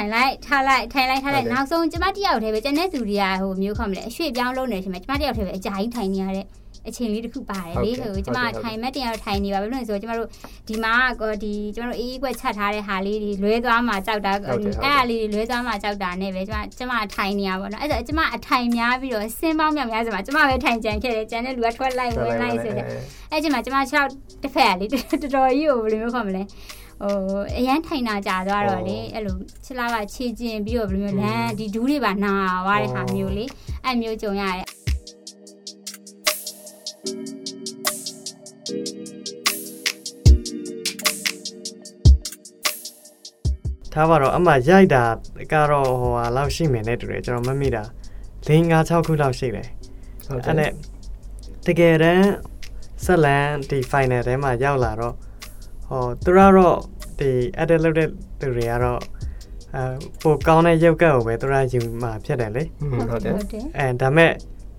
[0.00, 6.46] ထိုင်လိုက်ထားလိုက်ထိုင်လိုက်ထားလိုက်နောက်ဆုံးကျမတယောက်တည်းပဲကျန်တဲ့သူတွေကဟိုမျိုးခေါ်မလဲအရွှေ့ပြောင်းလုံးနေရှင်မှာကျမတယောက်တည်းပဲအကြာကြီးထိုင်နေရတဲ့
[6.88, 10.28] အချိန်လေးတစ်ခုပါတယ်လေဟိုကျမထိုင်မက်တင်ရထိုင်နေပါဘယ်လိုလဲဆိုတော့ကျမတို့
[10.68, 10.94] ဒီမှာ
[11.42, 22.86] ဒီကျမတို့အေးအေးကွက်ချက်ထားတဲ့ဟာလေးတွေလွဲသွားမှကြောက်တာအဲ့ဟာလေးတွေလွဲသွားမှကြောက်တာနဲ့ပဲကျမကျမထိုင်နေရပါတော့အဲ့ဒါကျမအထိုင်များပြီးတော့စင်းပေါင်းများများဆိုမှကျမပဲထိုင်ကြံခဲ့တယ်ကျန်တဲ့လူကထွက်လိုက်ဝင်လိုက်ဆိုတဲ့
[23.30, 23.76] အဲ့ချိန်မှာကျမ
[24.10, 26.42] 6တစ်ဖက်လေးတော်တော်ကြီးကိုဘယ်လိုမျိုးခေါ်မလဲ
[27.02, 27.14] ဟို
[27.58, 33.44] အရန်ထိုင်တာကြာသွားတော့လေအဲ့လိုချစ်လာကခြေကျင်ပြီးတော့ဘယ်လိုမျိုးလမ်းဒီဒူးတွေပါနာသွားတဲ့ဟာမျိုးလေ
[33.84, 34.66] အဲ့မျိုးကြုံရတယ်
[43.92, 45.04] ထားပါတော့အမှရိုက်တာ
[45.52, 47.84] ကတော့ဟိုဟာလောက်ရှိမယ်နဲ့တူတယ်ကျွန်တော်မမိတာ
[48.46, 49.68] ၄၅6ခုလောက်ရှိတယ်
[50.26, 50.70] ဟုတ်တယ်အဲ့နဲ့
[51.66, 52.30] တကယ်တမ်း
[53.04, 55.14] ဆက်လန်ဒီ final ထဲမှာရောက်လာတော့
[55.90, 56.76] ဟောသူကတော့
[57.18, 57.30] ဒီ
[57.62, 58.08] edit လုပ်တဲ့
[58.40, 59.00] သူတွေကတော့
[59.74, 59.82] အဲ
[60.22, 62.62] ပိုကောင်းတဲ့ရုပ်ကပ်ကိုပဲသူကယူမှာဖြစ်တယ်လေ
[63.10, 63.34] ဟုတ်တယ်
[63.78, 64.30] အဲဒါမဲ့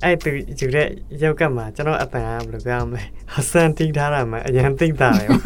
[0.04, 0.88] အဲ့သူယူတဲ့
[1.24, 5.38] ရုပ်ကပ်မှာကျွန်တော်အတန်ကဘယ်လိုပြောရမလဲဟဆန်တီးထားတာမှအရင်သိတာရော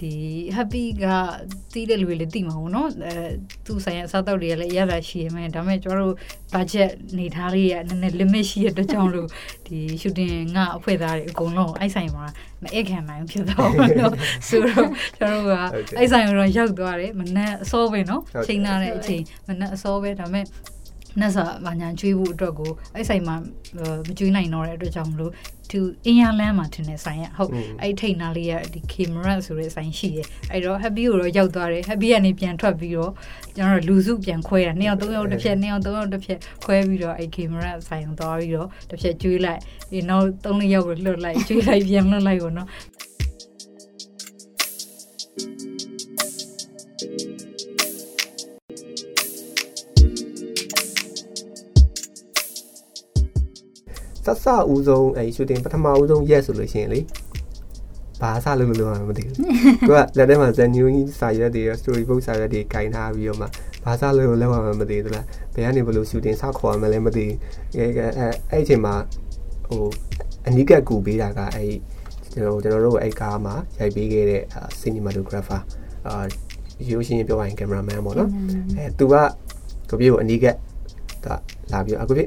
[0.00, 0.12] ဒီ
[0.57, 1.05] happy က
[1.73, 3.13] တီးတဲ့လူတွေလည်းသိမှာပေါ့နော်အဲ
[3.65, 6.15] သူဆိုင်ရအစားတောက်တွေကလည်းရတာရှိရမယ်ဒါပေမဲ့ကျွန်တော်တို့
[6.53, 9.27] budget နေထားလေးရနည်းနည်း limit ရှိရတဲ့ကြောင့်လို့
[9.67, 12.25] ဒီ shooting ငါအဖွဲ့သားတွေအကုန်လုံးအဲ့ဆိုင်မှာ
[12.63, 14.13] မအိတ်ခံနိုင်ဖြစ်တော့ဘူးเนาะ
[14.47, 15.55] ဆိုတော့ကျွန်တော်တို့က
[15.97, 20.45] အဲ့ဆိုင်ကိုတော့ရောက်သွားတယ်မနက်အစောပဲเนาะချိန်လာတဲ့အချိန်မနက်အစောပဲဒါပေမဲ့
[21.20, 23.36] နတ်စာဘာညာကျွေးဖို့အတွက်ကိုအဲ့ဆိုင်မှာ
[24.06, 25.32] မကျွေးနိုင်တော့တဲ့အတွက်ကြောင့်မလို့
[25.70, 27.50] သူအင်ယာလန်မှာထင်တယ်ဆိုင်ရဟုတ်
[27.82, 33.12] အဲ့ထိတ်နာလေးရဒီကင်မရာဆိုတဲ့ဆိုင်ရှိတယ်အဲ့တော့ happy ကိုတော့ရောက်သွားတယ် happy ကနေပြန်ထွက်ပြီးတော့
[33.56, 39.60] ကျွန်တော်လူစုပြန်ခွဲတာနှစ်ယောက်သုံးယောက်တစ်ဖြက်နှစ်ယောက်သုံးယောက်တစ်ဖြက်ခွဲပြီးတော့အဲ့ကင်မရာဆိုင်ကိုသွားပြီးတော့တစ်ဖြက်ကျွေးလိုက်
[39.92, 42.68] ဒီနောက်သုံးလေးယောက်ကိုလွတ်လိုက်ကျွေးလိုက်ပြန်လွတ်လိုက်ပေါ့နော်
[47.00, 47.25] ဆက်
[54.44, 57.00] စဦးဆုံးအဲရှူတင်ပထမဦးဆုံးရက်ဆိုလို့ရှိရင်လေ
[58.20, 59.42] ဘာစလို့လို့မသိဘူးသူ
[59.90, 63.46] ကလက်ထဲမှာဇန်နူးကြီးစာရွက်တွေ story book စာရွက်တွေကင်ထားပြီးတော့မှ
[63.84, 67.26] ဘာစလို့လောက်မှမသိဘူးလားဘယ်ကနေဘလို့ရှူတင်စခေါ်ရမလဲမသိ
[67.76, 68.06] အဲအဲ
[68.50, 68.94] အဲ့အချိန်မှာ
[69.68, 69.84] ဟို
[70.46, 71.64] အနီးကပ်ကူပေးတာကအဲ
[72.32, 74.42] ကျွန်တော်ကျွန်တော်တို့အဲ့ကားမှာရိုက်ပေးခဲ့တဲ့
[74.80, 75.60] cinematographer
[76.06, 76.24] အာ
[76.90, 78.30] ရိုးရှင်းပြောရရင် cameraman ပေါ့နော်
[78.76, 79.14] အဲသူက
[79.90, 80.56] ကိုပြေကိုအနီးကပ်
[81.22, 81.28] သူ
[81.72, 82.24] လာပြီးအခုပြေ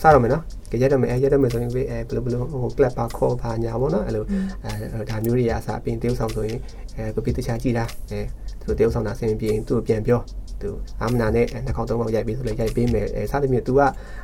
[0.00, 4.24] စတော့မယ်နော် ကြရက်တော့မယ်အဲရက်တော့မယ်ဆိုရင်ပဲအဲဘယ်လိုဘယ်လိုဟို club ပါခေါ်ပါညာပေါ့နော်အဲ့လို
[4.64, 6.58] အဲဒါမျိုးတွေအစားအပြင်တေးဥဆောင်ဆိုရင်
[6.96, 8.20] အဲကိုပြတခြားကြည့်တာအဲ
[8.62, 10.20] သူတေးဥဆောင်တာဆင်ပြေရင်သူ့ကိုပြန်ပြော
[10.62, 10.70] သူ
[11.00, 13.80] အာမနာနဲ့နှာခေါင်းသုံးခေါင်းရိုက်ပြီးဆိုလည်းရိုက်ပေးမယ်အဲစသဖြင့် तू က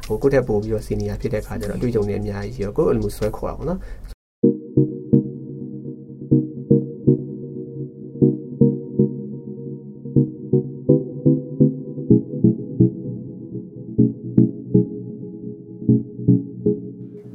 [0.07, 3.79] ဟိုကိုယ့်ထက်ပိုပြီးတော့စီနီယာဖြစ်တဲ့ခါကျတော့အတွေ့အကြုံတွေအများကြီးရှိရောကိုယ့်အလိုမျိုးဆွဲခေါ်တာပေါ့နော်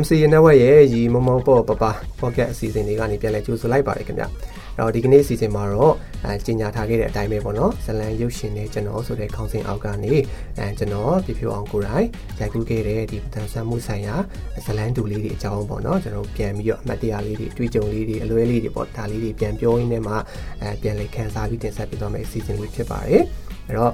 [0.00, 1.84] MC Network ရဲ့ရီမမောပေါ့ပပ
[2.20, 4.24] pocket အစီအစဉ်လေးကနေပြန်လဲကြိုဆိုလိုက်ပါတယ်ခင်ဗျ
[4.78, 5.94] တော့ဒီကနေ့စီစဉ်မှာတော့
[6.24, 10.14] အဲကြီးညာထားခဲ့တဲ့အတိုင်းပဲပေါ့နော်ဇလန်ရုပ်ရှင်နဲ့ကျွန်တော်ဆိုတဲ့ခေါင်းစဉ်အောက်ကနေ
[10.58, 12.06] အဲကျွန်တော်ပြပြအောင်ကိုယ်တိုင်
[12.40, 14.14] ရိုက်ကူးခဲ့တဲ့ဒီတန်ဆန်းမှုဆိုင်ရာ
[14.66, 20.14] ဇလန်တူလေးတွေအကြောင်းပေါ့နော်ကျွန်တော်ပြန်ပြီးတော့အမှတ်တရလေးတွေတွေ့ကြုံလေးတွေအလွဲလေးတွေပေါ့ဒါလေးတွေပြန်ပြောရင်းနဲ့မှ
[20.62, 23.22] အဲပြန်လေခန်းစားပြီးတင်ဆက်ပေးသွားမယ့်အစီအစဉ်လေးဖြစ်ပါတယ်
[23.66, 23.92] အဲ့တော့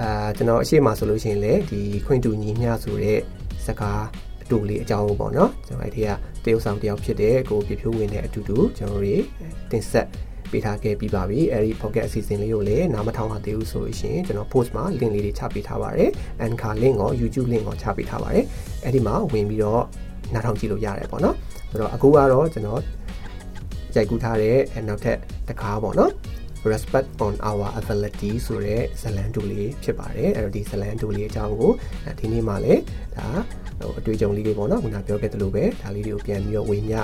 [0.00, 3.18] အာကျွန်တော်အရှိမဆိုလို့ရှိရင်လေဒီခွင့်တူညီမျှဆိုတဲ့
[3.66, 4.04] စကား
[4.44, 6.08] အတူလေးအကြောင်းပေါ့နော်ကျွန်တော်အဲ့ဒီက
[6.44, 9.16] တရုတ်ဆောင်တယောက်ဖြစ်တဲ့ကိုပြဖြိုးဝင်တဲ့အတူတူကျွန်တော်တွေ
[9.70, 10.08] တင်ဆက်
[10.50, 16.10] ပေးထားခဲ့ပြီးပါပြီအဲဒီ pocket အစီအစဉ်လေးကိုလည်းနားမထောင်ရသေးဘူးဆိုလို့ရှိရင်ကျွန်တော် post မှာ link လေးတွေချပေးထားပါတယ်
[16.44, 18.44] Anchor link ရော YouTube link ရောချပေးထားပါတယ်
[18.84, 19.82] အဲ့ဒီမှာဝင်ပြီးတော့
[20.34, 21.36] နားထောင်ကြည့်လို့ရတယ်ပေါ့နော်
[21.70, 22.80] ဆိုတော့အခုကတော့ကျွန်တော်
[23.96, 24.58] ရိုက်ကူးထားတဲ့
[24.88, 25.18] နောက်ထပ်
[25.48, 26.12] တစ်ခါပေါ့နော်
[26.72, 31.72] respect on our ability ဆိုတဲ့ဇလန်တူလေးဖြစ်ပါတယ်အဲ့တော့ဒီဇလန်တူလေးအကြောင်းကို
[32.18, 32.82] ဒီနေ့မှလည်း
[33.16, 33.42] ဒါဟို
[34.04, 36.98] အတွေ့အကြုံလေးတွေပေါ့နော်ခုနပြောခဲ့သလိုပဲဒါလေးတွေကိုပြန်ပြီးတော့ဝေမျှ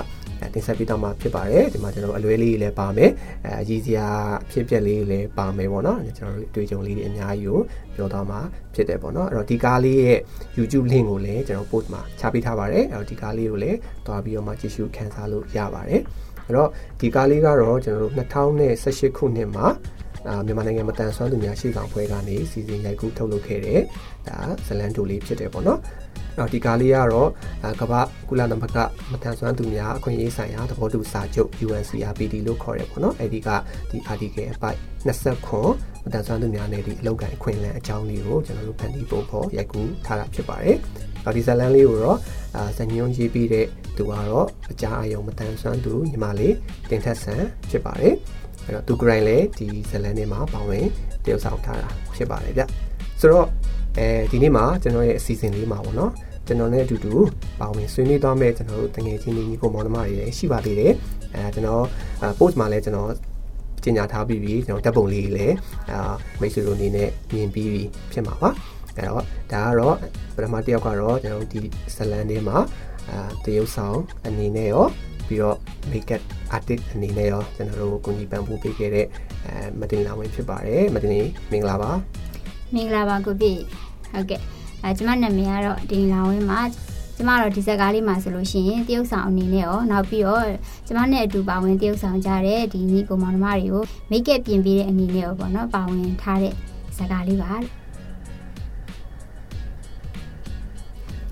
[0.53, 3.11] တင်ဆက်ပေးတော့မှာဖြစ်ပါတယ်ဒီမှာကျွန်တော်အလွဲလေးတွေလည်းပါမယ်
[3.45, 4.07] အဲအကြီးစရာ
[4.51, 7.59] ဖြစ်ပျက်လေးတွေလည်းပါမယ်ပေါ့နော်ကျွန်တော်တို့အတွေ့အကြုံလေးတွေအများကြီးကို
[7.95, 8.39] ပြောတော့မှာ
[8.73, 10.19] ဖြစ်တယ်ပေါ့နော်အဲ့တော့ဒီကားလေးရဲ့
[10.57, 13.77] YouTube link ကိုလည်းကျွန်တော် post မှာချပေးထားပါတယ်အဲ့တော့ဒီကားလေးကိုလည်း
[14.07, 16.01] တွားပြီးတော့မှကြည့်ရှုခန်းစားလို့ရပါတယ်
[16.45, 16.69] အဲ့တော့
[16.99, 19.67] ဒီကားလေးကတော့ကျွန်တော်တို့2018ခုနှစ်မှာ
[20.27, 23.81] အာမြန်မာနိုင်ငံမတန်ဆွမ်းသူများရှေ့ဆောင်ဖွဲ့ကနေစီစဉ်ရိုက်ကူးထုတ်လုပ်ခဲ့တဲ့
[24.27, 24.37] ဒါ
[24.67, 25.79] ဇလန်တူလေးဖြစ်တယ်ပေါ့နော်
[26.37, 27.29] အဲ့တော့ဒီကားလေးကတော့
[27.81, 28.77] ကမ္ဘာကုလသမဂ္ဂ
[29.11, 33.49] မတန်ဆွမ်းသူများအခွင့်အရေးဆိုင်ရာသဘောတူစာချုပ် UNCRPD လို့ခေါ်တယ်ပေါ့နော်အဲ့ဒီက
[33.89, 35.69] ဒီ article အပိုက်20ခွန်
[36.05, 40.77] မတန်ဆွမ်းသူများနဲ့ဒီအလောက်ကန်အခွင့်အလမ်းအကြောင်းလေးကိုကျွန်တော်တို့ဖန်တီးပုံဖော်ရိုက်ကူးထားတာဖြစ်ပါတယ်။
[41.35, 42.17] ဒီဇလန်လေးကိုတော့
[42.55, 43.65] အာဇညွန်ကြီးပြီးတဲ့
[43.97, 46.55] သူကတော့အကြအယုံမတန်ဆွမ်းသူညီမလေး
[46.89, 48.13] တင်ထက်ဆန်ဖြစ်ပါတယ်။
[48.65, 50.85] အဲ့တော့သူကရိုင်းလည်းဒီဇလန်ထဲမှာပါဝင်
[51.23, 52.63] တရုပ်ဆောင်ထားတာဖြစ်ပါတယ်ဗျ။
[53.19, 53.47] ဆိုတော့
[53.97, 56.11] အဲဒီနေ့မှာကျွန်တော်ရဲ့အစီအစဉ်လေးမှာပေါ့နော်။
[56.47, 57.13] ကျွန်တော်နဲ့အတူတူ
[57.59, 60.93] ပါဝင်ဆွေးနွေးသွားမယ့်ကျွန်တော်တို့တငယ်ချင်းညီကိုမောင်နှမတွေလည်းရှိပါသေးတယ်။
[61.35, 61.83] အဲကျွန်တော်
[62.39, 63.11] post မှာလည်းကျွန်တော်
[63.83, 65.55] ကျင်ညာထားပြီးပြီကျွန်တော်တပ်ပုံလေးလည်း
[65.91, 68.49] အာမိတ်ဆွေတို့အနေနဲ့မြင်ပြီးပြီဖြစ်မှာပါ
[68.95, 69.95] အဲ့တော့ဒါကတော့
[70.35, 71.61] ပထမတစ်ယောက်ကတော့ကျွန်တော်ဒီ
[71.95, 72.57] ဇလန်ထဲမှာ
[73.09, 74.85] အာတရုပ်ဆောင်အနေနဲ့ရော
[75.27, 75.57] ပြီးတော့
[75.91, 76.21] makeup
[76.55, 79.05] artist အနေနဲ့ရောကျွန်တော်တို့ကိုကြီးပန်ဖို့ပေးခဲ့တဲ့
[79.45, 81.11] အဲမတင်လာဝင်ဖြစ်ပါတယ်မတင်
[81.51, 81.91] မင်္ဂလာပါ
[82.73, 83.59] မင်္ဂလာပါကိုပြည့်
[84.11, 84.41] ဟုတ်ကဲ့
[84.83, 86.59] အဲကျွန်မနာမည်ကတော့တင်လာဝင်မှာ
[87.15, 90.45] ကျမတော့ဒီဇက်ကားလေးမှာဆိုလို့ရှိရင်တရုတ်ဆောင်အနေနဲ့ရောနောက်ပြီးတော့
[90.87, 96.53] ကျမနဲ့အတူပါဝင်တရုတ်ဆောင်ကြတဲ့ဒီညီကိုမောင်နှမတွေကိုမိတ်ကပ်ပြင်ပေးတဲ့အနေနဲ့ရောပေါ့နော်ပါဝင်ထားတဲ့
[96.97, 97.51] ဇက်ကားလေးပါ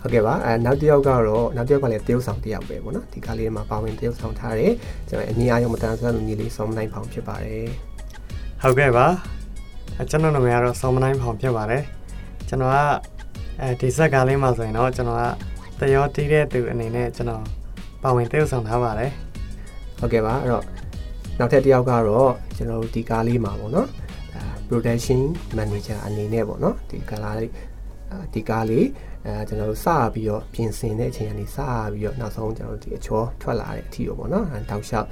[0.01, 1.23] ဟုတ်ကဲ့ပါအဲနောက်တစ်ယောက်ကတော့
[1.55, 4.73] နောက်တစ်ယောက်ကလည်းတရုတ်ဆောင်တစ်ယောက်ပဲပေါ့နော်ဒီကားလေးမှာပါဝင်တရုတ်ဆောင်ထားတယ်
[5.09, 7.65] ကျွန်တော်အနည်းအားရောမတန်ဆွမ်းလူကြီးလေးစောမနိုင်ဖောင်ဖြစ်ပါတယ်
[8.61, 9.07] ဟုတ်ကဲ့ပါ
[10.07, 11.83] ကျွန်တော်နာမည်ကတော့စောမနိုင်ဖောင်ဖြစ်ပါတယ်
[12.47, 12.77] ကျွန်တော်က
[13.61, 15.19] အဲဒီဇက်ကားလေးမှာဆိုရင်တော့ကျွန်တော်
[15.79, 17.43] ကတရောတီးတဲ့သူအနေနဲ့ကျွန်တော်
[18.03, 19.11] ပါဝင်တရုပ်ဆောင်ထားပါတယ်
[19.99, 20.65] ဟုတ်ကဲ့ပါအဲ့တော့
[21.39, 25.21] နောက်ထပ်တစ်ယောက်ကတော့ကျွန်တော်ဒီကားလေးမှာပေါ့နော်ဒါ production
[25.57, 27.51] manager အနေနဲ့ပေါ့နော်ဒီကားလေး
[28.33, 28.87] ဒီကားလေး
[29.25, 31.57] အဲကျွန်တော်တို့စပြီးတော့ပြင်ဆင်တဲ့အချိန်ကနေစ
[31.91, 35.07] ပြီးတော့နောက်ဆုံးကျွန်တော်တို့ဒီအချောထွက်လာတဲ့အထီကိုပေါ့နော်တောက်လျှောက်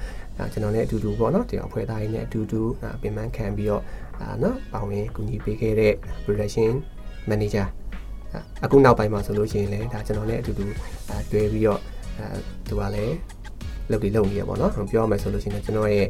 [0.52, 2.60] ကျွန်တော်လည်းအတူတူပေါ့နော်ဒီအဖွဲ့သားကြီးနဲ့အတူတူ
[3.00, 3.82] ပြင်ပန်းခံပြီးတော့
[4.20, 5.94] အာနော်ပါဝင်ကူညီပေးခဲ့တဲ့
[6.24, 6.72] production
[7.30, 7.66] manager
[8.64, 10.64] အခုနောက်ပိုင်းမှာဆိုလို့ရှိရင်လည်းဒါကျွန်တော်လည်းအတူတူ
[11.32, 11.80] တွဲပြီးတော့
[12.18, 12.26] အဲ
[12.68, 13.16] သူကလည်း
[13.90, 16.06] လုပ်ပြီးလုပ်နေရပါတော့ပြောရမယ်ဆိုလို့ရှိရင်ကျွန်တော်ရဲ့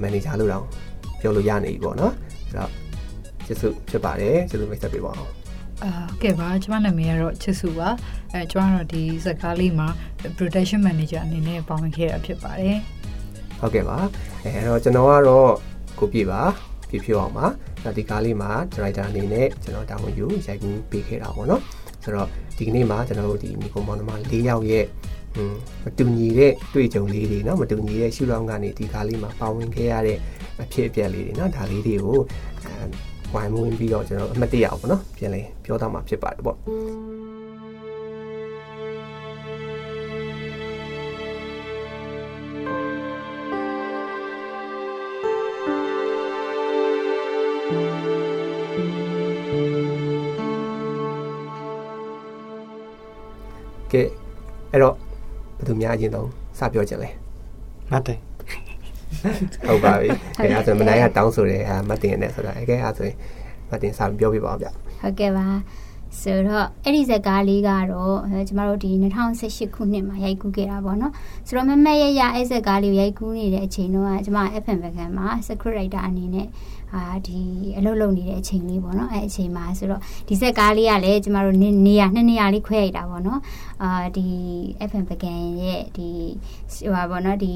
[0.00, 0.64] မန်နေဂျာလို့တော့
[1.20, 2.12] ပြောလို့ရနေပြီပေါ့နော်
[2.46, 2.70] အဲ့တော့
[3.46, 5.32] ချစ်စုဖြစ်ပါတယ်ချစ်စုမိတ်ဆက်ပေးပါအောင်
[5.84, 5.90] အာ
[6.22, 7.88] ကဲပါကျွန်မနာမည်ကတော့ချစ်စုပါ
[8.32, 9.88] အဲကျွန်တော်တို့ဒီဇက်ကားလေးမှာ
[10.38, 12.78] production manager အနေနဲ့ပါဝင်ခဲ့တာဖြစ်ပါတယ်
[13.60, 13.96] ဟုတ်ကဲ့ပါ
[14.42, 15.50] အဲအဲ့တော့ကျွန်တော်ကတော့
[15.98, 17.45] ကိုပြပါပြ ဖြောအောင်ပါ
[17.97, 21.61] ဒီကားလေးမှာ director အနေနဲ့ကျွန်တော်တာဝန်ယူရိုက်ကူးပေးခဲ့တာပေါ့နော်
[22.03, 22.27] ဆိုတော့
[22.57, 24.85] ဒီကနေ့မှာကျွန်တော်တို့ဒီမိကုံမောင်နှမ၄ယောက်ရဲ့
[25.35, 30.17] อืมမတူညီတဲ့တွေ့ကြုံလေးတွေเนาะမတူညီတဲ့ရှုထောင့်ကနေဒီကားလေးမှာပါဝင်ခဲ့ရတဲ့
[30.61, 32.19] အဖြစ်အပျက်လေးတွေเนาะဒါလေးတွေကို
[32.65, 32.85] အဲ
[33.33, 36.57] ဝိုင်းဝန်းပြီးတော့ကျွန်တော်အမှတ်တရအောင်ပေါ့เนาะပြန်လဲပြောသားမှာဖြစ်ပါတယ်ပေါ့
[55.94, 56.28] အရင်ဆုံး
[56.58, 57.10] စပြောချင်လဲ
[57.92, 58.18] မတ်တင်
[59.66, 63.16] ဟုတ်ပါပြီအဲအဲ့ဆိုမနိုင်ကတောင်းဆိုတယ်အဲမတ်တင်နဲ့ဆိုတာအဲကဲအဲ့ဆိုရင်
[63.70, 65.46] မတ်တင်စပြောပြပါဦးဗျဟုတ်ကဲ့ပါ
[66.18, 68.90] ဆိုတော့အဲ့ဒီဇက်ကားလေးကတော့ကျမတို့ဒီ
[69.32, 71.12] 2018ခုနှစ်မှာရိုက်ကူးခဲ့တာပေါ့နော်
[71.46, 76.48] ဆိုတော့မမရရအဲ့ဇက်ကားလေးကိုရိုက်ကူးနေတဲ့အချိန်တုန်းကကျမ FM ဘက်ကန်မှာ script writer အနေနဲ့
[76.94, 77.40] အာဒီ
[77.78, 83.40] အလုပ်လုပ်နေတဲ့အချိန်လေးပေါ့နော်အဲ့အချိန်မှာဆိုတော့ဒီဇက်ကားလေးကလည်းကျမတို့နေရနှစ်နေရာလေးခွဲရိုက်တာပေါ့နော်
[83.82, 84.26] အာဒီ
[84.88, 86.08] FM ပကံရဲ့ဒီ
[86.74, 87.54] ဟိုပါပေါ့နော်ဒီ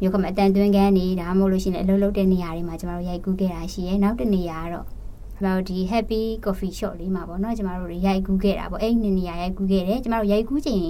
[0.00, 4.86] မျိုးကမအတန်သွင်းကန်းနေဒါမှမဟုတ်လို့ရှိရင်အလုပ်လုပ်တဲ့နေရာတွေမှာကျမတို့ရိုက်ကူးခဲ့တာရှိရဲနောက်တစ်နေရာကတော့
[5.42, 10.86] ကျမတို့ဒီ happy coffee shop လေးမှာပေါ့နော်ကျမတို့ရိုက်ကူးခဲ့တာပေါ့အဲ့ဒီနေရာရိုက်ကူးခဲ့တယ်ကျမတို့ရိုက်ကူးချိန်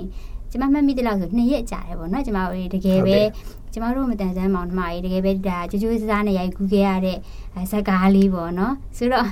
[0.52, 3.18] ကျမမှတ်မိတဲ့လောက်ဆို2ရက်ကြာတယ်ပေါ့နော်ကျမတို့တကယ်ပဲ
[3.72, 7.18] ကျမတို့မတန်ဆန်းမောင်နှမကြီးတကယ်ပဲဒါကြွကြွစားစားနဲ့ရိုက်ကူးခဲ့ရတဲ့
[7.70, 9.26] ဇက်ကားလေးပေါ့နော်ဆိုတော့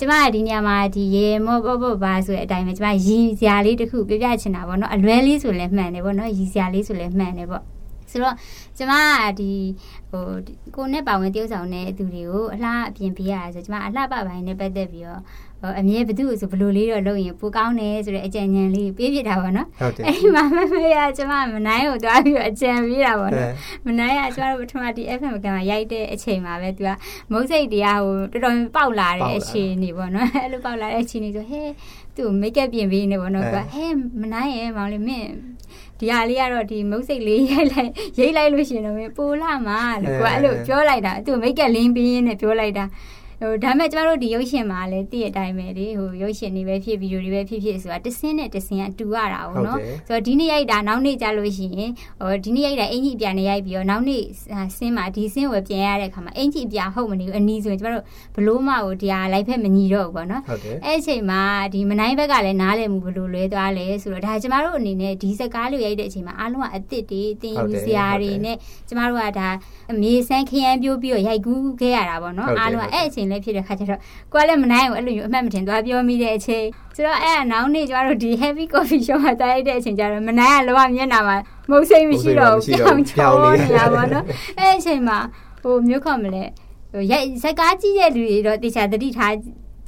[0.00, 7.64] ကျမကဒီနေရာမှာဒီရေမောပေါ့ပေါ့ပါဆိုတဲ့အတိုင်းပဲကျမရီစရာလေးတစ်ခုပြပြချင်တာပေါ့နော်အလွဲလေးဆိုလည်းမှန်တယ်ပေါ့နော်ရီစရာလေးဆိုလည်းမှန်တယ်ပေါ့
[8.10, 8.34] ဆိုတော့
[8.78, 9.52] ကျမကဒီ
[10.10, 10.24] ဟို
[10.74, 15.22] ကိုနဲ့ပါဝင်တယောက်ဆောင်တဲ့သူတွေကိုအလှအပြင်ပေးရဆိုကျမအလှပပိုင်းနဲ့ပတ်သက်ပြီးတော့
[15.80, 23.52] အမြဲဘသူ့ဆိုဘလို့လေးတော့လုပ်ရင်ပိုကောင်းတယ်ဆိုတဲ့အကြံဉာဏ်လေးပေးပြတာပေါ့နော်ဟုတ်တယ်အဲ့ဒီမှာမမေရကျမမနိုင်ကိုတွားပြီးတော့အကြံပေးတာပေါ့နော်
[23.86, 26.90] မနိုင်ကကျမတို့ပထမဒီ FM ကမှာရိုက်တဲ့အချိန်မှာပဲသူက
[27.30, 31.62] မုတ်စိတ်တရားဟိုတော်တော်ပေါက်လာတဲ့အချိန်နေပေါ့နော်အဲ့လိုပေါက်လာတဲ့အချိန်နေဆိုဟဲ
[32.16, 33.86] သူ့မိတ်ကပ်ပြင်ပေးနေပေါ့နော်သူကဟဲ
[34.20, 35.30] မနိုင်ရဲ့မောင်လေးမင်း
[36.00, 42.84] ဒီဟာလေးကတော့ဒီမုတ်စိတ်လေးရိုက်လိုက်ရိတ်လိုက်လို့ရှိရင်တော့ပိုလာမှာလို့ကိုကအဲ့လိုပြောလိုက်တာသူမိတ်ကပ်လင်းပေးရင်းနဲ့ပြောလိုက်တာ
[43.40, 49.78] ဟိုဒါမဲ့ကျမတို့ဒီရုပ်ရှင်မှာလည်းတည့်ရတိုင်းပဲလေဟိုရုပ်ရှင်တွေပဲဖြစ်ဗီဒီယိုတွေပဲဖြစ်ဖြစ်ဆိုတာတစင်းနဲ့တစင်းကတူရတာပေါ့နော်
[50.08, 51.90] ဆိုတော့ဒီနေ့ရိုက်တာနောက်နေ့ကြလို့ရှိရင်
[52.20, 54.22] ဟိုဒီနေ့ရိုက်တာအင်ကြီးအပြာနဲ့ရိုက်ပြီးတော့နောက်နေ့
[54.76, 58.04] ဆင်းမှာဒီဆင်းဝယ်ပြန်ရတဲ့အခါမှာအင်ကြီးအပြာဟုတ်မနေဘူးအနီးဆိုရင်ကျမတို့
[58.36, 60.42] ဘလို့မှကိုဒီဟာလိုက်ဖက်မညီတော့ဘူးပေါ့နော်
[60.84, 61.40] အဲ့အချိန်မှာ
[61.74, 68.56] ဒီမနိုင်ဘက်ကလည်းနားလည်မှုဘလို့လွဲသွားလဲဆိုတော့ဒါကျမတို့အနေနဲ့ဒီစကားလေးရိုက်တဲ့အချိန်မှာအားလုံးကအစ်စ်တွေတင်ယူစရာတွေနဲ့
[68.88, 69.48] ကျမတို့ကဒါ
[70.02, 74.00] မေဆန်းခရမ်းပြိုးပြီးတော့ရိုက်ကူးခဲ့ရတာပေါ့နော်အားလုံးကအဲ့အချိန်လည်းဖြစ်တဲ့ခါကျတော့
[74.32, 81.36] ကိုကလည်းမနိုင်ဘူးအဲ့လိုမျိုးအမှတ်မတင်သွားပြောမိတဲ့အချိန်ဆိုတော့အဲ့အနောက်နေ့ကျတို့ဒီ heavy coffee show မှာတိုက်တဲ့အချိန်ကျတော့မနိုင်ကလောကမျက်နှာမှာ
[81.70, 84.24] မုတ်စိတ်မရှိတော့ဘူးပြောင်းချောင်းနေတာပေါ့နော်
[84.58, 85.18] အဲ့အချိန်မှာ
[85.62, 86.44] ဟိုမျိုးခေါ်မလဲ
[86.92, 89.34] ဟိုရိုက်ဇက်ကားကြည့်တဲ့လူတွေတော့တေချာတတိထား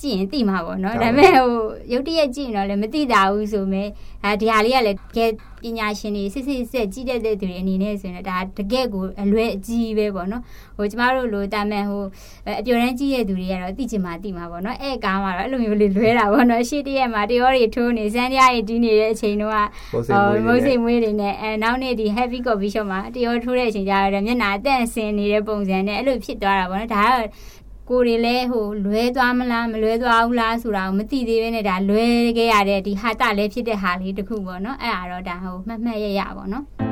[0.02, 1.48] ကြည့်ရင်သိမှာပေါ့နော်ဒါပေမဲ့ဟို
[1.92, 3.88] ရုပ်တရက်ကြည့်ရင်တော့လည်းမသိတာဘူးဆိုမဲ့
[4.24, 10.42] အဲဒီဟာလေးကလည်းတကယ် ပညာရှင်တွေစစ်စစ်စစ်ကြည့်တဲ့သူတွေအနေနဲ့ဆိုရင်ဒါတကယ်ကိုအလွဲအကြီးပဲပေါ့နော်
[10.76, 12.04] ဟိုကျမတို့လိုတာမဲ့ဟို
[12.58, 20.12] အပျော်တန်းကြည့်တဲ့သူတွေကတော့သိချင်မှသိမှာပေါ့နော်အဲ့ကားမှာတော့အဲ့လိုမျိုးလေးလွဲတာပေါ့နော်ရှေ့တရက်မှာတရောတွေထိုးနေစမ်းတရားတွေတီးနေတဲ့အချိန်တုန်းက
[20.46, 27.26] မုတ်စိတ်မွေးတွေနဲ့အဲနောက်နေ့ဒီ heavy coffee shop မှာတရောထိုးတဲ့အချိန်ကျတော့မျက်နှာအတန့်ဆင်နေတဲ့ပုံစံနဲ့အဲ့လိုဖြစ်သွားတာပေါ့နော်ဒါကတော့
[27.90, 32.06] ကိုတွေလည်းဟိုလွဲသွားမလားမလွဲသွားဘူးလားဆိုတာကိုမသိသေးဘဲနဲ့ဒါလွဲ
[32.36, 36.89] ခဲ့ရတဲ့ဒီဟာတလည်းဖြစ်တဲ့ဟာလေးတခုပေါ့နော်အဲ့ဒါတော့ဒါဟိုမှတ်မှတ်ရရပေါ့နော်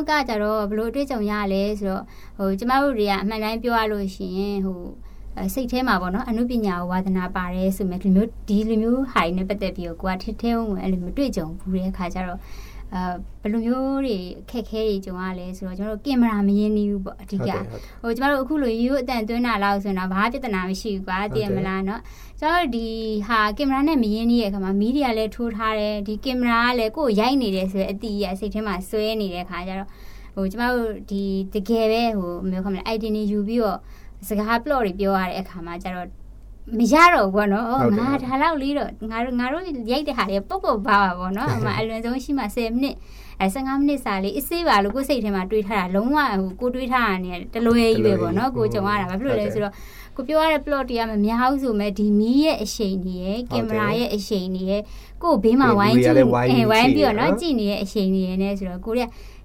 [0.00, 2.02] က်နောက်ကကြတော့ဘလို့အတွေ့အကြုံရလဲဆိုတော့
[2.38, 4.80] ဟိုကျမတို့တွေကအမှန်တိုင်းပြောရလို့ရှိရင်ဟို
[5.54, 12.38] စိတ်ထဲမှာပေါ့နော်အနုပညာဝါသနာပါတယ်ဆိုမဲ့ဒီမျိုးဒီလိုမျိုးဟာတွေနဲ့ပတ်သက်ပြီးတော့ကိုကထထဲဝင်အဲ့လိုမျိုးတွေ့ကြုံဘူးတဲ့အခါကျတော့
[12.93, 14.17] အာဘယ်လိုမျိုးတွေ
[14.49, 17.49] ခက်ခဲတွေကြုံရလဲဆိုတော့ကျွန်တော်တို့ကင်မရာမရင်းနှီးဘူးပေါ့အဓိက
[18.01, 21.99] ဟိုကျွန်တော်တို့အခုလိုရိုးအတန်သွင်းတာလောက်ဆိုတော့ဘာပြဿနာမရှိဘူးကွာတည်မလားเนาะ
[22.39, 22.87] ကျွန်တော်တို့ဒီ
[23.27, 29.89] ဟာကင်မရာနဲ့မရင်းနှီးရဲ့အခါမှာမီဒီယာလည်းထိုးထားတယ်ဒီကင်မရာကလည်းကိုယ်ရိုက်နေတယ်ဆိုတဲ့အတီးရစိတ်ထဲမှာဆွဲနေတဲ့အခါကျတော့
[30.35, 33.79] ဟိုကျွန်တော်တို့ဒီတကယ်ပဲဟိုမျိုးခမလဲ ID နေယူပြီးတော့
[34.27, 36.07] စကား plot တွေပြောရတဲ့အခါမှာကျတော့
[36.78, 37.66] မရတော့ဘူးပေါ့နော်။
[37.98, 42.96] ငါဒါလောက်လေးတော့ငါတို့ငါတို့ရိုက်တဲ့ဟာတွေပုတ်ပုတ်ပါပါပေါ့နော်။အမှအလွန်ဆုံးရှိမှ10မိနစ်
[43.40, 49.74] အဲ15မိနစ်စာလေးအစ်စေးပါလို့ကိုယ်စိတ်ထဲမှာတွေးထားတာလုံးဝဟိုကိုတွေးထားတာနေတလွဲကြီးပဲပေါ့နော်။ကိုကြုံရတာဘာဖြစ်လို့လဲဆိုတော့
[50.16, 54.82] ကိုပြောရတဲ့ plot တွေကမများဘူးဆိုမဲ့ဒီမီးရဲ့အရှိန်တွေရဲ့ကင်မရာရဲ့အရှိန်တွေရဲ့
[55.22, 59.02] ကိုဘေးမှာဝိုင်းကြည့်အဲဝိုင်းပြီးတော့နော်ကြည့်နေတဲ့အရှိန်တွေနဲ့ဆိုတော့ကိုရ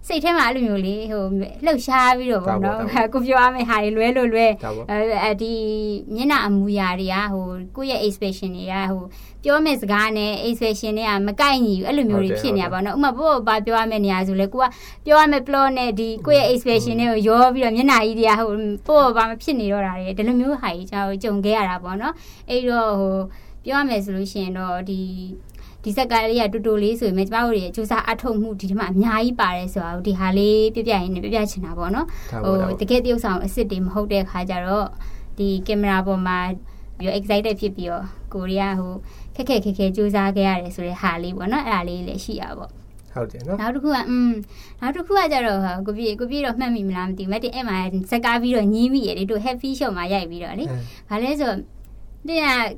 [0.08, 1.24] စိတ်ထဲမှာအဲ့လိုမျိုးလေးဟို
[1.66, 2.80] လှုပ်ရှားပြီးတော့ပေါ့နော်
[3.14, 4.48] ကိုပြောရမယ့်ဟာတွေလွဲလို့လွဲ
[5.24, 5.54] အဲဒီ
[6.16, 9.04] မျက်နှာအမူအရာတွေကဟိုကိုယ့်ရဲ့ expression တွေကဟို
[9.44, 14.66] ပြောမယ့်စကားနဲ့ expression တွေကမကိုက်ညီဘူးအဲ့လိုမျိုးတွေဖြစ်နေတာပေါ့နော်ဥပမာပို့ဘာပြောရမယ့်နေရာဆိုလဲကိုက
[15.06, 18.50] ပြောရမယ့် plot နဲ့ဒီကိုယ့်ရဲ့ expression တွေကိုရောပြီးတော့မျက်နှာကြီးတွေကဟို
[18.88, 22.14] ပို့ဘာမဖြစ်နေတော့တာတွေဒီလိုမျိုးဟာကြီးကျွန်တော်ကြုံခဲ့ရတာပေါ့နော်
[22.50, 23.16] အဲ့တော့ဟို
[23.66, 25.02] ပြောရမယ်ဆိုလို့ရှိရင်တော့ဒီ
[25.86, 32.08] ဒီဇက်ကလေးကတူတူလေးဆိုရင်ကျမတို့ရဲ့စူးစမ်းအထုတ်မှုဒီထက်မှအများကြီးပါတယ်ဆိုတာကိုဒီဟာလေးပြပြရင်ပြပြချင်တာပေါ့နော်
[32.46, 34.88] ဟိုတကယ်တရုပ်ဆောင်အစ်စ်တွေမဟုတ်တဲ့ခါကျတော့
[35.38, 36.38] ဒီကင်မရာပေါ်မှာ
[36.98, 38.94] ပြီးတော့ excited ဖြစ်ပြီးတော့ကိုရီးယားဟို
[39.36, 42.72] ခက်ခက်ခက်ခဲစူးစမ်းခဲ့ရတယ်ဆိုတဲ့ဟာလေးပေါ့နော်အဲ့ဒါလေးလည်းရှိရပါပေါ့
[43.14, 44.32] ဟုတ်တယ်နော်နောက်တစ်ခုကอืม
[44.82, 47.78] နောက်တစ်ခုကကြတော့ဟာကိုပြေကိုပြေတော့မှတ်မိမလားမသိဘူးမတင်အဲ့မှာ
[48.12, 50.66] စကားပြီးတော့ညင်းမိရတယ်တို့ happy show မှာရိုက်ပြီးတော့လေ
[51.10, 51.60] ဘာလဲဆိုတဲ့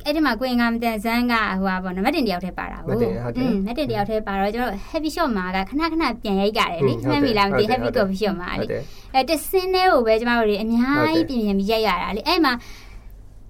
[0.06, 8.66] အဲ့ဒီမှာကိုင်ကမတန်ဆန်းကဟိုပါပေါ့နော်မတင်တယောက်ထဲပါတာဟုတ်တယ်ဟုတ်တယ်မတင်တယောက်ထဲပါတော့ကျွန်တော် happy shot မှာကခဏခဏပြန်ရိုက်ကြတယ်လေမှတ်မိလားမသိ happy coffee shot မှာလေ
[9.13, 12.54] အဲတစင်းတဲ့ကိုပဲကျွန်တော်တို့အများကြီးပြင်ပြင်ပြီးရိုက်ရတာလေအဲ့မှာ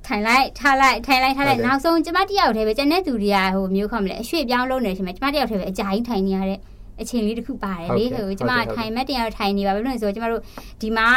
[0.06, 6.60] ထိုင်လိုက်ထားလိုက်ထိုင်လိုက်ထားလိုက်နောက်ဆုံးကျမတယောက်တည်းပဲကျန်တဲ့သူတွေကဟိုမျိုးခေါမလဲအရွှေ့ပြောင်းလုံးနေရှင်မကျမတယောက်တည်းပဲအကြာကြီးထိုင်နေရတဲ့
[7.02, 10.42] အချိန်လေးတစ်ခုပါတယ်လေဟိုကျမထိုင်မက်တရားထိုင်နေပါဘယ်လိုလဲဆိုတော့ကျမတို့
[10.82, 11.08] ဒီမှာ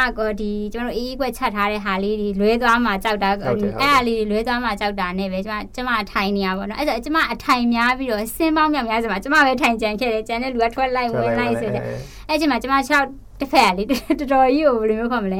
[0.41, 3.39] ဒီကျမတို့အေးအေးကွက်ချက်ထားတဲ့ဟာလေးတွေလွဲသွားမှကြောက်တာအဲ့
[3.81, 11.83] ဟာလေးတွေလွဲသွားမှကြောက်တာနဲ့ပဲကျမကျမထိုင်နေရပါတော့အဲ့ဒါကျမအထိုင်များပြီးတော့စင်းပေါင်းမြောက်များစမှာကျမပဲထိုင်ကြံခဲ့တယ်ကျန်တဲ့လူကထွက်လိုက်ဝင်လိုက်ဆိုတဲ့
[12.27, 12.91] အဲ့ကျမကျမ၆
[13.39, 15.35] တစ်ဖက်လေးတော်တော်ကြီးကိုဘယ်လိုမျိုးခေါ်မလ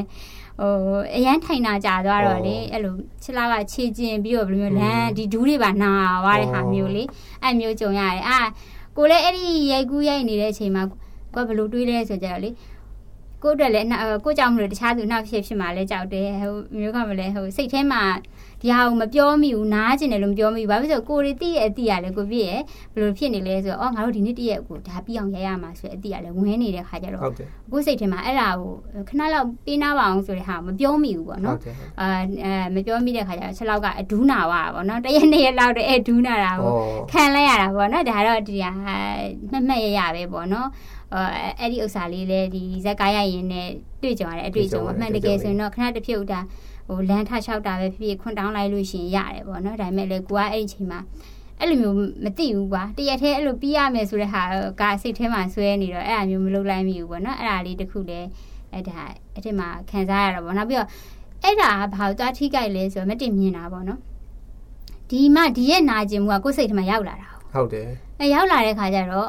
[0.60, 0.72] ဟို
[1.16, 5.92] အရန်ထိုင်တာကြာသွားတော့လေအဲ့လိုချစ်လာကခြေကျင်ပြီးတော့ဘယ်လိုမျိုးလမ်းဒီဒူးတွေပါနာ
[6.24, 7.02] သွားတဲ့ဟာမျိုးလေ
[7.42, 8.38] အဲ့မျိုးကြုံရတယ်အာ
[8.96, 10.82] ကိုလည်းအဲ့ဒီရိုက်ကူးရိုက်နေတဲ့အချိန်မှာ
[11.34, 12.50] ကိုကဘယ်လိုတွေးလဲဆိုကြတော့လေ
[13.42, 13.88] ကိုအတွက်လည်း
[14.24, 18.02] ကိုကြောင့်မလို့တခြားသူနောက်ဖြစ်ဖြစ်မှလည်းကြောက်တယ်ဟိုမျိုးကမလဲဟိုစိတ်ထဲမှာ
[18.62, 22.60] ဒီဟာကိုမပြောမိဘူးနားကျင်တယ်လို့မပြောမိဘူးဘာဖြစ်လို့ကိုရီတိရဲ့အတိရလဲကိုပြည့်ရဲ့
[22.94, 27.22] ဘယ်လိုဖြစ်နေလဲဆိုတော့အော်ငါတို့ဒီနေ့တည့်ရဲ့ကိုဒါပြီးအောင်ရရမှာဆိုတဲ့အတိရလဲဝင်နေတဲ့ခါကျတော့
[27.72, 28.72] ကိုစိတ်ထဲမှာအဲ့ဒါကို
[29.08, 31.58] ခဏလောက်ပေးနာပါအောင်ဆိုတဲ့ဟာမပြောမိဘူးပေါ့နော်
[32.00, 32.06] အာ
[32.44, 36.72] အဲမပြောမိတဲ့ခါကျတော့ချက်လောက်ကအဒူးနာဝါပေါ့နော်တရက်နှစ်ရက်လောက်တည်းအဲဒူးနာတာကို
[37.12, 38.70] ခံလိုက်ရတာပေါ့နော်ဒါတော့ဒီဟာ
[39.50, 40.68] မှတ်မှတ်ရရပဲပေါ့နော်
[41.60, 43.68] အဲ့ဒီဥစ္စာလေးလည်းဒီဇက်ကားရရင်နဲ့
[44.02, 46.40] တွေ့ကြရတယ်အတွေ့အကြုံအမှန်တကယ်ဆိုရင်တော့ခဏတစ်ဖြုတ်တာ
[46.88, 51.00] ဟိုလမ်းထလျှောက်တာပဲဖြစ်ဖြစ်ခွန်တောင်းလိုက်လို့ရှိရင်ရတယ်ပေါ့နော်ဒါပေမဲ့လေကိုကအဲ့ဒီအချိန်မှာ
[51.60, 54.42] အဲ့လိုမျိုးမသိဘူးကွာတရက်တည်းအဲ့လိုပြီးရမယ်ဆိုတဲ့ဟာ
[54.80, 58.28] ကစိတ်ထဲမှာဆွဲနေတော့အဲ့အမျိုးမလုပ်လိုက်မိဘူးပေါ့နော်အဲ့ဒါလေးတခုလည်း
[58.72, 58.98] အဲ့ဒါ
[59.34, 60.88] အဲ့ဒီမှာခံစားရတာပေါ့နောက်ပြီးတော့
[61.44, 64.00] အဲ့ဒါကဘာလို့သွားထိကြိုက်လဲဆိုတော့မတင်မြင်တာပေါ့နော်
[65.10, 67.88] ဒီမှဒီရဲ့နာကျင်မှုကကိုယ်စိတ်ထဲမှာရောက်လာတာဟုတ်တယ်
[68.20, 69.28] အဲရောက်လာတဲ့ခါကျတော့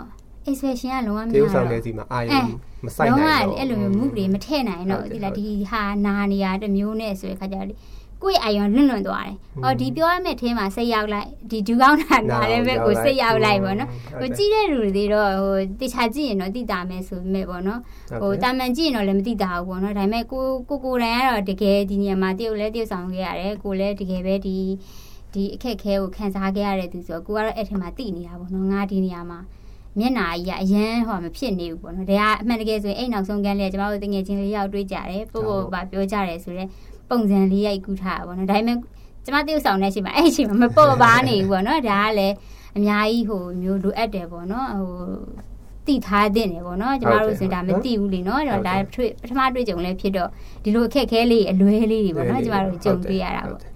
[0.50, 2.42] expression ကလုံးဝမရဘူးတေးဥဆောင်လေးစီမှာအာရုံ
[2.86, 7.80] မဆိုင်နိုင်တော့လုံးဝအဲ့လိုမျိုး move တွေမထည့်နိုင်တော့ဒီလားဒီဟာနာနေရတဲ့မျိုးနဲ့ဆိုတဲ့ခါကျတော့
[8.24, 17.80] ကိုယ့်အာရုံလွန့်လွန့်သွားတယ်။အော်ဒီပြောရမယ့်အဲမှာစိတ်ရောက်လိုက်ဒီဒူကောင်းတာနားတဲ့ဘက်ကိုစိတ်ရောက်လိုက်ပေါ့နော်။ဟိုကြည့်တဲ့လူတွေတော့ဟိုတခြားကြည့်ရင်တော့သိတာမယ်ဆိုပေမဲ့ပေါ့နော်။
[18.22, 24.58] ဟိုတာမန်ကြည့်ရင်တော့လည်းမသိတာဘူးပေါ့နော်။ဒါပေမဲ့ကိုကိုကိုတိုင်ကတော့တကယ်ဒီနေရာမှာတရုတ်လဲတရုတ်ဆောင်ခဲ့ရတယ်။ကိုလည်းတကယ်ပဲဒီ
[25.34, 29.40] ဒီအခက်ခဲကိုခံစားခဲ့ရတဲ့သူဆိုတော့ကိုကတော့အဲ့ထဲမှာသိနေတာပေါ့နော်။ငါဒီနေရာမှာ
[30.00, 36.70] မျက်နာကြီးကအရန်ဟိုမဖြစ်နေဘူးပေါ့နော်။ဒါကအမှန်တကယ်ဆိုရင်အဲ့နောက်ဆုံးကန်းလေးကကျမတို့တငယ်ချင်းလေးယောက်တွေးကြတယ်ပို့ပို့ပါပြောကြတယ်ဆိုတော့
[37.10, 38.78] ပုံစံလေးရိုက်ကူးထားတာပေါ့နော်ဒါပေမဲ့
[39.26, 42.36] ကျမတရုပ်ဆောင်တဲ့အချိန်မှာအဲ့အချိန်မှာမပေါ်ပါနေဘူးပေါ့နော်ဒါကလည်း
[42.78, 44.94] အများကြီးဟိုမျိုးလိုအပ်တယ်ပေါ့နော်ဟို
[45.88, 48.88] တိထားတဲ့နေပေါ့နော်ကျမတို့ဆိုဒါမသိဘူးလေနော်ဒါပ
[49.30, 50.30] ထမတွေ့ကြုံလည်းဖြစ်တော့
[50.64, 53.73] ဒီလိုအခက်ခဲလေးအလွဲလေးတွေပေါ့နော်ကျမတို့ကြုံတွေ့ရတာပေါ့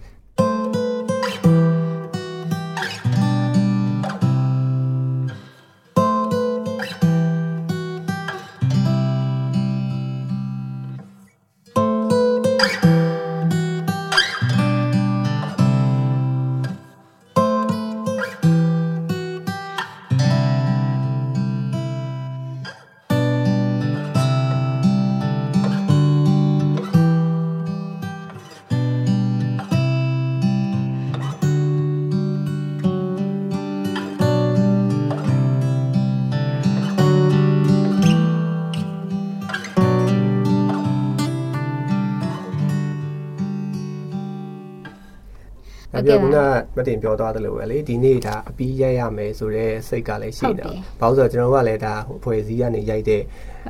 [46.21, 50.67] ပြီးတော့ခုနမတင်ပြောသွားသလိုပဲလေဒီနေ့ဒါအပီးရိုက်ရမယ်ဆိုတော့စိတ်ကလည်းရှိနေတာ။
[50.99, 53.21] ဘာလို့ဆိုတော့ကျွန်တော်ကလည်းဒါဟိုဖွဲ့စည်းကနေရိုက်တဲ့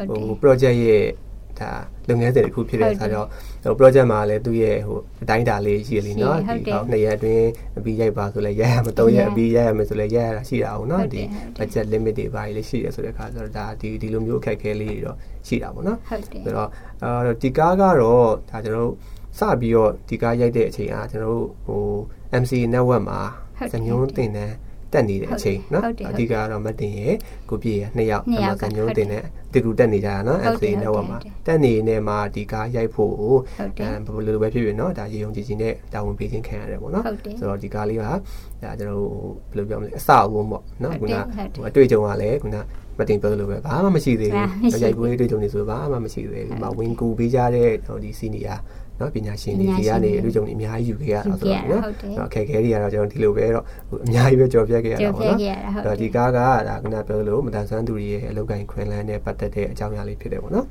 [0.09, 1.05] ဟို project ရဲ့
[1.61, 1.71] ဒါ
[2.09, 3.27] လုပ်ငန်းစဉ်တစ်ခုဖြစ်တဲ့အခါကျတော့
[3.63, 7.47] ဟို project မှာလည်းသူ့ရဲ့ဟိုအတိုင်းတာလေးရှိလေနော်ဒီတော့နှစ်ရက်အတွင်း
[7.77, 11.21] အပြီးရိုက်ပါဆိုလဲရိုက်ရမတော့ရက်အပြီးရိုက်ရမယ်ဆိုလဲရိုက်ရတာရှိတာအောင်နော်ဒီ
[11.57, 16.69] budget limit တွေပါလေးရှိရဆိုတဲ့အခါကျတော့ဒါဒီဒီလိုမျိုးအခက်အခဲလေးတွေတော့ရှိတာပေါ့နော်ဟုတ်တယ်ဆိုတော့
[17.03, 17.97] အာဒီကားကတော့
[18.49, 18.93] ဒါကျွန်တော်တို့
[19.38, 21.82] စပြီးတော့ဒီကားရိုက်တဲ့အချိန်ကကျွန်တော်တို့ဟို
[22.42, 23.20] MC network မှာ
[23.72, 24.52] ဇညုံးတင်တဲ့
[24.92, 27.14] တက်နေတဲ့အချိန်เนาะအဓိကတော့မတင်ရဲ့
[27.50, 33.24] ကိုပြည့်ရနှစ်ယောက်အမဇညုံးတင်တဲ့တီတူတက်နေကြတာเนาะ MC network မှာတက်နေနေမှာဒီကားရိုက်ဖို့အဲ
[34.14, 37.04] ဘယ်လိုပဲဖြစ်ဖြစ်เนาะဒါရေုံကြည်ကြည်နဲ့တာဝန်ပေးခြင်းခံရတယ်ပေါ့เนาะ
[37.38, 38.12] ဆိုတော့ဒီကားလေးကဒါ
[38.78, 39.04] ကျွန်တော်
[39.50, 41.14] ဘယ်လိုပြောမလဲအစအဝန်းပေါ့เนาะခုန
[41.68, 42.56] အတွေ့အကြုံကလည်းခုန
[42.98, 47.70] မတင်ပြောလို့ပဲဘာမှမရှိသေးဘူးရိုက်ကွေးတွေ့ကြုံနေဆိုဘာမှမရှိသေးဘူးဒီမှာဝင်ကူပေးကြတဲ့
[48.02, 48.54] ဒီစီနီယာ
[48.99, 51.81] နော်ပညာရှင်တွေဒီကနေအလူကြုံတွေအများကြီးယူခဲ့ရတာဆိုတော့နော်
[52.29, 53.63] အခက်အခဲတွေကတော့ကျွန်တော်ဒီလိုပဲတော့
[54.05, 60.65] အများကြီးပဲကြော်ပြခဲ့ရတာပေါ့နော်အဲ့တော့ဒီကားကဒါကနပြောလို့မတန်ဆန်းသူတွေရဲ့အလုပ်ကိုင်ခွင့်လန်းနဲ့ပတ်သက်တဲ့အကြောင်းအရာလေးဖြစ်တယ်ပေါ့နော်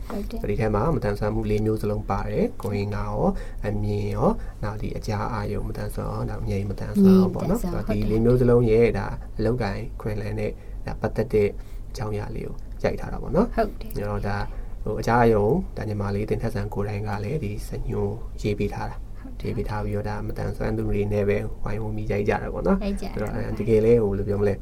[0.49, 3.21] ဒီထဲမှာမတန်ဆန်းမှု၄မျိုးစလုံးပါတယ်ကိုရင်ကရော
[3.67, 4.29] အမြင်ရော
[4.63, 9.07] နောက်ဒီအကြာအာယုံမတန်ဆန်းနောက်ငြိမ်မတန်ဆန်းပေါ့နော်ဒီ၄မျိုးစလုံးရဲ့ဒါ
[9.39, 10.51] အလုပ်ကိုင်ခွင့်လန်းနဲ့
[10.87, 11.49] ဒါပတ်သက်တဲ့
[11.91, 14.37] အကြောင်းအရာလေးကိုရိုက်ထားတာပေါ့နော်ဟုတ်တယ်ကျွန်တော်ဒါ
[14.86, 15.46] ဟိုအကြအယုံ
[15.78, 18.08] ဒါညီမလေးတင်ထက်ဆန်ကိုတိုင်းကလည်းဒီစညို
[18.42, 18.98] ရေးပေးထားတာ
[19.42, 24.54] ရေးပေးထားပြီးတော့ဒါမတန်ဆွမ်းသူတွေနဲ့ပဲဝိုင်းဝန်းပြီးရိုက်ကြတာပေါ့နော်အဲ့တော့တကယ်လဲဟိုလိုပြောမလဲ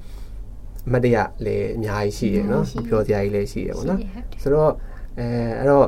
[0.88, 4.00] အမတ်တရလည်းအများကြီးရှိရယ်နော်ပြောစရာကြီးလည်းရှိရယ်ပေါ့နော်
[4.42, 4.72] ဆိုတော့
[5.20, 5.26] အဲ
[5.60, 5.86] အဲ့တော့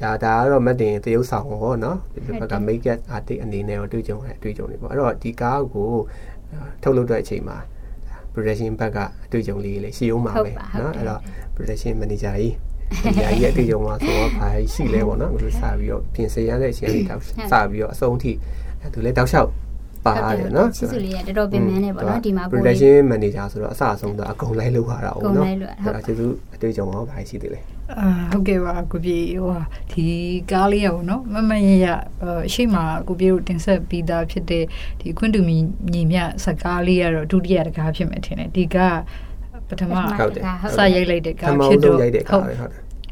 [0.00, 5.90] ဒါဒါကတော့မတ်တင်တရုပ်ဆောင်ဟောနော်ဒီဘက်က make up artist အနေနဲ့တော့တွေ့ကြုံရတွေ့ကြုံနေပေါ့အဲ့တော့ဒီကားကို
[6.82, 7.58] ထုတ်လုပ်တဲ့အချိန်မှာ
[8.32, 11.20] production ဘက်ကအတွေ့အကြုံလေးလေးရှိအောင်ပါပဲเนาะအဲ့တော့
[11.54, 12.54] production manager ကြီး
[13.17, 18.31] ညာကြီးအတွေ့အကြုံမှာဆိုတော့ဘာရှိလဲပေါ့နော်သူစပြီးတော့ပြင်ဆင်ရတဲ့အချိန်လေးတောက်စပြီးတော့အဆုံးထိ
[18.93, 19.49] သူလည်းတောက်လျှောက်
[20.05, 25.57] ပါတယ်နော်စစ်စစ်လေးကတော်တော်ပင်ပန်းနေပေါ့နော်ဒီမှာ production manager ဆိုတော့အစအဆုံးတော့အကုန်လိုက်လုပ်ရတာ哦နော်အဲ့
[25.95, 27.59] ဒါကျေးဇူးအတွေ့အကြုံရောဘာရှိသေးလဲ
[27.99, 30.05] အာဟုတ်ကဲ့ပါကိုပြေဟိုဟာဒီ
[30.51, 31.87] ကားလေးရောနော်မမရရ
[32.23, 32.75] အရှိမ
[33.07, 34.63] ကိုပြေတို့တင်ဆက်ပြီးသားဖြစ်တဲ့
[34.99, 35.53] ဒီခွင့်တူမြ
[35.93, 38.77] ညီမြစကားလေးကတော့ဒုတိယတကားဖြစ်မယ်ထင်တယ်ဒီက
[39.67, 39.93] ပထမ
[40.77, 42.23] စရိုက်လိုက်တဲ့ကားဖြစ်တော့ဟုတ်တယ်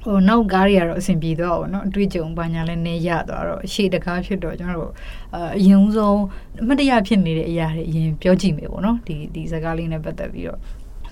[0.03, 4.93] ဟုတ်တယ်ဟိုနောက်ကားတွေကတော့အဆင်ပြေတော့ဗောနော်အတွေ့အကြုံဘာညာလဲနေရသွားတော့ရှေ့တကားဖြစ်တော့ကျွန်တော်တို့
[5.57, 6.21] အရင်ဆုံး
[6.61, 10.59] အမတ်တရဖြစ်နေတဲ့အရာတွေအရင်ပြောကြည့်မယ်ဗောနော်ဒီဒီစကားလေးနဲ့ပတ်သက်ပြီးတော့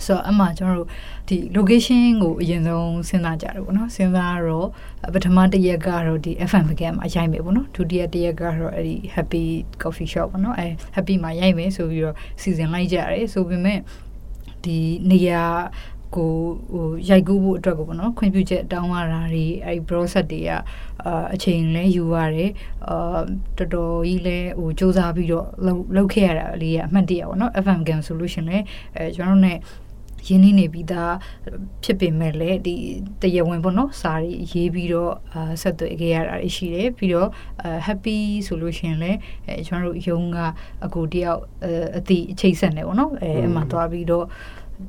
[0.05, 0.89] ဆိုတော့အမှကျွန်တော်တို့
[1.29, 4.67] ဒီ location ကိုအရင်ဆုံးစဉ်းစားကြတယ်ပေါ့နော်စဉ်းစားတော့
[5.13, 9.43] ပထမတစ်ရက်ကတော့ဒီ FM ကမှာရိုက်မယ်ပေါ့နော်ဒုတိယတစ်ရက်ကတော့အဲ့ဒီ Happy
[9.81, 13.79] Coffee Shop ပေါ့နော်အဲ Happy မှာရိုက်မယ်ဆိုပြီးတော့စီစဉ်လိုက်ကြတယ်ဆိုပေမဲ့
[14.65, 14.77] ဒီ
[15.11, 15.43] နေရာ
[16.15, 16.31] ကို
[16.73, 20.49] ဟိုရိုက်ကူးဖို့အတွက်ကိုပေါ့နော်ခွင့်ပြုချက်တောင်းရတာတွေအဲ့ process တွေက
[21.05, 22.51] အာအချိန်လဲယူရတယ်
[22.87, 23.19] အာ
[23.57, 25.47] တော်တော်ကြီးလဲဟိုစူးစမ်းပြီးတော့
[25.95, 28.57] လုပ်ခဲ့ရတာလေးကအမှတ်တရပေါ့နော် FM game solution လဲ
[28.95, 29.53] အဲကျွန်တော်တို့ ਨੇ
[30.27, 31.13] ရင်းနှီးနေပြီးသား
[31.83, 32.75] ဖြစ်ပေမဲ့လည်းဒီ
[33.21, 37.29] တရားဝင်ပေါ့နော်စာရီရေးပြီးတော့အာဆက်သွယ်ခဲ့ရတာရှိတယ်ပြီးတော့
[37.63, 38.17] အာ happy
[38.47, 40.37] solution လည်းအဲကျွန်တော်တို့ယုံက
[40.85, 41.41] အကူတယောက်
[41.97, 44.25] အတိအချိတ်ဆက်နေပေါ့နော်အဲအမှသွားပြီးတော့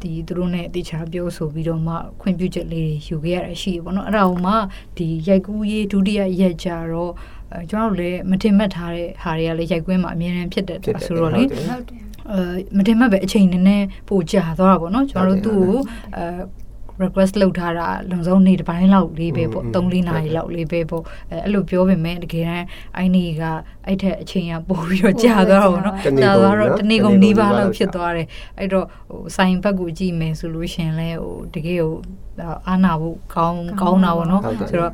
[0.02, 4.52] ဒီသူတို့ ਨੇ တေချာပြောဆိုပြီးတော့မှခွင့်ပြုချက်လေးတွေယူခဲ့ရတာရှိပေါ့နော်အဲ့ဒါကိုမှ
[4.96, 7.12] ဒီရိုက်ကူးရေးဒုတိယရက်ကြတော့
[7.52, 12.00] အဲကျွန်တော်တို့လည်းမတင်မှတ်ထားတဲ့ဟာတွေကလည်းရိုက်ကွင်းမှာအများအားဖြင့်ဖြစ်တယ်ဆိုတော့လေဟုတ်တယ်
[12.30, 15.78] အဲမတင်မှတ်ပဲအချိန်နည်းနည်းပိုကြာသွားတာပေါ့နော်ကျွန်တော်တို့သူ့ကို
[16.16, 16.24] အဲ
[17.04, 23.42] request လုပ်ထားတာလုံဆုံးနေ့တစ်ပိုင်းလောက်လေးပဲပေါ့3-4နာရီလောက်လေးပဲပေါ့အဲအဲ့လိုပြောပေမဲ့တကယ်တမ်းအိုင်းနေက
[23.86, 28.26] အဲ့ထက်အချိန်ကပိုပြီးတော့ကြာသွားတော့နော်ကြာသွားတော့တနေ့ကုန်နီးပါးလောက်ဖြစ်သွားတယ်
[28.58, 31.94] အဲ့တော့ဟိုဆိုင်ဘက်ကိုကြည့်မယ်ဆိုလို့ရှင်လဲဟိုတကယ်ဟို
[32.68, 34.92] အာနာဖို့ကောင်းကောင်းတာပေါ့နော်ဆိုတော့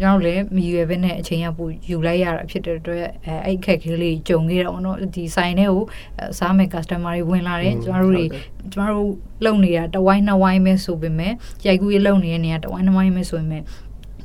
[0.00, 5.84] ကျွန်တော်လည်းမရွယ်ဘဲနဲ့အချိန်ကပိုယူလိုက်ရတာဖြစ်တဲ့အတွက်အဲအဲ့ခက်ခဲလေးကြုံခဲ့တာပေါ့နော်ဒီဆိုင်ထဲကို
[6.38, 8.24] စားမဲ့ customer တွေဝင်လာတယ်ကျွန်တော်တို့တွေ
[8.72, 9.12] ကျွန်တော်တို့
[9.44, 11.32] လုံနေတာတဝိုင်းနှစ်ဝိုင်းပဲဆိုပေမဲ့
[11.66, 13.62] ရိုက်ကူးရေးလုံနေတဲ့နေရာတဝိုင်းနှစ်ဝိုင်းပဲဆိုပေမဲ့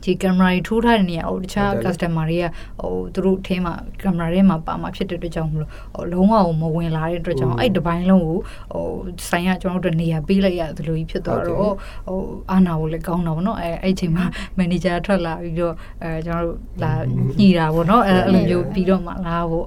[0.07, 2.45] ဒီကင်မရာကြီးထိုးထားတဲ့နေရာဟိုတခြား customer တွေက
[2.79, 8.37] ဟိုသူတို့ထဲမှာကင်မရာထဲမှာပါမှာဖြစ်တဲ့အတွက်ကြောင့်မလို့ဟိုလုံးဝမဝင်လာတဲ့အတွက်ကြောင့်အဲ့ဒီပိုင်းလုံးကို
[8.73, 8.87] ဟို
[9.29, 11.57] ဆိုင်ကကျွန်တော်တို့နေရာပေးလိုက်ရတယ်လို့ကြီးဖြစ်သွားတော့
[12.07, 12.19] ဟို
[12.51, 14.25] အာနာကိုလည်းကောင်းတာပေါ့နော်အဲအဲ့ချိန်မှာ
[14.59, 16.93] manager ထွက်လာပြီးတော့အဲကျွန်တော်တို့လာ
[17.39, 19.65] ညှိတာပေါ့နော်အဲအဲ့လိုမျိုးပြီးတော့မှလာဖို့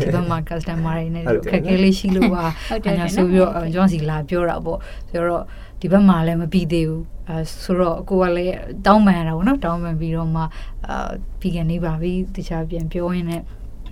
[0.00, 4.78] ဒီဘက်မှာ customer တွေနဲ့ခက်ခဲလေးရှိလို့ပါဟုတ်တယ်ဆိုပြီးတော့ကျွန်တော်စီလာပြောတာပေါ့
[5.10, 5.44] ဆိုတော့
[5.80, 8.54] ဒီဘက်မှာလည်းမပြီးသေးဘူးအဲဆိုတော့ကိုကလည်း
[8.86, 10.42] တောင်းပန်ရတာပေါ့နော်တောင်းပန်ပြီးတော့မှ
[10.88, 13.42] အာပြီးကနေပါပြီတခြားပြန်ပြောရင်းနဲ့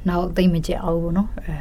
[0.09, 1.55] နောက်သိမ့်မကြအောင်ဘောနော်အဲ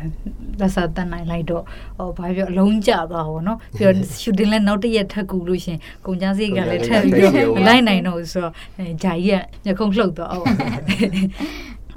[0.60, 1.63] လက်စားတတ်နိုင်လိုက်တော့
[1.98, 8.54] ဟောဘာပြောအလုံးကျသွားဘောနော်ပြီးတော့ရှူတင်လဲနောက်တစ်ရက်ထပ်ကူလို့ရှင်ကုန်ကြစိတ်ကလည်းထပ်ပြီးတော့မလိုက်နိုင်တော့ဆိုတော့
[9.04, 10.56] ဂျာကြီးကညခုံလှုပ်တော့အော်အဲ့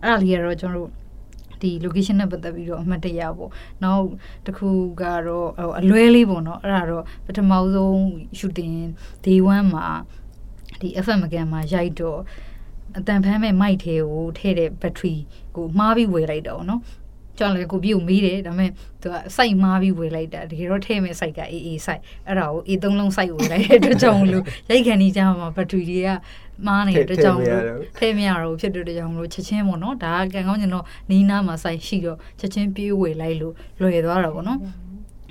[0.04, 0.90] ဒါလေးကတော့ကျွန်တော်တို့
[1.62, 3.50] ဒီ location နဲ့ပတ်သက်ပြီးတော့အမှတ်တရပေါ့
[3.84, 4.06] နောက်
[4.46, 4.70] တစ်ခု
[5.02, 7.96] ကတော့အလွဲလေးပေါ့နော်အဲ့ဒါတော့ပထမဆုံး
[8.38, 8.74] shooting
[9.24, 9.86] day 1မှာ
[10.80, 12.20] ဒီ FM ကန်မှာရိုက်တော့
[12.98, 15.16] အတန်ဖမ်းမဲ့မိုက်ထဲကိုထည့်တဲ့ battery
[15.56, 16.80] ကိုမှားပြီးဝယ်လိုက်တော့နော်
[17.38, 18.70] ကျွန်တော်လည်းကိုပြို့မေးတယ်ဒါပေမဲ့
[19.02, 26.10] သူကစိုက်မှားပြီးဝယ်လိုက်တာတကယ်တော့ထည့်မဲ့စိုက်ကအေးအေးစိုက်အဲ့ဒါကိုအေးသုံးလုံးစိုက်ဝယ်လိုက်တဲ့အတွက်ကြောင့်မလို့ရိုက်ခံနေကြမှာဘက်ထရီတွေက
[26.66, 27.64] မားနေတဲ့အတွက်ကြောင့်မလို့
[27.98, 34.58] ထည့်မရတော့ဖြစ်တဲ့အတွက်ကြောင့်မလို့ချက်ချင်းပေါ့နော်ဒါကကံကောင်းကျင်တော့နီးနားမှာစိုက်ရှိတော့ချက်ချင်းပြေးဝယ်လိုက်လို့လွယ်သွားတာပေါ့နော်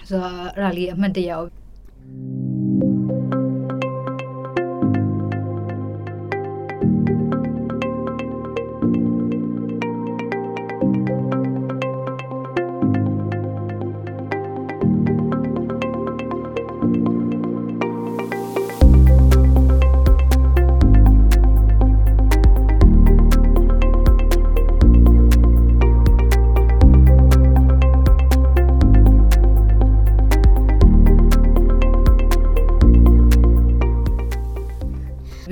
[0.10, 1.32] ဆိုတော့အဲ့ဒါလေးအမှတ်တရ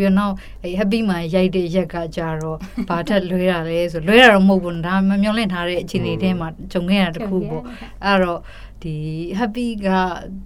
[0.08, 2.58] တော့နောက်အဲ happy မှာရိုက်တဲ့ရက်ကကြတော့
[2.90, 7.64] ဘာထက်လွဲရလဲဆိုလွဲရတော့မဟုတ်ဘူးဒါမမျောလင့်ထားတဲ့အခြေအနေထဲမှာကြုံခဲ့ရတာတခုပေါ့
[8.06, 8.40] အဲ့တော့
[8.84, 8.96] ဒီ
[9.40, 9.88] happy က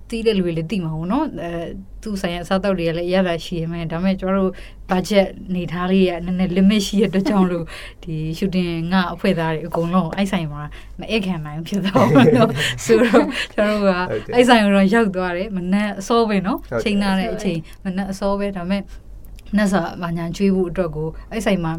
[0.09, 1.51] တီးတဲ့လူတွေလည်းတီးမှာပေါ့နော်အဲ
[2.01, 4.53] သူဆိုင်ရာစားတော့တွေကလည်းရတာရှိရမယ်ဒါပေမဲ့ကျွန်တော်တို့
[4.89, 7.65] budget နေထားလေးရနည်းနည်း limit ရှိရတဲ့ကြောင့်လို့
[8.03, 10.63] ဒီ shooting ငါအဖွဲ့သားတွေအကုန်လုံးအဲ့ဆိုင်မှာ
[10.99, 12.51] မအိတ်ခံနိုင်ဖြစ်တော့ဘူးနော်
[12.85, 13.91] ဆိုတော့ကျွန်တော်တို့က
[14.35, 18.81] အဲ့ဆိုင်ကိုတော့ရောက်သွားတယ်မနက်အစောပဲနော်ချိန်နာတဲ့အချိန်မနက်အစောပဲဒါပေမဲ့
[19.57, 21.73] နတ်စာဘာညာကျွေးဖို့အတွက်ကိုအဲ့ဆိုင်မှာ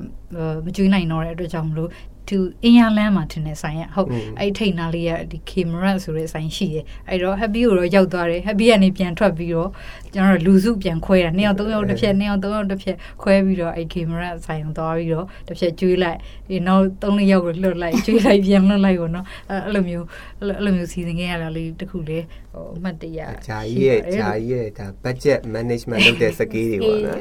[0.65, 1.91] မကျွေးနိုင်တော့တဲ့အတွက်ကြောင့်မလို့
[2.29, 4.09] သူအင်ယာလန်းမှာထင်တယ်ဆိုင်ရဟုတ်
[4.39, 9.71] အဲ့ထိတ်နာလေးရဒီ camera ဆိုတဲ့ဆိုင်ရှိတယ်အဲ့တော့ happy ကိုတော့ရောက်သွားတယ် happy ကနေပြန်ထွက်ပြီးတော့
[10.15, 16.19] ကျွန်တော်လူစုပြန်ခွဲတာနှစ်ယောက်သုံးယောက်တစ်ဖြက်နှစ်ယောက်သုံးယောက်တစ်ဖြက်ခွဲပြီးတော့အဲ့ camera ဆိုင်ကိုသွားပြီးတော့တစ်ဖြက်ကျွေးလိုက်
[16.51, 20.07] ဒီနောက်သုံးလေးယောက်ကိုလွတ်လိုက်ကျွေးလိုက်ပြန်လွတ်လိုက်ကိုနော်အဲ့လိုမျိုး
[20.39, 22.19] အဲ့လိုမျိုးစီစဉ်ခဲ့ရတာလေးတခုလေ
[22.53, 27.19] ဟိုအမှတ်တရဂျာကြီးရဲ့ဂျာကြီးရဲ့ဒါ budget management လုပ်တဲ့စကေးတွေပေါ့နော်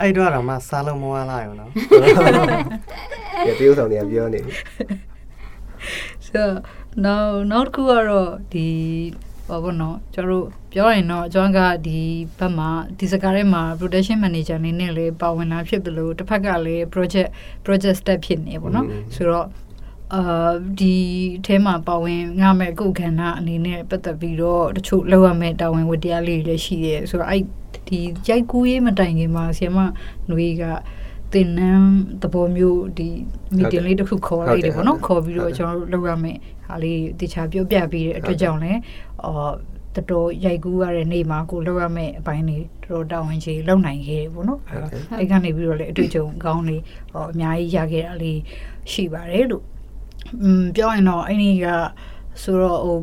[0.00, 1.70] အဲ့တော့တော့မှစားလုံးမဝလာရောနော်
[3.46, 4.54] ဒီပြုဆောင်တွေကပြောနေပြီ
[6.26, 6.54] ဆိုတော့
[7.50, 8.66] နောက်တစ်ခုကတော့ဒီ
[9.48, 11.98] ဘာဘောနော်ကျွန်တော်တို့ပြောရင်တော့ကျွန်တော်ကဒီ
[12.38, 17.28] ဘက်မှာဒီစကားထဲမှာ production manager အနေနဲ့လည်းပါဝင်လာဖြစ်တယ်လို့တစ်ဖက်ကလည်း project
[17.64, 19.46] project step ဖြစ်နေပေါ့နော်ဆိုတော့
[20.14, 20.96] အာဒီ
[21.36, 27.42] အဲထဲမှာပါဝင်ငါမဲ့ကုခန္ဓာအနေနဲ့ပတ်သက်ပြီးတော့တချို့လောက်ရမဲ့တာဝန်ဝတ္တရားလေးတွေလည်းရှိရဲဆိုတော့အဲ့
[27.88, 30.64] ဒီရိုက်ကူးရေးမတိုင်ခင်မှာဆီယမຫນွေက
[31.34, 31.86] တင်နန်း
[32.22, 33.08] သဘောမျိုးဒီ
[33.56, 38.80] meeting လေးတစ်ခုခေါ်လိုက်တယ်ပေါ့နော်ခေါ်ပြီးတော့ကျွန်တော်တို့လုပ်ရမယ်ဟာလေးတခြားပြောပြပြီးတဲ့အတွက်ကြောင့်လည်း
[39.24, 39.54] အော်
[39.96, 44.60] တတော်ရိုက်ကူးရတဲ့နေ့မှာကိုလောက်ရမယ့်အပိုင်းတွေတော်တော်တာဝန်ရှိလုံနိုင်ခဲ့တယ်ပေါ့နော်
[45.18, 48.38] အဲ့ကနေပြီးတော့လေအတွေ့အကြုံကောင်းလေးဟောအများကြီးရခဲ့တာလေး
[48.92, 49.64] ရှိပါတယ်လို့
[50.42, 51.66] อืมပြောရင်တော့အဲ့ဒီက
[52.40, 52.96] ဆိုတော့ဟို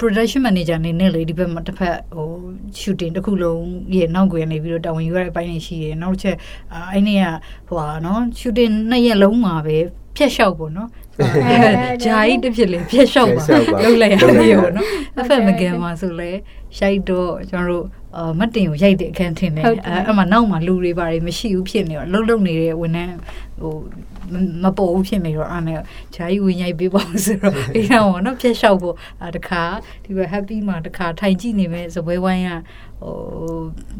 [0.00, 2.28] production manager အနေနဲ့လေဒီဘက်မှာတစ်ဖက်ဟို
[2.80, 3.64] shooting တစ်ခုလုံး
[3.96, 6.36] ရဲ့နောက်ကွယ်နေပြီးတော့တာဝန်ယူရတဲ့အပိုင်းတွေရှိတယ်နောက်တစ်ချက်
[6.92, 7.24] အဲ့နေ့က
[7.68, 9.76] ဟိုဟာနော် shooting နှစ်ရက်လုံးမှာပဲ
[10.16, 10.88] ဖြက်လျှောက်ပေါ့နော်
[12.04, 13.44] ဂျာကြီးတစ်ဖြစ်လေဖြက်လျှောက်ပါ
[13.84, 14.86] လုပ်လိုက်ရတယ်ပေါ့နော်
[15.20, 16.30] အဖက်မကန်မှာဆိုလဲ
[16.78, 18.03] ရိုက်တော့ကျွန်တော်တို့အာ
[18.38, 19.70] မတင်ကိုရိုက်တဲ့အခန်းထင်တယ်အဲ
[20.10, 23.16] အမှနောက်မှာလူတွေပါတယ်မရှိဘူးဖြစ်နေတော့လှုပ်လှုပ်နေတဲ့ဝန်ထမ်း
[23.60, 23.74] ဟို
[24.62, 25.80] မပေါ်ဘူးဖြစ်နေတော့အဲ့နဲ့
[26.14, 29.62] ဂျာကြီးဝင်ရိုက်ပေးပါဦးဆိုတော့အေးတော့နော်ဖြက်လျှောက်ဖို့အာတခါ
[30.04, 32.50] ဒီဘက် happy မှာတခါထိုင်ကြည့်နေမဲ့စပွဲဝိုင်းက
[33.02, 33.14] ဟို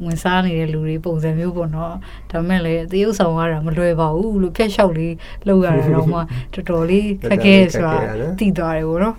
[0.05, 1.95] ဝင်စားနေတဲ့လူတွေပုံစံမျိုးပေါ့နော်
[2.31, 5.15] ဒါပေမဲ့လည်းသေရုပ်ဆောင်ရတာမလွယ်ပါဘူးလို့ဖြက်လျှောက်လေး
[5.49, 7.95] လုပ်ရတာတော့မှတော်တော်လေးခက်ခဲဆိုတာ
[8.39, 9.17] သိသွားတယ်ပေါ့နော်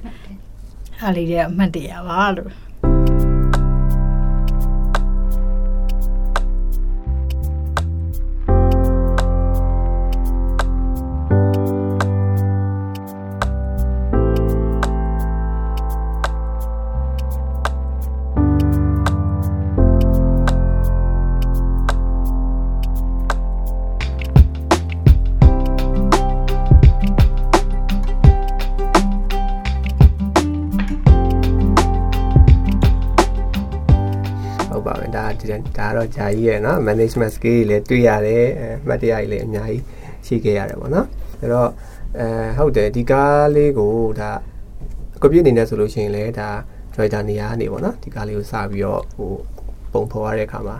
[1.02, 2.52] အားလေးတဲ့အမှတ်တရပါလို့
[35.98, 39.84] တော့ဂျာကြီးရဲ့နော် management skill တွေလည်းတွေ့ရတယ်အဲမှတ်တရကြီးလည်းအများကြီး
[40.26, 41.08] ရှိခဲ့ရတယ်ပေါ့နော်
[41.40, 41.70] အဲ့တော့
[42.20, 42.28] အဲ
[42.58, 44.32] ဟုတ်တယ်ဒီကားလေးကိုဒါ
[45.22, 46.50] ကွန်ပျူတာအနေနဲ့ဆိုလို့ရှိရင်လည်းဒါ
[46.94, 49.32] driver နေရာနေပေါ့နော်ဒီကားလေးကိုစပြီးတော့ဟို
[49.94, 50.78] ပုံဖော်ရတဲ့အခါမှာ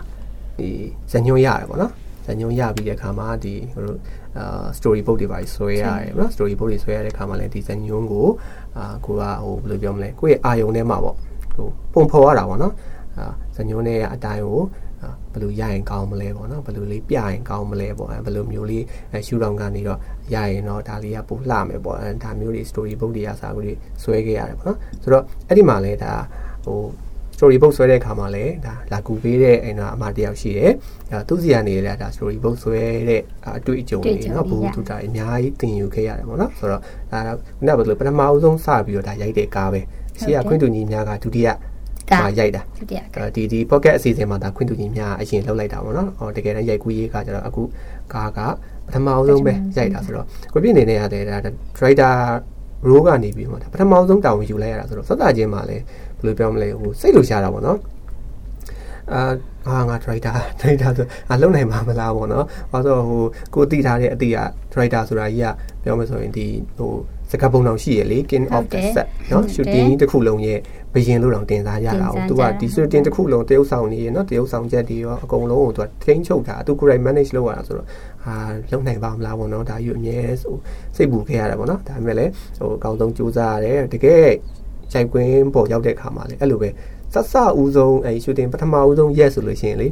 [0.58, 0.68] ဒီ
[1.12, 1.92] ဇညွှန်းရတယ်ပေါ့နော်
[2.26, 3.98] ဇညွှန်းရပြီးတဲ့အခါမှာဒီဟိုတို့
[4.38, 8.28] အာ story book တွေပါဆွဲရတယ်ပေါ့နော် story book တွေဆွဲရတဲ့အခါမှာလည်းဒီဇညွှန်းကို
[8.76, 11.16] အာကိုကဟိုဘယ်လိုပြောမလဲကိုယ့်ရဲ့အာယုံထဲမှာပေါ့
[11.56, 12.74] ဟိုပုံဖော်ရတာပေါ့နော်
[13.18, 13.26] အာ
[13.56, 14.60] ဇညွှန်းရဲ့အတိုင်းကို
[15.36, 18.84] ဘယ်လိုရရင်ကောင်းမလဲပေါ့နော်ဘယ်လိုလေးပြရင်ကောင်းမလဲပေါ့အဲဘယ်လိုမျိုးလေး
[19.26, 19.98] ရှူတောင်ကနေတော့
[20.34, 26.12] ရရင်တော့ဒါလေးကပိုလှမယ်ပေါ့အဲဒါမျိုးတွေ story book တွေအစားအုပ်တွေဆွဲခဲ့ရတယ်ပေါ့နော်ဆိုတော့အဲ့ဒီမှာလဲဒါ
[26.66, 26.80] ဟို
[27.36, 30.72] story book ဆွဲတဲ့အခါမှာလည်းဒါလာကူပေးတဲ့အဲ့တော့အမတယောက်ရှိတယ်။
[31.12, 39.80] အဲသူစီကနေလည်းဒါ story book ဆွဲတဲ့အတွေ့အကြုံတွေနော်ဘူးသူတာအများကြီးသင်ယူခဲ့ရတယ်ပေါ့နော်။ဆိုတော့ဒါကခုနကဘယ်လိုပထမအဆုံးစပြီးတော့ဒါရိုက်တဲ့ကားပဲ။
[40.20, 41.48] ရှိရခွင့်တူညီများကဒုတိယ
[42.10, 42.62] ဒါရိုက်တာ
[43.36, 47.62] ဒီဒီ pocket အစီအစဉ်မှာဒါခွင့်တူညီများအရင်လောက်လိုက်တာပေါ့နော်ဟောတကယ်တမ်းရိုက်ကူးရေးကကျတော့အခု
[48.14, 48.38] ကားက
[48.86, 51.36] ပထမအောင်ဆုံးပဲရိုက်တာဆိုတော့ကိုပြည့်နေနေရတယ်ဒါ
[51.78, 52.14] driver
[52.88, 55.82] role ကနေပြီးတော့ပထမအောင်ဆုံးတာဝန်ယူလိုက်ရတာဆိုတော့စက်တာချင်းမှာလည်း
[56.18, 57.78] ဘယ်လိုပြောမလဲဟိုစိတ်လိုရှားတာပေါ့နော်
[59.12, 59.22] အာ
[59.66, 63.22] ဟာငါ driver driver ဆိုအလုံးနိုင်မှာမလားပေါ့နော်။ဘာလို့ဟို
[63.54, 64.38] ကိုသိထားတဲ့အတိအ
[64.72, 65.46] driver ဆိုတာကြီးက
[65.82, 66.46] ပြောမဆိုရင်ဒီ
[66.78, 66.92] ဟို
[67.31, 70.59] စကားပုံတော်ရှိရလေ king of the set เนาะ shooting တစ်ခုလုံးရဲ့
[70.93, 77.87] ဘယင်လို့တော့တင်စားရတာ။သူကဒီ shooting တစ်ခုလုံးတရုပ်ဆောင်နေရเนาะတရုပ်ဆောင်ချက်တွေရောအကုန်လုံးကိုသူကထိန်းချုပ်တာသူကိုယ်တိုင် manage လုပ်ရတာဆိုတော့
[78.23, 78.35] ဟာ
[78.71, 80.55] လုံနိုင်ပါမလားပေါ့နော်ဒါယူအမြဲဆို
[80.95, 84.29] စိတ်ပူခဲ့ရတာပေါ့နော်ဒါပေမဲ့လည်းဟိုအကောင်းဆုံးကြိုးစားရတယ်တကယ်
[84.91, 86.69] ကြိုက်ကွင်းပေါ်ရောက်တဲ့အခါမှာလည်းအဲ့လိုပဲ
[87.13, 89.87] ဆက်စဦးဆုံးအဲ shooting ပထမဦးဆုံးရက်ဆိုလို့ရှိရင်လေ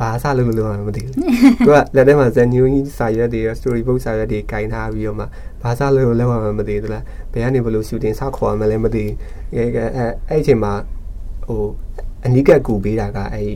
[0.00, 5.24] ဘာစလို့လို့မသိဘူးသူကလက်ထဲမှာဇန်ညူကြီးစာရွက်တွေ story book စာရွက်တွေကင်ထားပြီးတော့မှ
[5.62, 9.04] ဘာစလို့လောက်မှမသိဘူးလားဘယ်ကနေဘလို့ shooting စခေါ်ရမလဲမသိ
[9.54, 9.84] အဲအဲ
[10.28, 10.72] အဲ့အချိန်မှာ
[11.46, 11.62] ဟို
[12.24, 13.50] အနိကကူပေးတာကအဲ့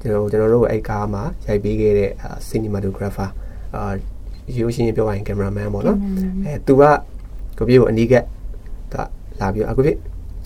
[0.00, 2.10] ကျွန်တော်ကျွန်တော်တို့အဲ့ကားမှာရိုက်ပေးခဲ့တဲ့
[2.48, 3.28] cinematographer
[3.74, 3.92] အာ
[4.58, 5.98] ရိုးရှင်းပြောရရင် cameraman ပေါ့နော်
[6.44, 6.82] အဲသူက
[7.58, 8.14] ကိုပြေကိုအနိက
[8.92, 9.00] သူ
[9.40, 9.92] လာပြီးအခုပြေ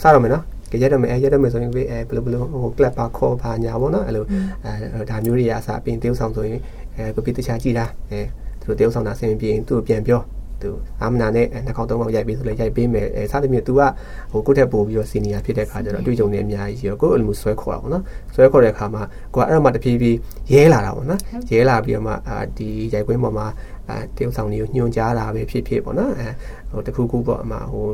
[0.02, 4.24] စတော့မယ်နော် ကြရက်တော့မယ်အဲရက်တော့မယ်ဆိုရင်ပြေအဲဘယ်လိုဘယ်လိုဟို club ပါခေါ်ပါညာပေါ့နော်အဲ့လို
[4.64, 6.60] အဲဒါမျိုးတွေရအစားပြင်တေးဆောင်ဆိုရင်
[6.96, 8.20] အဲကိုပြေတခြားကြည့်တာအဲ
[8.60, 10.22] သူတို့တေးဆောင်တာဆင်ပြေရင်သူ့ပြန်ပြော
[10.62, 10.70] သူ
[11.02, 13.80] အာမနာနဲ့နှစ်ခေါက်သုံးခေါက်ရိုက်ပြီးဆိုလဲရိုက်ပေးမယ်အဲစသဖြင့် तू က
[14.32, 18.02] ဟိုကိုယ့်ထက်ပိုပြီးတော့စီနီယာဖြစ်တဲ့ခါကျတော့အတွေ့အကြုံတွေအများကြီးရှိရောကိုယ့်အလိုမျိုးဆွဲခေါ်တာပေါ့နော်
[18.34, 19.02] ဆွဲခေါ်တဲ့ခါမှာ
[19.34, 20.18] ကိုကအဲ့တော့မှတဖြည်းဖြည်း
[20.52, 23.46] ရဲလာတာပေါ့နော်ရဲလာပြီးတော့မှအာဒီရိုက်ကွင်းပေါ်မှာ
[23.88, 26.26] အဲတရုပ်ဆောင်တွေကိုညွှန်ကြားတာပဲဖြစ်ဖြစ်ပေါ့နော်အဲ
[26.72, 27.88] ဟိုတခုခုပေါ့အမဟို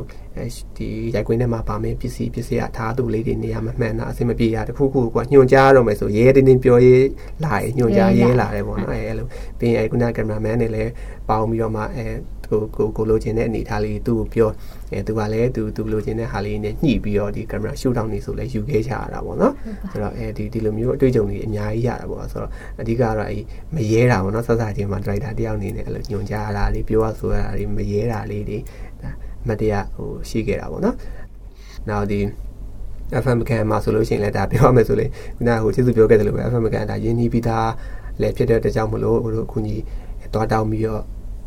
[0.76, 7.06] ဒီရိုက်ကွင်းထဲမှာပါမယ်ပစ္စည်းပစ္စည်းအထားသူလေးတွေနေရာမမှန်တာအဆင်မပြေတာတခုခုကညွှန်ကြားတော့မယ်ဆိုရဲတင်းတင်းပြောရေး
[7.44, 9.26] လာရင်ညွှန်ကြားရဲလာတယ်ပေါ့နော်အဲအဲ့လို
[9.58, 10.90] ပြီးရင်ခုနကင်မရာမန်တွေလည်း
[11.28, 12.06] ပေါင်းပြီးတော့မှအဲ
[12.50, 14.50] ကိုကိုကိုလိုချင်တဲ့အနေထားလေးသူ့ကိုပြော
[14.92, 19.52] အဲသူကလည်းသူသူလိုချင်တဲ့ဟာလေးနဲ့ညှိပြီးတော့ဒီကင်မရာရှူတောင်းနေဆိုလဲယူခဲ့ကြရတာပေါ့နော်
[19.90, 23.38] ဆိုတော့အဲဒီဒီလိုမျိုးအတွေ့အကြုံတွေအများကြီးရတာပေါ့ဆိုတော့အဓိကကတော့အဲ
[23.74, 28.58] မရဲတာပေါ့နော်ဆက်စားချင်းမှာဒရိုက်တာတယောက်အနေနဲ့အဲ့လိုညွှန်ကြားရတာလေးပြောရဆိုရတာလေးမရဲတာလေးတွေ
[29.02, 29.10] ဒါ
[29.48, 30.96] မတရားဟိုရှိခဲ့တာပေါ့နော်
[31.88, 32.20] နောက်ဒီ
[33.22, 37.70] FM ကန်မှာဆိုလို့ရှိရင်လည်းဒါပြောရမယ်ဆိုလေခုနကဟိုကျေးဇူးပြောခဲ့တယ်လို့ပဲ FM ကန်ဒါရင်းနှီးပြီးသား
[38.20, 39.82] လည်းဖြစ်တဲ့အတွက်ကြောင့်မလို့ဟိုတို့အခုကြီး
[40.34, 41.02] တွားတောင်းပြီးတော့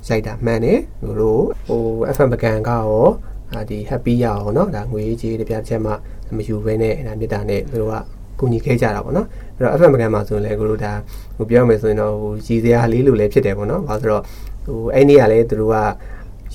[0.09, 1.83] ရိုက်တာမှန်တယ်ဟိုတို့ဟို
[2.15, 3.05] FM ကန်ကရော
[3.53, 5.93] အာဒီ happy ရအောင်เนาะဒါငွေကြီးတပြားတစ်ချက်မှ
[6.37, 7.95] မယူဘဲနဲ့ဒါမြစ်တာနဲ့တို့က
[8.39, 10.93] ကူညီခဲ့ကြတာပေါ့နော်အဲ့တော့ FM ကန်မှာဆိုရင်လည်းကိုတို့ဒါ
[11.37, 14.23] ဟိုပြောမယ်ဆိုရင်တော့ဟိုကြီးစရာလေးလိုလည်းဖြစ်တယ်ပေါ့နော်ဘာလို့ဆိုတော့
[14.67, 15.77] ဟိုအဲ့နေ့ကလည်းတို့က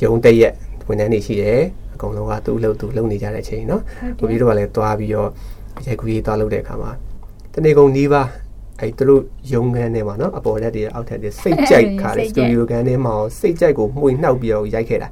[0.03, 0.53] ရုံတက်ရက်
[0.87, 1.59] ဝန်ထမ်းတွေရှိတယ်
[1.93, 3.81] အကုန်လုံးကသူ့လှုပ်သူလှုပ်နေကြတဲ့အချိန်เนาะ
[4.19, 5.29] ကိုပြီးတော့ကလည်းသွားပြီးတော့
[5.87, 6.91] ရိုက်ကူရေးသွားလုပ်တဲ့အခါမှာ
[7.53, 8.21] တနေ့ကုန်နီးပါ
[8.80, 15.08] အဲ့သူတို့ရုံခန်းထဲမှာနော်အပေါ်လက်တွေအောက်ထက်တွေစိတ်ကြိုက်ခါတယ်စတူဒီယိုခန်းထဲမှာစိတ်ကြိုက်ကိုမှုန်နှောက်ပြီးတော့ရိုက်ခဲ့တာ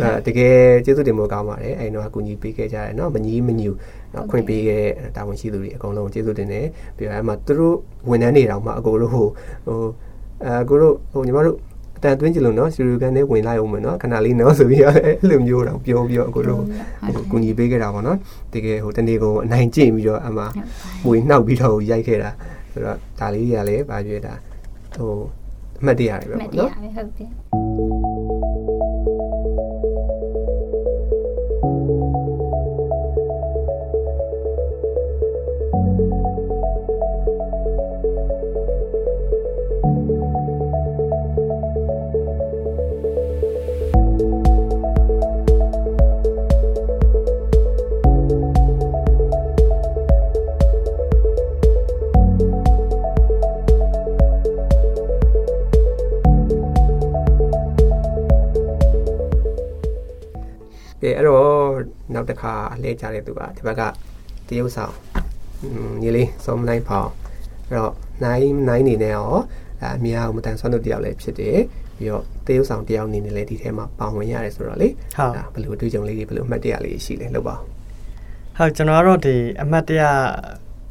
[0.00, 3.70] အဲတကယ်ကျေးဇူးတင်ဖို့ကောင်းပါတယ်အဲ့တော့အကူကြီးပေးခဲ့ကြတယ်နော်မကြီးမညူ
[4.14, 7.76] နော်ခွင့်ပေးခဲ့တဲ့တာဝန်ရှိသူတွေအကုန်လုံးကျေးဇူးတင်တယ်ပြီးတော့အဲ့မှာသူတို့
[8.10, 9.26] ဝန်ထမ်းတွေတောင်မှအကိုတို့ဟို
[9.66, 9.78] ဟို
[10.46, 11.56] အကိုတို့ဟိုညီမတို့
[12.02, 16.62] တန်သွင်းကြလို့နော်စတူဒီယိုကန်နဲ့ဝင်လိုက်အောင်မယ်နော်ခဏလေးနော်ဆိုပြီးတော့အဲ့လိုမျိုးတော့ပြောပြီးတော့အခုတို့
[17.14, 18.18] ဟိုကူညီပေးခဲ့တာပေါ့နော်
[18.52, 20.44] တကယ်ဟိုတနေ့ကုန်အနိုင်ကျင့်ပြီးတော့အမှ
[21.04, 22.30] မွေနှောက်ပြီးတော့ရိုက်ခဲ့တာ
[22.72, 24.34] ဆိုတော့ဒါလေးတွေကလည်းဗာပြတာ
[24.94, 25.12] ဟို
[25.80, 27.28] အမှတ်တရတွေပဲပေါ့နော်ဟုတ်တယ်
[61.02, 61.46] ကဲအဲ့တော့
[62.14, 63.82] နောက်တစ်ခါအလဲကြတဲ့သူကဒီဘက်က
[64.48, 64.94] တရုတ်ဆောင်
[66.02, 67.10] ညီလေးစောမနိုင်ဖောင်း
[67.68, 67.92] အဲ့တော့
[68.24, 69.32] နိုင်နိုင်နေနဲ့ရော
[69.82, 71.58] အမြားကိုမတန်ဆွမ်းတို့တယောက်လည်းဖြစ်တယ်
[71.96, 77.56] ပြီးတော့တရုတ်ဆောင်တယောက်အနေနဲ့လည်းဒီထဲမှာပါဝင်ရတယ်ဆိုတော့လေဟုတ်ဘယ်လိုအတွေ့အကြုံလေးတွေဘယ်လိုအမှတ်တရလေးရှိလဲလို့ပါ
[78.58, 80.02] ဟုတ်ကျွန်တော်ကတော့ဒီအမှတ်တရ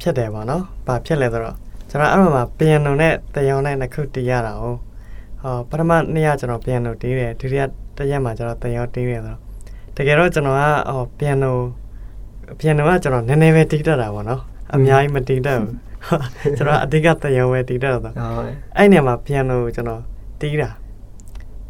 [0.00, 1.56] ဖြစ်တယ်ပေါ့နော်။ဘာဖြစ်လဲဆိုတော့
[1.90, 4.64] ကျွန်တော်အဲ့တော့မှပီယနိုနဲ့တယောင်နဲ့နှစ်ခုတီးရတာ哦။
[5.42, 7.62] ဟောပထမနေ့ကကျွန်တော်ပီယနိုတီးတယ်ဒုတိယ
[7.96, 9.51] တစ်ရက်မှာကျွန်တော်တယောင်တီးတယ်ဆိုတော့
[9.96, 11.56] တကယ်တော့ကျွန်တော်ကဟောပီယနို
[12.58, 14.40] ပီယနိုကကျွန်တော်နည်းနည်းပဲတီးတတ်တာပေါ့နော်။
[14.74, 15.74] အများကြီးမတီးတတ်ဘူး။
[16.56, 18.14] ကျွန်တော်အဓိကတယောင်ပဲတီးတတ်တော့ဟုတ်
[18.76, 20.02] အဲ့နေရာမှာပီယနိုကျွန်တော်
[20.40, 20.70] တီးတာ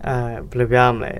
[0.06, 0.14] အဲ
[0.50, 1.12] ဘယ်လိုပြောရမလဲ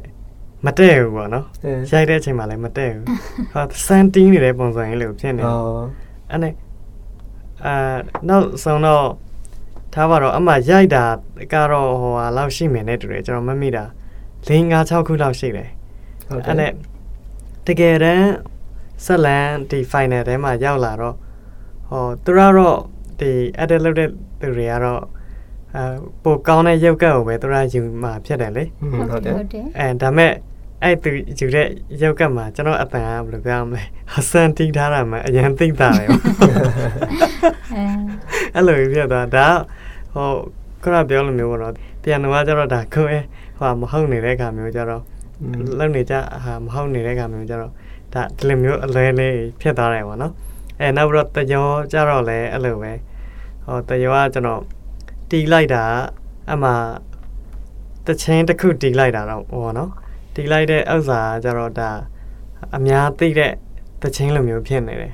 [0.67, 3.07] မတည့်ဘူးပေါ့နော်အဲရိုက်တဲ့အချိန်မှာလည်းမတည့်ဘူး
[3.53, 5.59] ဟာစမ်းတင်းနေတဲ့ပုံစံလေးလို့ဖြစ်နေဟော
[6.31, 6.55] အဲ့နဲ့
[7.65, 7.75] အာ
[8.29, 9.07] နောက်ဆုံးတော့
[9.95, 11.05] ထားပါတော့အမှရိုက်တာ
[11.53, 13.85] ကတော့ဟိုဟာလောက်ရှိမယ်နဲ့တူတယ်ကျွန်တော်မမိတာ
[14.47, 15.69] ၄၅6ခုလောက်ရှိတယ်
[16.29, 16.73] ဟုတ်တအဲ့ယ်နဲ့
[17.67, 18.31] တကယ်တမ်း
[19.05, 21.17] ဆက်လန်ဒီ final ထဲမှာရောက်လာတော့
[21.89, 22.79] ဟောသူကတော့
[23.21, 23.31] ဒီ
[23.63, 24.09] edit လုပ်တဲ့
[24.41, 25.03] သူတွေကတော့
[25.77, 25.83] အဲ
[26.23, 28.65] ပိုကောင်းတဲ့ရုပ်ကပ်ကိုပဲသူကယူมาဖြစ်တယ်လေ
[29.11, 30.33] ဟုတ်တယ်ဟုတ်တယ်အဲဒါမဲ့
[30.83, 31.69] အဲ့သူယူတဲ့
[32.03, 36.13] ရုပ်ကပ်မှာကျွန်တော်အတန်ကဘယ်လိုပြောရမလဲဟဆန်တီးထားတာမှအရင်သိတာလေအဲ
[38.55, 39.47] အဲ့လိုဖြစ်သွားဒါ
[40.15, 40.29] ဟို
[40.83, 43.23] ခရပြောလိုမျိုးပေါ့နော်ပြန်တော့ကျတော့ဒါကိုယ်
[43.59, 45.03] ဟိုမဟုတ်နေတဲ့ခါမျိုးကျတော့
[45.79, 46.15] လုံနေကြ
[46.45, 47.73] ဟာမဟုတ်နေတဲ့ခါမျိုးကျတော့
[48.15, 50.33] ဒါဒီလိုမျိုးအလဲလေးဖြစ်သွားတယ်ပေါ့နော်
[50.81, 52.93] အဲနောက်ပြီးတော့တကြောကျတော့လည်းအဲ့လိုပဲ
[53.65, 54.63] ဟိုတကြောကကျွန်တော်
[55.31, 55.85] တီးလိုက်တာ
[56.53, 56.71] အမှ
[58.07, 59.91] တချင်းတစ်ခုတီးလိုက်တာတော့ဟိုနော်
[60.35, 61.91] တီးလိုက်တဲ့ဥစ္စာကျတော့ဒါ
[62.77, 63.53] အများသိတဲ့
[64.03, 65.13] တချင်းလိုမျိုးဖြစ်နေတယ်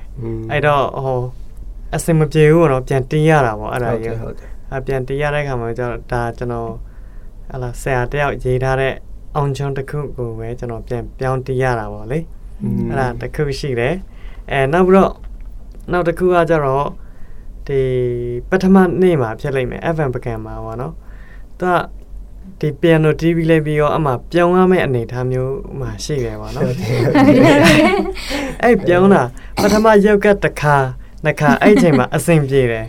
[0.52, 1.20] အဲ့တော့ဟို
[1.94, 6.70] အစင်မပြေဘူးပေါ့နော်ပြန်တင်းရတာပေါ့အဲ့ဒါဟုတ်တကြီးယ်ဟုတ်တယ်ဟအပြန်တည်ရတဲ့ခါမှာကျတော့ဒါကျွန်တော်
[7.50, 8.94] ဟလာဆရာတယောက်ရေးထားတဲ့
[9.36, 12.18] အောင်ချွန်းတစ်ခုကိုပဲကျွန်တော်ပြန်ပြောင်းတည်ရတာပေါ့လေ
[12.90, 13.94] အဲ့ဒါတစ်ခုရှိတယ်
[14.50, 15.12] အဲနောက်ပြီးတော့
[15.92, 16.86] နောက်တစ်ခုကကျတော့
[17.68, 17.80] ဒီ
[18.50, 20.94] ပထမနေ့မှာဖြစ်လိမ့်မယ် FM ပကံမှာပေါ့နော်
[21.60, 21.76] သူက
[22.60, 26.66] ဒီ piano TV လေးပြီးတော့အမှပြောင်းရမယ့်အနေအထားမျိုးမှာရှိတယ်ပေါ့နော်
[28.62, 29.22] အဲ့ပြောင်းတာ
[29.60, 30.76] ပထမရုပ်ကတစ်ခါ
[31.24, 32.86] နှစ်ခါအဲ့အချိန်မှာအဆင်ပြေတယ်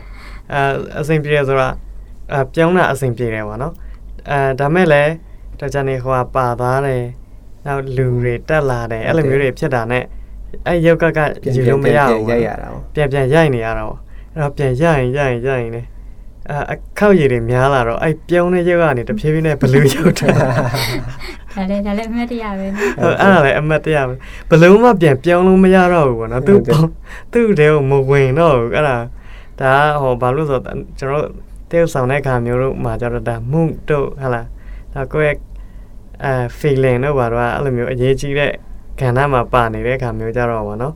[0.54, 0.62] အဲ
[1.00, 1.70] အဆင်ပြေတယ်ဆိုတာ
[2.34, 3.74] အဲပြောင်းတာအဆင်ပြေတယ်ပေါ့နော်
[4.32, 5.12] အဲဒါမဲ့လည်း
[5.60, 7.03] တော့ဂျန်နေဟိုကပါသွားတယ်
[7.66, 10.03] နောက်လူတွေတက်လာတယ်အဲ့လိုမျိုးတွေဖြစ်တာနဲ့
[10.68, 11.20] အဲ့ရုပ်ကက
[11.55, 13.99] ယူလို့မရဘူးရိုက်ရတာပေါ့ပြန်ပြန်ရိုက်နေရတာပေါ့
[14.34, 15.82] အဲ့တော့ပြန်ရိုက်ရင်ရိုက်ရင်ရိုက်ရင်လေ
[16.51, 24.16] အအခောက်ရည်တွေများလာတော့အဲ့ပြောင်းတဲ့ရုပ်ကနေတဖြည်းဖြည်းနဲ့ဘလူးရုပ်တာဒါလည်းဒါလည်းအမှတ်တရပဲနော်ဟုတ်အဲ့ဒါလည်းအမတ်တရားပဲ
[24.49, 26.89] ဘလုံးမပြန်ပြောင်းလို့မရတော့ဘူးပေါ့နော်သူပေါင်း
[27.34, 28.97] သူ့တဲကိုမဝင်တော့ဘူးအဲ့ဒါ
[29.62, 31.26] ဒါဟောဘာလို့ဆိုတော့ကျွန်တော်
[31.72, 34.41] တဲဆောင်တဲ့ခါမျိုးတို့မှာကျတော့ဒါမှုတို့ဟလာ
[34.93, 35.49] ဒါကိုယ့်ရဲ့
[36.26, 38.51] အဲ feeling တို့ဘာတော့အဲ့လိုမျိုးအရေးကြီးတဲ့
[38.99, 40.93] ကဏ္ဍမှာပါနေတဲ့ခါမျိုးကြတော့ဗောနော်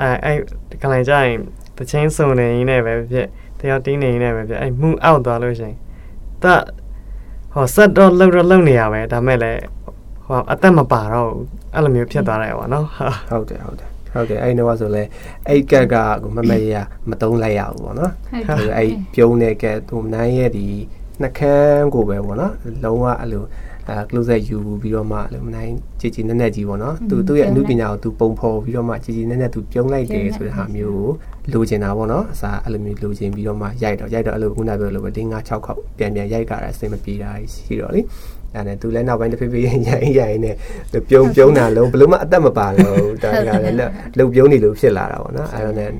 [0.00, 0.38] အဲအဲ့
[0.82, 1.38] ကလိုက်ကြရင်
[1.76, 3.26] တချင်းစုံနေရင်းနဲ့ပဲဖြစ်
[3.60, 5.76] တယောက်တင်းနေရင်းနဲ့ပဲဖြစ်အဲ့မှုအောက်သွားလို့ရှိရင်
[6.42, 6.44] တ
[7.52, 9.60] ဟောဆက်တော့လှုပ်တော့လှုပ်နေရပဲဒါမဲ့လည်း
[10.26, 11.44] ဟိုအသက်မပါတော့ဘူး
[11.74, 15.02] အဲ့လိုမျိုးဖြစ်သွားတယ်ပေါ့နော်ဟာဟုတ်တယ်ဟုတ်တယ်ဟုတ်တယ်အဲ့တော့ဆိုလဲ
[15.48, 16.76] အဲ့ကက်ကကိုမမရရ
[17.08, 18.12] မတုံးလိုက်ရဘူးပေါ့နော်
[18.48, 20.66] ဟုတ်တယ်အဲ့ပြုံးတဲ့ကက်သူနိုင်ရဲ့ဒီ
[21.22, 22.52] နှကန်းကိုပဲပေါ့နော်
[22.84, 23.44] လုံးဝအဲ့လို
[23.88, 31.10] အဲ close ယူပြီးတော့မှအဲ့လိုမနိုင်ကြည်ကြည်နက်နက်ကြီးပေါ့နော်သူသူ့ရဲ့အမှုပညာကိုသူပုံဖော်ပြီးတော့မှကြည်ကြည်နက်နက်သူပြုံးလိုက်တယ်ဆိုတဲ့ဟာမျိုးကို
[31.52, 38.00] လိုချင်တာပေါ့နော်အစားအဲ့လိုမျိုးလိုချင်ပြီးတော့မှရိုက်တော့ရိုက်တော့အဲ့လိုခုနပြောလို့ပဲ၄၅6ခေါက်ပြန်ပြန်ရိုက်ကြတာအဆင်မပြေတာရှိတော့လေ
[38.54, 40.54] အဲ့နဲ့သူလည်းနောက်ပိုင်းတစ်ဖြည်းဖြည်းရိုင်းရိုင်းနဲ့
[41.08, 43.76] ပြုံးပြုံးတာလုံးဘလို့မှအသက်မပါတော့ဒါကလည်း
[44.16, 45.92] လှုပ်ပြုံးနေလို့ဖြစ်လာတာပေါ့နော်အဲ့တော့လည်း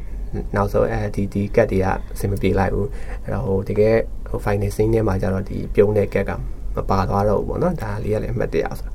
[0.56, 2.88] နောက်ဆုံးအဲဒီဒီကတ်တွေကအဆင်မပြေလိုက်ဘူး
[3.22, 3.96] အဲ့တော့ဟိုတကယ်
[4.34, 6.30] ဟို final scene ထဲမှာကျတော့ဒီပြုံးတဲ့ကက်က
[6.76, 8.88] မပါသွားတော့ဘူးပေါ့နော်ဒါလေးကလည်းအမှတ်တရဆို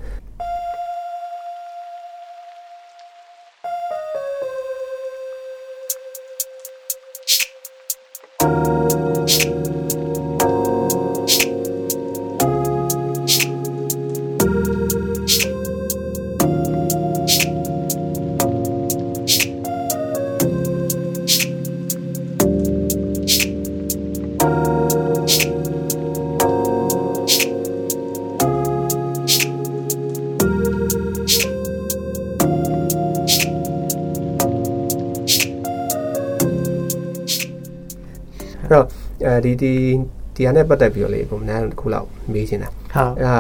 [40.40, 43.38] ဒီဟာနဲ့ပတ်သက်ပြီးတော့လေကိုမနန်းတစ်ခုလောက်မေးချင်တာဟုတ်အဲ့ဒါ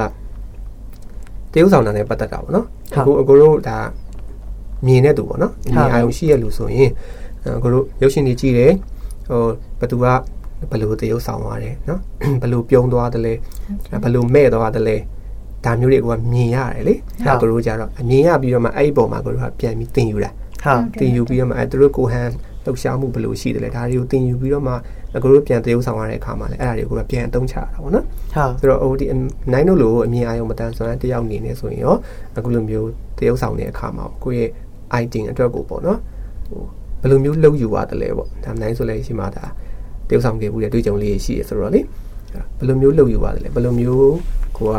[1.53, 2.65] တရုပ်ဆောင်တာနဲ့ပတ်သက်တာပေါ့နော်
[3.05, 3.77] ဟုတ်အခုအကိုတို့ဒါ
[4.85, 6.91] မြင်တဲ့သူပေါ့နော်ဟုတ်မြင်အာရုံရှိရလူဆိုရင်
[7.57, 8.73] အကိုတို့ရုပ်ရှင်တွေကြည့်တယ်
[9.29, 9.41] ဟို
[9.79, 10.05] ဘသူက
[10.69, 11.99] ဘယ်လိုတရုပ်ဆောင်သွားတယ်နော်
[12.41, 13.33] ဘယ်လိုပြုံးသွားတယ်လဲ
[14.03, 14.95] ဘယ်လိုမဲ့သွားတယ်လဲ
[15.65, 20.31] ဒါမျိုးတွေကိုကမြင်ရတယ်လေဟုတ်အကိုတို့ကြတော့အမြင်ရပြီးတော့မှအဲ့ဒီပုံမှာကိုတို့ကပြန်ပြီးသင်ယူတာ
[20.63, 22.27] ဟုတ်တင်ယူပြီးတော့မှအဲသူတို့ကိုဟန်
[22.69, 24.73] လှုပ်ရှားမှုဘယ်လိုရှိတယ်လဲဒါတွေကိုတင်ယူပြီးတော့မှ
[25.15, 29.05] အကိုတို့ပြန်တရုပ်ဆောင်ရတဲ့အခါမှာလည်းအဲ့ဒါတွေကိုကပြန်အသုံးချရတာပေါ့နော်ဟုတ်ဆိုတော့ဟိုဒီ
[29.53, 31.95] နိုင်တို့လိုအမြင်အာရုံမတန်ဆွမ်းတယောက်နေနေဆိုရင်ရော
[32.37, 32.89] အခုလိုမျိုး
[33.19, 34.49] တရုပ်ဆောင်တဲ့အခါမှာကိုယ့်ရဲ့
[35.01, 35.99] item အတွက်ကိုပေါ့နော်
[36.47, 36.61] ဟို
[37.01, 39.45] ဘယ်လိုမျိုးလှုပ်ယူရတယ်လဲပေါ့ဒါနိုင်ဆိုလည်းရှိမှဒါ
[40.07, 41.81] တရုပ်ဆောင်ခဲ့ဘူးတဲ့တွေ့ကြုံလေးရှိရဆိုတော့လေ
[42.57, 44.15] ဘယ်လိုမျိုးလှုပ်ယူရတယ်လဲဘယ်လိုမျိုး
[44.57, 44.77] ကိုက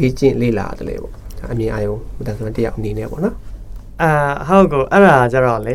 [0.00, 1.18] လေ့ကျင့်လေ့လာရတယ်လဲပေါ့ဒါ
[1.52, 3.34] အမြင်အာရုံမတန်ဆွမ်းတယောက်အနေနဲ့ပေါ့နော်
[4.02, 4.12] အာ
[4.48, 5.74] ဟုတ်ကိုအဲ့ဒါကြတော့လေ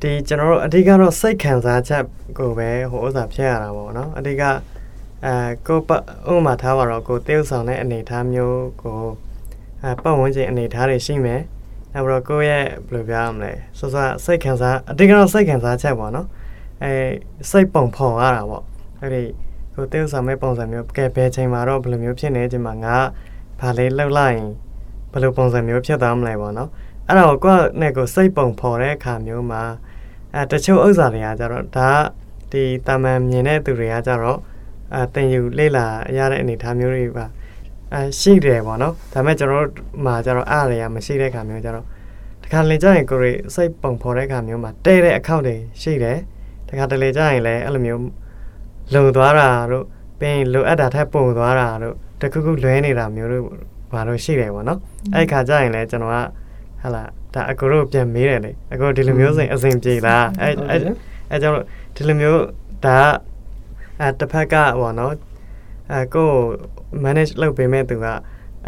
[0.00, 2.04] ဒီကျွန်တော်တို့အဓိကတော့စိတ်ခံစားချက်
[2.38, 4.42] ကိုပဲဟိုဥစ္စာဖြစ်ရတာပေါ့နော်အဓိက
[5.24, 5.34] အဲ
[5.66, 9.00] ကိုပဥပမာထားပါတော့ကိုတေးဥဆောင်တဲ့အနေအထားမျိုးကို
[9.82, 11.40] အဲပတ်ဝန်းကျင်အနေအထားတွေရှိမယ်
[11.92, 16.26] နောက်ပြီးတော့ကိုယ့်ရဲ့ဘယ်လိုပြောရမလဲစောစောစိတ်ခံစားအဓိကတော့စိတ်ခံစားချက်ပေါ့နော်
[16.82, 16.92] အဲ
[17.50, 18.64] စိတ်ပုံဖော်ရတာပေါ့
[19.00, 19.22] အဲ့ဒီ
[19.74, 22.96] ကိုတေးဥဆောင်မဲ့ပုံစံမျိုးကဲဘယ်ချိန်မှာတော့ဘယ်လိုမျိုးဖြစ်နေချိန်မှာငါ
[23.60, 24.48] ဘာလေးလှုပ်လိုက်ရင်
[25.12, 26.70] ဘယ်လိုပုံစံမျိုးဖြစ်သွားမလဲပေါ့နော်
[27.08, 29.62] အဲ့တော့ကိုယ့်နဲ့ကိုယ်စိတ်ပုံဖော်တဲ့အခါမျိုးမှာ
[30.34, 31.98] အဲတချို့ဥစ္စာတွေကကြတော့ဒါက
[32.52, 34.38] ဒီတာမန်မြင်တဲ့သူတွေကကြတော့
[34.94, 35.86] အဲတင်ယူလေ့လာ
[36.16, 37.26] ရတဲ့အနေအထားမျိုးတွေပါ
[37.92, 41.84] အဲရှိတယ်ပေါ့နော်ဒါပေမဲ့ကျွန်တော်တို့မှာကြတော့အားတွေကမရှိတဲ့အခါမျိုးကြတော့
[42.42, 46.18] တခါလေကြာရင်ကိုယ်တွေစိတ်ပုံဖော်တဲ့အခါမျိုးမှာတဲတဲ့အခောက်တွေရှိတယ်
[46.68, 48.02] တခါတလေကြာရင်လည်းအဲ့လိုမျိုး
[48.94, 49.84] လုံသွားတာတို့
[50.20, 53.44] ပြီးရင်လိုအပ်တာထက်ပုံသွားတာတို့တခုခုလွဲနေတာမျိုးတို့
[53.92, 54.80] ဘာလို့ရှိတယ်ပေါ့နော်
[55.14, 56.18] အဲ့ခါကြာရင်လည်းကျွန်တော်က
[56.84, 57.04] ဟာလာ
[57.34, 60.76] ဒါအကိုတို့ပြန်မေးတယ်လေအကိုဒီလိုမျိုးဆိုရင်အစဉ်ပြေလားအဲအဲ
[61.30, 61.56] အဲကြောင့်
[61.94, 62.42] ဒီလိုမျိုး
[62.84, 62.98] ဒါ
[64.00, 65.14] အဲတစ်ဖက်ကပေါ့နော်
[65.92, 66.28] အဲကို
[67.04, 68.06] manage လုပ်ပေးမဲ့သူက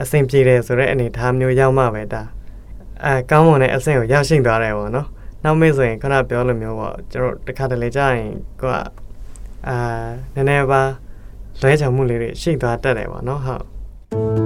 [0.02, 2.22] အစဉ်ပြေတယ်ဆိုတဲ့အနေအထားမျိုးရောက်မှပဲဒါ
[3.04, 5.08] အဲကောင်းမွန်တဲ့အဆင့်ကိုရရှိသွားတယ်ပေါ့နော်
[5.44, 8.74] နောက်မေ့ဆိုရင်ခဏပြောလိုမျိုးပေါ့ကျွန်တော်တခါတလေကြာရင်ကိုက
[9.68, 9.76] အာ
[10.34, 10.82] နည်းနည်းပါ
[11.60, 14.45] လွဲချောင်မှုလေးတွေရှိသွားတတ်တယ်ပေါ့နော်ဟုတ်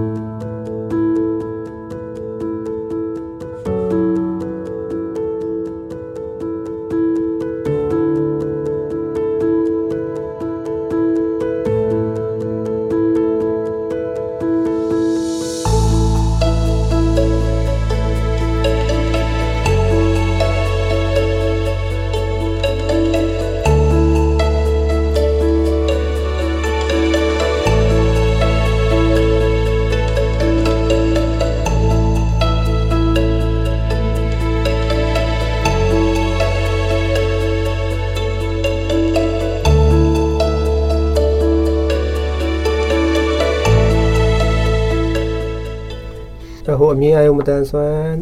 [47.50, 48.16] တန်ဆွမ်း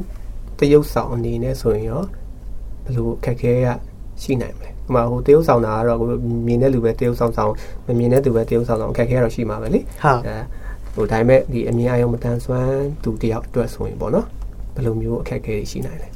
[0.58, 2.02] တရုပ်ဆောင်အနေနဲ့ဆိုရင်ရော
[2.84, 3.66] ဘယ်လိုအခက်ခဲရ
[4.22, 6.08] ရှိနိုင်မလဲ။ဟိုမှာဟိုတရုပ်ဆောင်တာကတော့ကို
[6.46, 7.52] မြင်တဲ့လူပဲတရုပ်ဆောင်ဆောင်
[7.86, 10.36] မမြင်တဲ့သူပဲတရုပ်ဆောင်ဆောင်အခက်ခဲရတော့ရှိမှာပဲလေ။ဟုတ်အဲ
[10.94, 14.26] ဟိုဒါပေမဲ့ဒီအမြင်အယုံမတန်ဆွမ်းသူတယောက်အတွက်ဆိုရင်ပေါ့နော်
[14.74, 16.08] ဘယ်လိုမျိုးအခက်ခဲရှိနိုင်လဲ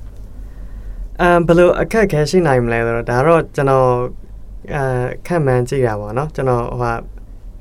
[1.21, 3.89] အမ်ဘယ်လိုအခက်အခဲရှိနိုင်မလဲဆိုတော့ဒါတော့ကျွန်တော်
[4.75, 4.85] အဲ
[5.27, 6.93] ခက်မှန်းကြည့်တာပေါ့နော်ကျွန်တော်ဟိုဟာ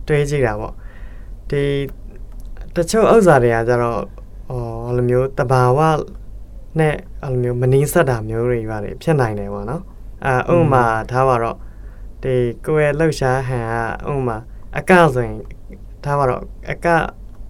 [0.07, 0.73] တွေးကြည့်တာပေါ့
[1.49, 1.63] ဒီ
[2.75, 3.99] တချို့ဥစ္စာတွေကကျတော့
[4.51, 5.79] ဟိုအဲ့လိုမျိုးတဘာဝ
[6.79, 9.81] နဲ့အဲ့လိုမျိုးမနှင်းဆက်တာမျိုးတွေပါတယ်ဖြစ်နိုင်တယ်ပေါ့နော်
[10.25, 11.57] အဲဥပမာထားပါတော့
[12.23, 12.33] ဒီ
[12.65, 13.65] ကိုယ့်ရဲ့လှုပ်ရှားဟန်
[14.05, 14.37] ကဥပမာ
[14.77, 15.37] အကဆိုရင်
[16.03, 16.41] ထားပါတော့
[16.71, 16.87] အက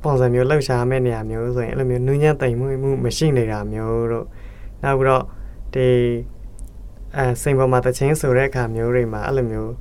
[0.03, 4.27] ပုံစံမျိုးလှုပ်ရှားမဲ့နေရာမျိုးဆိုရင်အဲ့လိုမျိုးနူးညံ့တိမ်မှုမှုမရှိနေတာမျိုးတို့
[4.83, 5.23] နောက်ပြီးတော့
[5.73, 5.87] ဒီ
[7.17, 9.73] အဲစိန်ပေါ်မှာတချင်းဆိုတဲ့အခါမျိုးတွေမှာအဲ့လိုမျိုး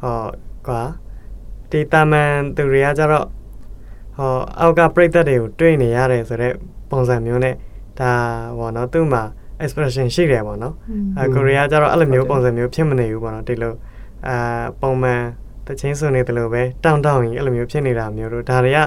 [0.00, 0.26] ဟော
[0.68, 0.82] ကွာ
[1.70, 3.26] ဒီတာမန်သူတွေကကြတော့
[4.18, 6.54] ဟောအောက်ကပြိသက်တွေကိုတွေ့နေရတယ်ဆိုတော့
[6.90, 7.54] ပုံစံမျိုးနဲ့
[8.00, 8.12] ဒါ
[8.58, 9.22] ဘောနော်သူ့မှာ
[9.62, 10.74] expression ရှိတယ်ပေါ့နော်
[11.18, 13.74] အဲကိုရီးယားကြတော့အဲ့လိုမျိုးပုံစံမျိုးဖြစ်မနေဘူးပေါ့နော်ဒီလို
[14.28, 15.20] အာပုံမှန်
[15.66, 18.78] တချင်းဆိုနေတယ်လို့ပဲတောင်းတောင်းရင်အဲ့လိုမျိုးဖြစ်နေတာမျိုးတို့ဒါတွေက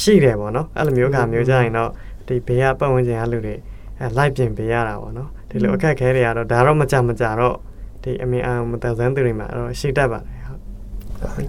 [0.00, 1.90] ရှိတယ်ပေါ့နော်အဲ့လိုမျိုးခါမျိုးကြရင်တော့
[2.26, 3.54] ဒီဘေးကပတ်ဝန်းကျင်ကလူတွေ
[4.00, 7.56] အဲလိုက်ပြင်ပေးရတာပေါ့နော်ဒီလိုအခက်ခဲတွေကတော့ဒါတော့မကြမကြတော့
[8.02, 10.60] ဒီအမြင်အောင်မတန်ဆန်းသူတွေမှာတော့ရှိတတ်ပါတယ်ဟုတ်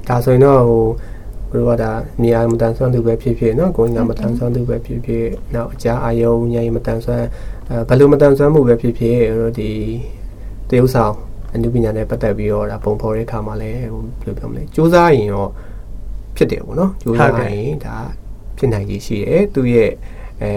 [0.09, 0.85] ဒါဆိုရင်တော့ဟို
[1.51, 1.91] ဘယ်လိုဒါ
[2.23, 7.25] နေရာမတန်ဆွမ်းသူပဲဖြစ်ဖြစ်နော်ကိုယ်ညာမတန်ဆွမ်းသူပဲဖြစ်ဖြစ်နောက်အကြအာယုံညာမတန်ဆွမ်း
[7.87, 9.71] ဘယ်လိုမတန်ဆွမ်းမှုပဲဖြစ်ဖြစ်တို့ဒီ
[10.69, 11.15] တရုပ်ဆောင်
[11.53, 15.47] အနုပညာနဲ့ပတ်သက်ပြီးတော့ဒါပုံဖော်တဲ့အခါမှာလည်းဟိုဘယ်လိုပြောမလဲစူးစမ်းရင်ရော
[16.35, 17.95] ဖြစ်တယ်ပေါ့နော်စူးစမ်းရင်ဒါ
[18.57, 19.91] ဖြစ်နိုင်ကြီးရှိတယ်သူရဲ့
[20.41, 20.51] အဲ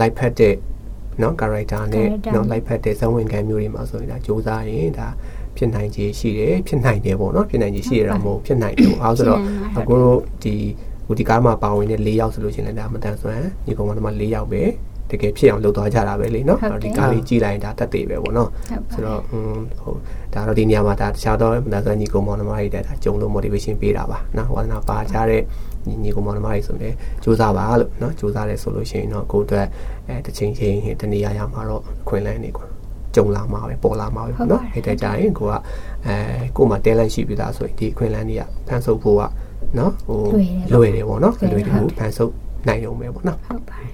[0.00, 0.54] light ဖတ်တဲ့
[1.22, 5.08] နော် character နဲ့နော် light ဖတ်တဲ့ဇာဝင်ခံမျိုးတွေမှာဆိုရင်ဒါစူးစမ်းရင်ဒါ
[5.56, 9.40] ဖြစ်နိုင်ကြီးရှိတယ်ဖြစ်နိုင်တယ်ပေါ့နော်ဖြစ်နိုင်ကြီးရှိရတာမဟုတ်ဖြစ်နိုင်တယ်ပေါ့အားဆိုတော့
[9.78, 10.54] အခုတို့ဒီ
[11.06, 14.62] ဟိုဒီကားမှာပါဝင်တဲ့၄ယောက်ဆိုလို့ရှိရင်လည်းဒါမတန်ဆွမ်းညီကောင်မတို့မှ၄ယောက်ပဲ
[15.10, 19.94] တကယ်ဖြစ်အောင်လုပ်သွားကြတာပဲလေနော်ဟုတ်တယ်ဒီကားလေးကြည့်လိုက်ရင်ဒါတက်သေးပဲပေါ့နော်ဟုတ်ပါဆိုတော့อืมဟို
[20.34, 25.42] ဒါတော့ဒီနေရာမှာဒါတခြားတော့မတန်ဆွမ်းညီကောင်မောင်နှမတွေတဲ့ဒါဂျုံလို့ motivation ပေးတာပါနော်ဝါသနာပါကြတဲ့
[25.86, 29.66] ညီညီကောင်မောင်နှမတွေဆိုရင်စူးစမ်းပါလို့နော်စူးစမ်းတယ်ဆိုလို့ရှိရင်တော့ကိုယ့်အတွက်
[30.08, 32.66] အဲတစ်ချိန်ချင်းတနေရာရမှာတော့အခွင့်အလမ်းနေကွာ
[33.16, 35.52] ကြုံလာမှာပဲပေါ်လာမှာပဲပေါ့နော်အဲ့တဲ့ကြရင်ကိုက
[36.06, 36.14] အဲ
[36.56, 39.22] ကို့မှာ talent ရှိပြီသားဆိုရင်ဒီအခွင့်အလမ်းတွေကဖန်ဆုပ်ဖို့က
[39.78, 40.20] နော်ဟို
[40.72, 42.32] လွယ်တယ်ပေါ့လွယ်တယ်ပေါ့နော်လွယ်လွယ်တယ်တယ်ဟုတ်ကိုဖန်ဆုပ်
[42.68, 43.90] နိုင်ရုံပဲပေါ့နော်ဟုတ်ပါတယ်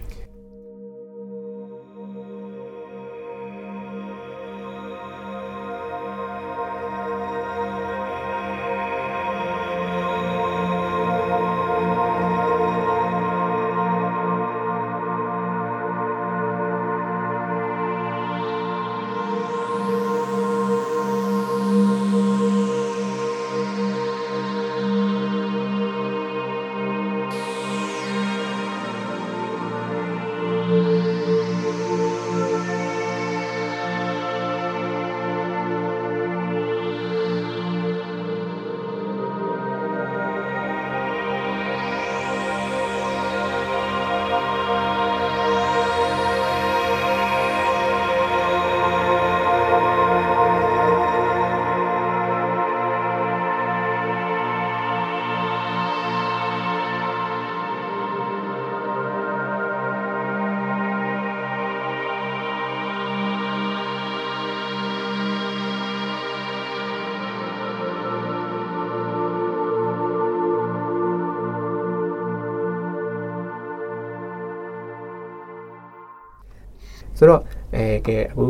[77.26, 77.42] ဆိုတော့
[77.76, 78.44] အဲကဲအခု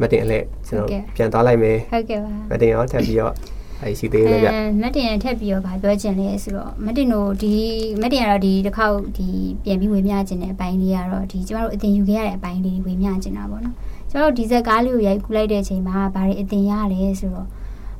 [0.00, 3.34] မတင်အလဲကျွန်တော်ပြန်သွားလိုက်မယ်ဟုတ်ကဲ့ပါမတင်ရောထပ်ပြီးတော့
[3.82, 4.48] အဲရှိသေးတယ်ဗျ
[4.82, 7.54] မတ်တင်ရထက်ပြီးတော့ဗာပြောချင်လဲဆိုတော့မတ်တင်တို့ဒီ
[8.00, 9.28] မတ်တင်ကတော့ဒီတစ်ခေါက်ဒီ
[9.64, 13.76] ပြန်ပြီးဝေမျှခြင်းတဲ့အပိုင်းလေးကတော့ဒီကျမတို့အတင်ယူခဲ့ရတဲ့အပိုင်းလေးဝေမျှခြင်းတာပေါ့နော်
[14.10, 17.48] ကျမတို့ဒီဇက်ကားလေးကိုရိုက်ကူးလိုက်တဲ့အချိန်မှာဘာတွေအတင်ရလဲဆိုတော့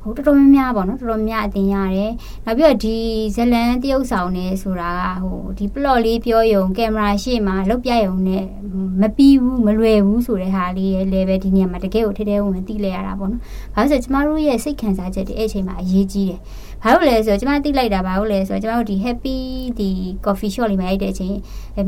[0.03, 2.13] ဟဟိုတော်တော်များများပေါ့နော်တော်တော်များအတင်ရတယ်
[2.45, 2.97] နောက်ပြီးတော့ဒီ
[3.37, 4.93] ဇလန်တရုပ်ဆောင်နေဆိုတာ
[5.23, 8.45] ဟိုဒီ plot လေးပြောယုံကင်မရာရှေ့မှာလုတ်ပြယုံနဲ့
[9.01, 13.43] မပြီးဘူးမလွယ်ဘူးဆိုတဲ့ဟာလေးရဲ့ level ဒီနေရာမှာတကယ်ကိုထဲထဲဝင်သိလဲရတာပေါ့နော်
[13.75, 16.41] ဘာလို့ဆိုကျမတို့ရဲ့စိတ်ခံစားချက်တွေအဲ့အချိန်မှာအရေးကြီးတယ်
[16.83, 19.37] ဘာလို့လဲဆိုတော့ကျမသိလိုက်တာဘာလို့လဲဆိုတော့ကျမတို့ဒီ happy
[19.79, 19.91] ဒီ
[20.25, 21.37] coffee shop လေးမှာရိုက်တဲ့အချိန်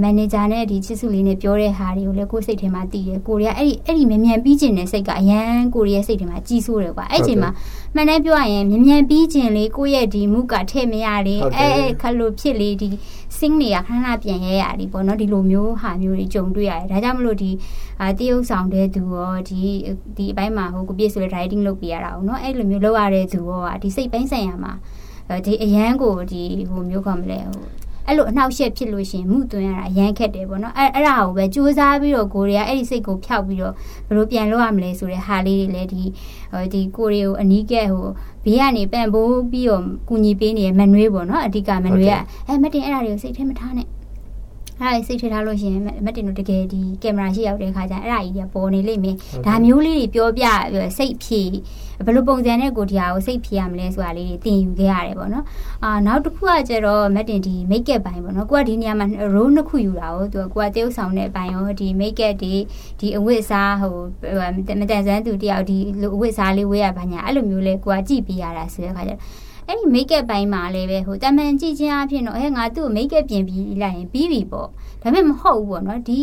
[0.05, 7.51] manager နဲ့ဒီချစ်စုလေးနဲ့ပြောတဲ့ဟာတွေကိုလည်းကိုယ်စိတ်ထဲမှာသိတယ်ကိုရီးယားအဲ့ဒီအဲ့ဒီမြန်မြန်ပြီးကျင်တဲ့စိတ်ကအရန်ကိုရီးယားစိတ်ထဲမှာကြီးစိုးတယ်ကွာအဲ့အချိန်မှာ
[7.95, 12.89] မှန်တယ်ပြောရရင်မြန်မြန်ပြီးကျင်လေးကိုယ့်ရဲ့ဒီမူကထည့်မရလေအဲအဲခလို့ဖြစ်လေဒီ
[13.39, 17.51] sing တွေကခဏခဏပြန်ရဲရတယ်ပေါ့နော်ဒီလိုမျိုးဟာမျိုးတွေကြုံတွေ့ရတယ်ဒါကြောင့်မလို့ဒီ
[18.01, 19.61] အာတရုပ်ဆောင်တဲ့သူရောဒီ
[20.17, 24.73] ဒီအပိုင်းမှာဟိုကိုပြည့်ဆိုတဲ့ writing လုပ်ပြရတာအောင်နော်အဲ့လိုမျိုးလုပ်ရတဲ့သူရောဒီစိတ်ပိုင်းဆိုင်ရာမှာ
[25.47, 27.65] ဒီအရန်ကိုဒီဟိုမျိုးကမလဲဟို
[28.07, 33.75] အဲ့လိုအနှောက်အယှက်ဖြစ်လို့ရှင်မှုသွင်းရတာအရန်ခက်တယ်ပေါ့နော်အဲ့အဲ့ဒါကိုပဲစူးစမ်းပြီးတော့ကိုရီးယားအဲ့ဒီစိတ်ကိုဖျောက်ပြီးတော့
[34.07, 36.03] ဘယ်လိုပြန်လုပ်ရမလဲဆိုတဲ့ဟာလေးတွေလည်းဒီ
[36.73, 38.09] ဒီကိုရီးကိုအနီးကဲဟို
[38.45, 42.15] ဘေးကနေပန့်ပိုးပြီးတော့ကူညီပေးနေတဲ့မနွေးပေါ့နော်အဓိကမနွေးက
[42.47, 43.89] အဲမတင်အဲ့ဒါတွေကိုစိတ်ထဲမထားနဲ့
[44.81, 49.17] အဲ့ဒါစိတ်ထထားလို့ရှိရင်မတင်တို့တကယ်ဒီကင်မရာရှိရောက်တဲ့ခါကျအဲ့ဒါကြီးကပေါ်နေလိမ့်မယ်
[49.47, 50.45] ဒါမျိုးလေးတွေပြောပြ
[50.99, 51.43] စိတ်ဖြေ
[52.07, 55.45] ဘယ်လိုပုံစံနဲ့ကိုဒီဟာကိုစိတ်ဖြေရမလဲဆိုတာလေးတွေသင်ယူခဲ့ရတယ်ပေါ့နော်
[55.85, 62.55] အာနောက်တစ်ခုကကျတော့မတင်ဒီ make up ဘိုင်းပေါ့နော်ကိုကဒီနေရာမှာ role နှစ်ခုယူတာကိုသူကကိုကတရုပ်ဆောင်တဲ့ဘိုင်းရောဒီ make up တွေ
[63.01, 63.97] ဒီအဝတ်အစားဟို
[64.81, 65.79] မတန်ဆန်းသူတယောက်ဒီ
[66.15, 69.21] အဝတ်အစားလေးဝေးရပါညာအဲ့လိုမျိုးလဲကိုကကြည့်ပေးရတာဆိုတဲ့ခါကျတော့
[69.69, 74.69] အဲ့ဒီ make up ဘိုင်းမှာလည်းပဲဟိုတမန်ကြည့်ချင်းအဖြစ်တော့အဲငါသူ့ make up ပြင်ပြီးလိုက်ရင်ပြီးပြီပေါ့
[75.03, 76.23] ဒါပေမဲ့မဟုတ်ဘူးပေါ့နော်ဒီ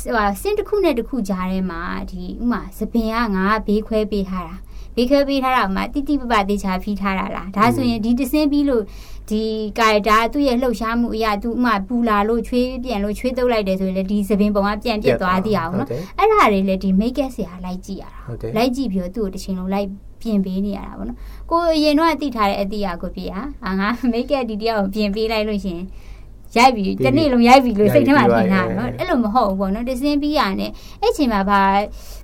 [0.00, 4.56] ဟိုစင်တစ်ခုနဲ့တစ်ခုကြားထဲမှာဒီဥမာသပင်ကငါဘေးခွဲပေးထားတာ
[4.96, 8.84] ဘေးခွဲပေးထားတာမှတိတိပပတေချာဖီးထားတာလားဒါဆိုရင်ဒီတစင်းပြီးလို့
[9.30, 9.42] ဒီ
[9.78, 15.88] ကာရတာသူ့ရဲ့လှုပ်ရှားမှုအရာသူဥမာပူလာလို့ချွေးပြန်လို့ချွေးတုပ်လိုက်တယ်ဆိုရင်လေဒီသပင်ပုံကပြန်ပြက်သွားသေးအောင်နော်
[16.18, 19.88] အဲ့ဒါတွေလေဒီ make up ဆရာလိုက်ကြည့်ရတာလိုက်ကြည့်ပြီးတော့သူ့ကိုတစ်ချိန်လုံးလိုက်
[20.26, 21.18] ပြင်ပေးနေရတာပေါ့နော်
[21.50, 25.80] ကိုအရင်တော့သိထားတဲ့အသည့်အကိုပြဟာငါ make up ဒီတယောက်ကိုပြင်ပေးလိုက်လို့ရှင်
[26.56, 30.70] ရိုက်ပြီတနေ့လုံးရိုက်ပြီလို့စိတ်ထဲမှာထင်တာနော်အဲ့လိုမဟုတ်ဘူးပေါ့နော်တစင်းပြီးရနဲ့
[31.02, 31.62] အဲ့ချိန်မှာဘာ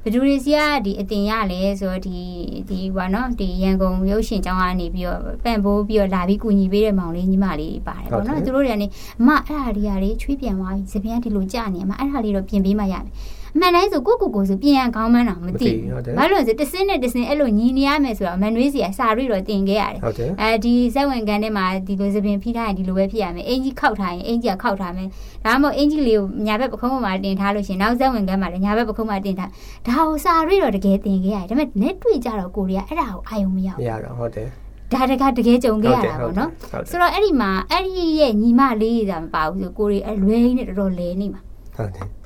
[0.05, 2.19] ဘဒူရီစီကဒီအတင်ရလဲဆိုတော့ဒီ
[2.69, 8.87] ဒီဘာနော်ဒီရန်ကုန်ရုပ်ရှင်ကျောင်းကနေပြီးတော့ပန့်ပိုးပြီးတော့လာပြီးကူညီပေးတဲ့မောင်လေးညီမလေးပါတယ်ပေါ့နော်သူတို့တွေကနေ
[9.21, 13.13] အမအဲ့ဒါတွေကလေချွေးပြန်သွားပြီစပြန်ဒီလိုကြာနေအမအဲ့ဒါလေးတော့ပြင်ပေးမှရမယ်
[13.55, 20.01] အမှန်တိုင်းဆိုကိုကိုကိုဆိုပြင်ရန်ကောင်းမှန်းတော့မသိဘူးဘာလို့လဲဆိုတစင်းနဲ့တစင်းအဲ့လိုညီနေရမယ်ဆိုတော့မန်နွေးစီကစာရီတော့တင်ခဲ့ရတယ်
[20.41, 25.09] အဲဒီဇက်ဝင်ကန်ထဲမှာဒီလိုစပင်ဖိထားရင်ဒီလိုပဲဖြစ်ရမယ်အင်ကြီးခောက်ထားရင်အင်ကြီးကခောက်ထားမယ်
[25.45, 29.51] ဒါမှမဟုတ်အင်ကြီးလေးကိုညာဘက်ပခုံးပေါ်မှာတင်ထားလို့ရှင်နောက်ဇက်ဝင်ကန်မှာလည်းညာဘက်ပခုံးမှာတင်ထား
[29.87, 34.49] ဒါကိုစာရီတော့တကယ်တင်ခဲ့ရတယ်ဒါပေမဲ့လက်တွေ့ကြတော့ကိုရီးယားအဲ့ဒါကိုအာယုံမရဘူးမရတော့ဟုတ်တယ်
[34.93, 36.51] ဒါတကတကယ်ကြုံခဲ့ရတာပေါ့နော်
[36.91, 41.41] ဆိုတော့အဲ့ဒီမှာအဲ့ဒီရဲ့ညီမလေးသာမပါဘူးဆိုကိုရီအလွဲနဲ့တော်တော်လဲနေမှာ
[41.77, 42.22] ဟုတ်တယ်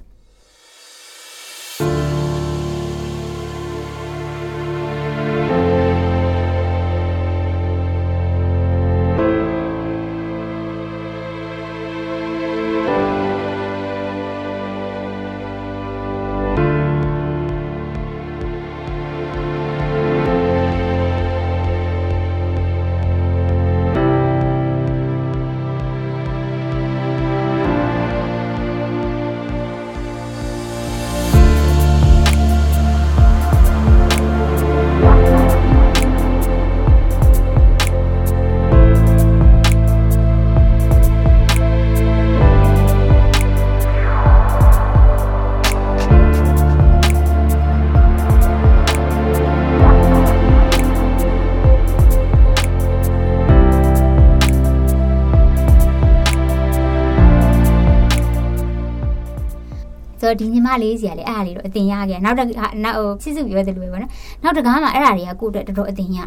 [60.26, 62.48] ဆိုတော့ဒီညီမလေးစီကလည်းအဲ့ဒါလေးတော့အတင်ရခဲ့နောက်တစ်
[62.84, 63.95] နောက်ဟိုစစ်စုပြောတယ်လို့ပဲပေါ့
[64.42, 66.26] နော်နောက်တကားမှာအဲ့ဒါတွေကကိုယ့်အတွက်တော်တော်အတင်ရတာ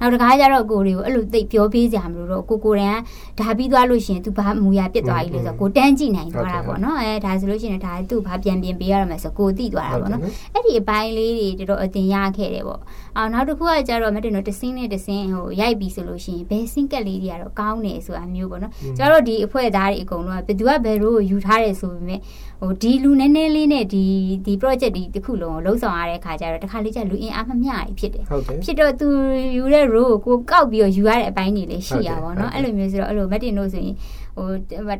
[0.00, 2.98] နောက်တကားကျတော့ကိုတွေကိုအဲ့လိုသိပြောပေးကြမလို့တော့ကိုကိုရန်
[3.40, 10.22] ဒါပြီးသွားလို့ရှိရင် तू ဘာမူရပြစ်သွားပြီလို့ဆိုတော့ကိုတန်းကြည့်နိုင်သွားတာပေါ့နော်အဲဒါဆိုလို့ရှိရင်ဒါ तू ဘာပြန်ပြင်ပေးရမယ်ဆိုကိုသိသွားတာပေါ့နော်
[10.54, 12.80] အဲ့ဒီအပိုင်းလေးတွေတော်တော်အတင်ရခဲ့တယ်ပေါ့
[13.16, 22.20] အော်နောက်တစ်ခုကကျတော့မတင်တော့တစင်းနဲ့တစင်းဟိုရိုက်ပြီဆိုလို့ရှိရင်ဘယ်စင်းကက်လေးတွေကတော့ကောင်းတယ်ဆိုတာမျိုးပေါ့နော်ကျတော့ဒီအဖွဲ့သားတွေအကုန်လုံးကဘယ်သူကဘယ်လိုယူထားတယ်ဆိုပေမဲ့
[22.60, 24.04] ဟိုဒီလူနည်းနည်းလေးနဲ့ဒီ
[24.46, 28.24] ဒီ project ဒီတစ်ခုလုံးကိုလုံးဆောင်ရတဲ့ခါကျတော့တစ်ခါလေးကျလူအင်အားမမျှကြီးဖြစ်တယ်
[28.64, 29.08] ဖြစ်တော့သူ
[29.56, 33.94] ယူတဲ့ role ကိုကိုကောက်ပြီးတော့ယူရတဲ့အပိုင်းတွေလည်းရှိရပါတော့အဲ့လိုမျိုးဆိုတော့အဲ့လိုမတင်လို့ဆိုရင်
[34.36, 34.48] ဟို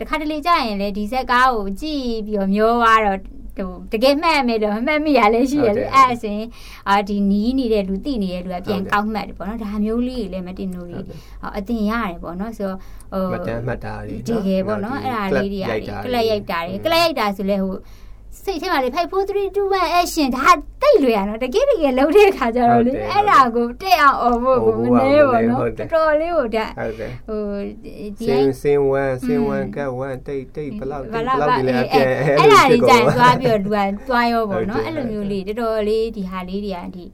[0.01, 3.19] တစ်ခါတလေကြာရင်လေဒီဇက်ကားကိုကြည့်ပြီးတော့မျောသွားတော့
[3.59, 6.41] ဟိုတကယ်မှတ်မယ်တော့မှတ်မိရလဲရှိရလေအဲ့အစဉ်
[6.89, 11.05] အာဒီနီးနေတဲ့လူတိနေတဲ့လူကပြန်ကောက်မှတ်တယ်ပေါ့နော်ဒါမျိုးလေးတွေလည်းမတင်လို့ကြီး
[11.59, 12.79] အတင်ရတယ်ပေါ့နော်ဆိုတော့
[13.13, 17.79] ဟိုမတမ်းမှတ်တာတွေတကယ်ပေါ့နော်အဲ့ဒါလေးတွေကကလက်ရိုက်တာတွေကလက်ရိုက်တာဆိုလဲဟိုဇ
[18.45, 20.49] စိတ်ထဲမှာလေ5 4 3 2 1 action ဒါ
[20.83, 27.41] တိတ်လွယ်ရနော်တကယ်တကယ်လုံးတဲ့ခါကျတော့လေအဲ့ဒါကိုတက်အောင်អော်ဖို့ကိုမနေပါနော်တော်တော်လေးကိုဒါဟုတ်တယ်ဟို
[27.83, 32.09] ဒီစင်စင်ဝမ်စင်ဝမ်ကတ်ဝမ်တိတ်တိတ်ဘလောက်တိတ်ဘလောက်ဒီလဲအပြည့်
[32.39, 37.05] အဲ့ဒါလေးကြိုင်သွားပြီးတော့လူကသွားရောပေါ့နော်အဲ့လိုမျိုးလေးတော်တော်လေးဒီဟာလေးတွေကဒီ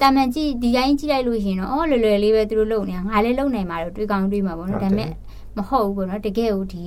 [0.00, 5.10] တာမန်ကြည့်ဒီတိုင်းကြည့်လိုက်လို့ရှင်တော့အော်လွယ်လွယ်လေးပဲသူတို့လုပ်နေတာငါလည်းလုပ်နိုင်မှာတော့တွေးကောင်းတွေးမှာပေါ့နော်ဒါပေမဲ့
[5.56, 6.84] မဟုတ်ဘူးပေါ့နော်တကယ်ကိုဒီ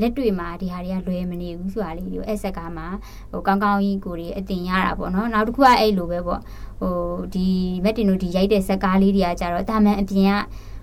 [0.00, 2.86] လက်တွေ့မှာဒီဟာတွေကလွယ်မနေဘူးဆိုတာလေးကိုအဲ့ဆက်ကမှာ
[3.30, 6.40] ဟိုကောင်းကောင်းကြီးကိုတွေအတင်ရတာပေါ့နော်နောက်တစ်ခုကအဲ့လိုပဲပေါ့
[6.80, 6.94] ဟို
[7.34, 7.46] ဒီ
[7.84, 10.34] မက်တင်တို့ဒီရိုက်တဲ့ဇက်ကားလေးတွေကကြတော့တာမန်အပြင်က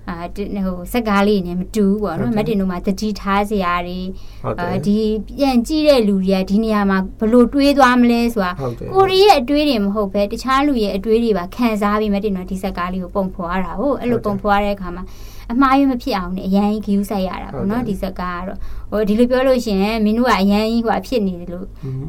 [0.09, 3.99] အာဟိုစက်ကားလေးနဲ့မတူဘူးပေါ့နော်မက်တင်တို့မှာတတိထားစရာတွေ
[4.43, 4.97] ဟုတ်တယ်အာဒီ
[5.37, 15.03] ပြန်ကြည့်တဲ့လူတွေကဒီနေရာမှာဘလို့တွေးသွားမလဲဆိုတာဟုတ်တယ်ကိုရီးရဲ့အတွေးတွေမဟုတ်ပဲတခြားလူရဲ့အတွေးတွေပါခံစားပြီးမတင်တော့ဒီစက်ကားလေးကိုပုံဖော်ရတာဟုတ်အဲ့လိုပုံဖော်ရတဲ့အခါမှာ
[15.51, 18.59] အမှားရမဖြစ်အောင်ねအရန်ကြီးဂယူးဆိုင်ရတာပေါ့နော်ဒီစက်ကားကတော့
[18.91, 21.67] ဟိုဒီလိုပြောလို့ရှိရင်မင်းတို့ကအရန်ကြီးဟိုဖြစ်နေတယ်လို့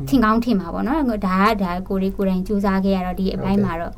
[0.09, 3.95] ထင်ကောင်းထင်မှာပေါ့နော်ဒါကဒါကိုရီကိုယ်တိုင်စူးစမ်းခဲ့ရတော့ဒီအပိုင်းမှာတော့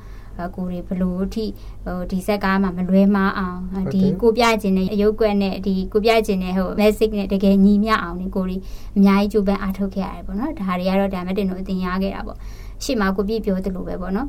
[0.56, 1.44] ကိုရီဘလို့အထိ
[1.84, 3.58] ဟိုဒီစက်ကားမှာမလွဲမအောင်
[3.92, 8.56] ဒီကိုပြခြင်းနဲ့အယုတ်ကွက်နဲ့ဒီကိုပြခြင်းနဲ့ဟို message နဲ့တကယ်ညီမျှအောင်ねကိုရီ
[8.96, 12.38] အများကြီးကြိုးပမ်းအားထုတ်ခဲ့ရတယ်ပေါ့နော်ဒါတွေကတော့ဒါမတင်တို့အတင်ရခဲ့တာပေါ့
[12.84, 14.28] ရှေ့မှာကိုပြပြောသလိုပဲပေါ့နော်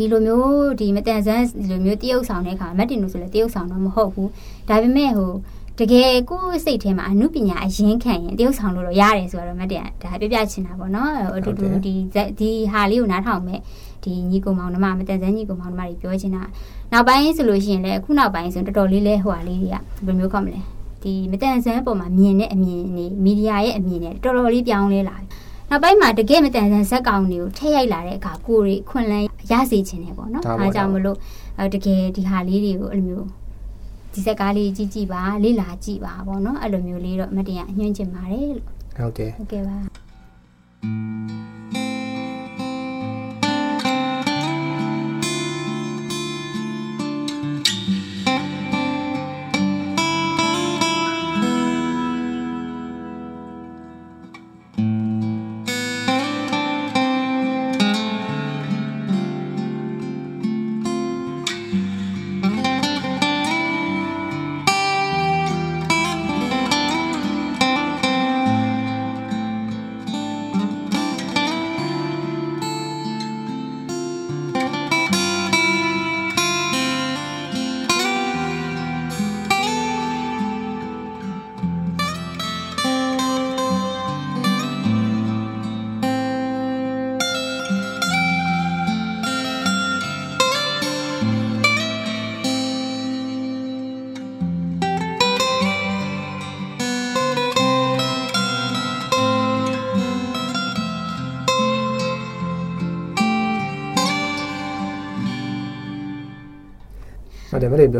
[0.00, 4.30] ဒီလိုမျိုးဒီမတန်ဆန်းဒီလိုမျိုးတရုပ်ဆောင်တဲ့အခါမက်တင်လို့ဆိုလဲတရုပ်ဆောင်တော့မဟုတ်ဘူး
[4.68, 5.32] ဒါပေမဲ့ဟို
[5.78, 11.94] တကယ်ကိုယ်စိတ်ထဲမှာအမှုပညာအရင်ခံရင်တရုပ်ဆောင်လို့တော့ရတယ်ဆိုတော့မက်တင်ဒါပြပြချင်တာပေါ့နော်အတူတူဒီ
[12.38, 13.60] ဒီဟာလေးကိုနားထောင်မဲ့
[14.04, 16.42] ဒီညီကောင်မောင်နှမမတန်ဆန်းညီကောင်မောင်နှမတွေပြောချင်တာ
[16.92, 20.60] နောက်ပိုင်းဆိုလို့ရှိရင်လည်းအခုနောက်ပိုင်းဆိုတော်တော်လေးလဲဟိုဟာလေးတွေကဘယ်လိုမျိုးခေါ်မလဲ
[21.02, 25.26] ဒီမတန်ဆန်းပုံမှာမြင်တဲ့အမြင်နေမီဒီယာရဲ့အမြင်နဲ့တော်တော်လေးပြောင်းလဲလာပြီ
[25.70, 31.16] နောက်ပိုင်းမှာတကယ်မတန်ဆန်းဇက်ကောင်တွေကိုထည့်ရိုက်လာတဲ့အခါကိုယ်တွေခွန်လန်းရစေခြင်းတယ်ပေါ့နော်။အားကြောင့်မလို့
[31.74, 33.26] တကယ်ဒီဟာလေးတွေကိုအဲ့လိုမျိုး
[34.12, 38.66] ဒီဇက်ကားလေးကြည့်ကြည့်ပါလေ့လာကြည့်ပါပေါ့နော်အဲ့လိုမျိုးလေးတော့မတရားညွှန်ချင်ပါတယ်လို့
[38.98, 39.78] ဟုတ်တယ်ဟုတ်ကဲ့ပါ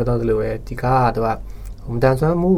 [0.00, 1.36] ောတော့သလိုပဲဒီကားကတော့
[1.86, 2.52] ဟိုတန်ဆွမ်းမှု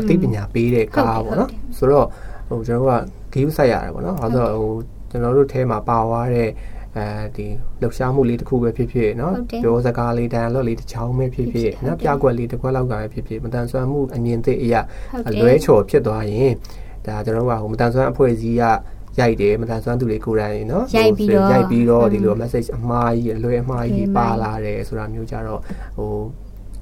[0.00, 2.06] အသိပညာပေးတဲ့ကားပေါ့နော်ဆိုတော့
[2.48, 2.98] ဟိုကျွန်တော်တို့
[3.32, 4.74] ကဂိမ်းဆိုင်ရတယ်ပေါ့နော်အဲဆိုဟို
[5.10, 6.50] ကျွန်တော်တို့ထဲမှာပါသွားတဲ့
[6.96, 7.06] အဲ
[7.36, 7.46] ဒီ
[7.80, 14.80] လှုပ်ရှားမှုလေးတစ်ခုပဲဖြစ်ဖြစ်เนาะပြောစကားလေးတန်လော့လေးတစ်ချောင်းပဲဖြစ်ဖြစ်เนาะပြကွက်လေးတစ်ခွက်လောက်ကပဲဖြစ်ဖြစ်မတန်ဆွမ်းမှုအမြင်သိအရာ
[15.28, 16.52] အလွဲချော်ဖြစ်သွားရင်
[17.06, 18.64] ဒါကျွန်တော်တို့ကဟိုမတန်ဆွမ်းအဖွဲ့အစည်းက
[19.20, 25.60] ရိုက်တယ်မတန်ဆွမ်းသူတွေကိုယ်တိုင်เนาะ ရိုက်ပြီးတော့ ရိုက်ပြီးတော့ဒီလို message အမှားကြီးအလွဲအမှားကြီးပါလာတယ်ဆိုတာမျိုးကြတော့
[25.96, 26.12] ဟို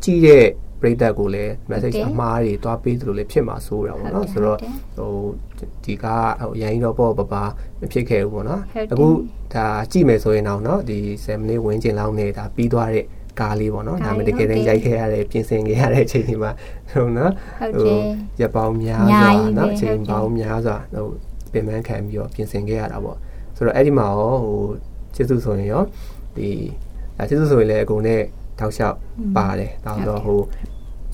[0.03, 0.45] ကြည့်တဲ့
[0.81, 4.57] ပရိသတ်ကိုလည်း message အမှားတွေသွားပေးသလိုလည်းဖြစ်မှာဆိုးတာပေါ့နော်ဆိုတော့
[4.97, 5.11] ဟို
[5.83, 6.05] ဒီက
[6.41, 7.33] ဟိုအရင်တော့ပေါ့ပပ
[7.79, 9.07] မဖြစ်ခဲ့ဘူးပေါ့နော်အခု
[9.53, 13.05] ဒါကြည့်မယ်ဆိုရင်တော့နော်ဒီ7 minute ဝင်းကျင်လောက်နဲ့ဒါပြီးသွားတဲ့
[13.39, 16.51] ကားလေးပေါ့နော်ဒါမှတကယ်တမ်းရိုက်ခဲ့ရတဲ့ပြင်ဆင်ခဲ့ရတဲ့အချိန်ဒီမှာ
[16.91, 17.31] ဟိုနော်
[17.75, 17.97] ဟို
[18.41, 21.07] ရပောင်းများစွာနော်အချိန်ပေါင်းများစွာဟို
[21.51, 23.17] ပြင်ပန်းခံပြီးတော့ပြင်ဆင်ခဲ့ရတာပေါ့
[23.55, 24.61] ဆိုတော့အဲ့ဒီမှာရောဟို
[25.15, 25.83] ကျေးဇူးဆိုရင်ရော
[26.37, 26.49] ဒီ
[27.17, 28.21] အဲကျေးဇူးဆိုရင်လည်းအကုန်နဲ့
[28.59, 28.97] တောက်လျှောက်
[29.37, 30.41] ပါတယ်ဒါဆိုတော့ဟို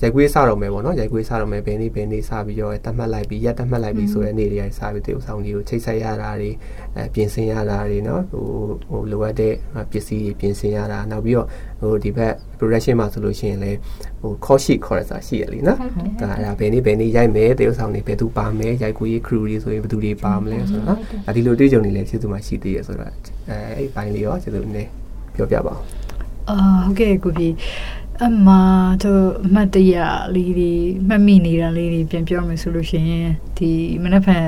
[0.02, 6.50] ရိုက်ကွေးစတော့မယ်ပေါ့နော်ရိုက်ကွေးစတော့မယ်ဘယ်နေ့ဘယ်နေ့စပြီးတော့တတ်မှတ်လိုက်ပြီးရက်တတ်မှတ်လိုက်ပြီးဆိုတဲ့နေ့တွေစပြီးတေဥဆောင်ကြီးကိုချိတ်ဆက်ရတာတွေ
[6.96, 8.44] အဲပြင်ဆင်ရတာတွေနော်ဟို
[8.88, 9.54] ဟိုလိုအပ်တဲ့
[9.90, 11.46] ပစ္စည်းတွေပြင်ဆင်ရတာနောက်ပြီးတော့
[11.80, 13.78] ဟိုဒီဘက် production မှာဆိုလို့ရှိရင်လည်း
[14.20, 15.78] ဟို call sheet ခေါ်ရတာရှိရလीနော်
[16.20, 24.90] ဒါအဲ့ဒါဘယ်နေ့ဘယ်နေ့ရိုက်မယ်တေဥဆောင်တွေဘယ်သူပါမယ်ရိုက်ကွေး crew တွေဆိုရင်ဘယ်သူတွေပါမလဲဆိုတော့နော်ဒီလိုတွေ့ကြုံနေလဲကျေးဇူးမှရှိသေးရဆိုတော့အဲအဲ့ဘိုင်းလေးရောကျေးဇူးနည်း
[25.34, 25.80] ပြောပြပါဦး
[26.58, 27.48] အာဟုတ်ကဲ့ကိုပြီ
[28.24, 28.48] အမ
[29.02, 29.94] တို့အမှတ်တရ
[30.34, 30.72] လေးတွေ
[31.08, 33.70] မှတ်မိနေတာလေးတွေပြန်ပြောမယ်ဆိုလို့ရှိရင်ဒီ
[34.02, 34.44] မနက်ဖြန်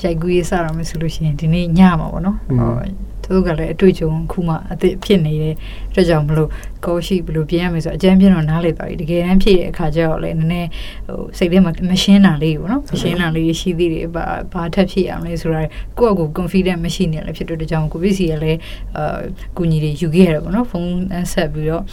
[0.00, 2.72] ကြိုက်ကူးရေးစတော့မယ်ဆိုလို့ရှိရင်ဒီနေ့ညမှာပေါ့နော်ဟော
[3.15, 5.54] တ သူတို့ကလည်းအတွေ့အကြုံခုမှအသစ်ဖြစ်နေတဲ့
[5.90, 6.50] အတွက်ကြောင့်မလို့
[6.86, 10.68] ကောရှိဘယ်လိုပြင်ရမလဲဆိုတော့အကျန်းပြင်းတော့နားလေသွားပြီတကယ်တမ်းဖြစ်တဲ့အခါကျတော့လည်းနည်းနည်း
[11.06, 15.62] ဟိုစိတ်ထဲမှာမရှင်းတာလေးပေါ့နော်မရှင်းတာလေးရှိသေးတယ်ဘာဘာထပ်ဖြစ်အောင်လဲဆိုတာ
[15.98, 18.58] ကိုယ့်အကူ confident မရှိနေလည်းဖြစ်တဲ့ကြောင့်ကိုပြစီရလည်း
[18.96, 19.18] အာ
[19.56, 20.92] ကုညီတွေယူခဲ့ရတယ်ပေါ့နော်ဖုန်း
[21.32, 21.84] ဆက်ပြီးတော့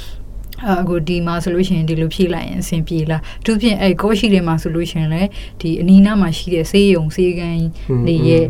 [0.72, 5.30] အခုဒီမှာဆိုလို့ရှိရင်ဒီလိုဖြည့်လိုက်ရင်အဆင်ပြေလားသူဖြင့်အဲကောရှိတွေမှာဆိုလို့ရှိရင်လည်း
[5.62, 7.68] ဒီအနီးနားမှာရှိတဲ့ဆေးရုံဆေးကန်း
[8.08, 8.46] တွေရဲ့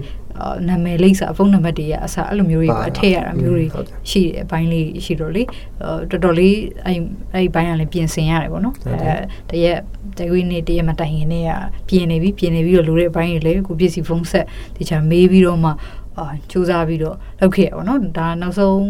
[0.67, 3.65] နာမည်လိပ်စာဖုန်းနံပါတ်တွေအစားအဲ့လိုမျိုးတွေပါထည့်ရတာမျိုးတွေ
[4.09, 5.43] ရှိတယ်အပိုင်းလေးရှိတော့လေ
[5.83, 6.99] တော်တော်လေးအဲ့
[7.33, 9.13] အဲ့ဘိုင်းကလည်းပြင်ဆင်ရတယ်ပေါ့နော်အဲ
[9.49, 9.79] တရက်
[10.17, 11.51] တကွေးနေ့တရက်မတိုင်ခင်နဲ့က
[11.87, 15.71] ပြင်နေပြီပြင်နေပြီးတော့လိုတဲ့အပိုင်းတွေလည်းကိုပစ္စည်းဖုန်းဆက်တခြားမေးပြီးတော့မှ
[16.17, 18.83] အာစူးစမ်းပြီးတော့လုပ်ခဲ့ရပါတော့ဒါနောက်ဆုံး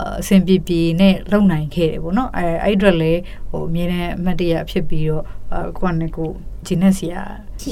[0.00, 3.20] အဆင်ပြေပြေနဲ့လုပ်နိုင်ခဲ့တယ်ပေါ့နော်အဲအဲ့အတွက်လည်း
[3.50, 5.24] ဟိုအမြဲတမ်းအမှတ်တရဖြစ်ပြီးတော့
[5.54, 6.28] အကိုကနဲ့ကို
[6.68, 7.22] ဂျင်းနဲ့ဆီယာ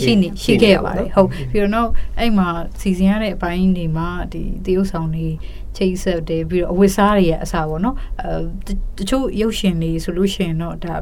[0.03, 2.49] ရှိနေရှိခဲ့ရပါတယ်ဟုတ်ပြီးတော့နောက်အဲ့မှာ
[2.81, 5.29] စီစဉ်ရတဲ့အပိုင်းတွေမှာဒီတရုပ်ဆောင်တွေ
[5.77, 10.95] ချိတ်ဆက်တယ်ပြီးတော့အဝတ်စားတွေရဲ့အစားပေါ့နော်အဲတချို့ရုပ်ရှင်တွေဆိုလို့ရှိရင်တော့ဒါ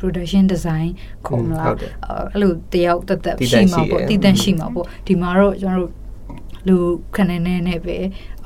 [0.00, 0.88] production design
[1.26, 1.74] ခေါ်မလား
[2.32, 5.92] အဲ့လိုတယောက်တက်တက်ရှိမှာပေါ့တည်တန့်ရှိမှာပေါ့ဒီမှာတော့ကျွန်တော်တို့
[6.68, 6.76] လူ
[7.14, 7.96] ခဏနေနဲ့ပဲ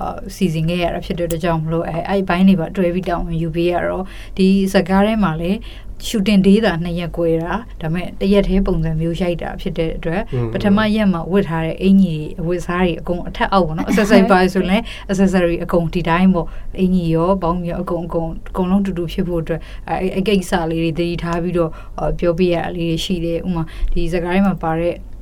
[0.01, 4.05] အာစီစဉ်ခဲ့ရတာဖြစ်တဲ့ကြောင့်မလို့အဲအဲ့ဘိုင်းတွေပါတွဲပြီးတောင်းဝင်ယူပေးရတော့
[4.37, 5.59] ဒီစကားထဲမှာလည်း
[6.07, 16.47] ရှူတင်ဒေးတာနှစ်ရက်꿰တာဒါပေမဲ့တရက်သေးပုံစံမျိုးရိုက်တာဖြစ်တဲ့အတွက်ပထမရက်မှာဝတ်ထားတဲ့အင်ကြီးအဝတ်စားတွေအကုန်အထက်အောက်ပေါ့နော် accessory ပါဆိုရင် accessory အကုန်ဒီတိုင်းပေါ့
[16.81, 21.71] အင်ကြီးရောဘောင်းရောအကုန်အကုန်အကုန်လုံးတူတူဖြစ်ဖို့အတွက်အဲအကိစ္စလေးတွေတည်ထားပြီးတော့
[22.19, 23.63] ပြောပြရလေးတွေရှိတယ်ဥမာ
[23.93, 25.16] ဒီစကားထဲမှာပါတဲ့အဲ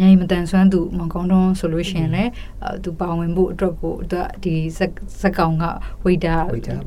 [0.00, 2.30] ညင်မတန်ဆွမ်းသူမကောင်းတော့ဆိုလို့ရှိရင်လည်း
[2.84, 4.54] သူပါဝင်ဖို့အတွက်ကိုသူဒီ
[5.20, 5.64] စက်ကောင်က
[6.04, 6.36] ဝိတာ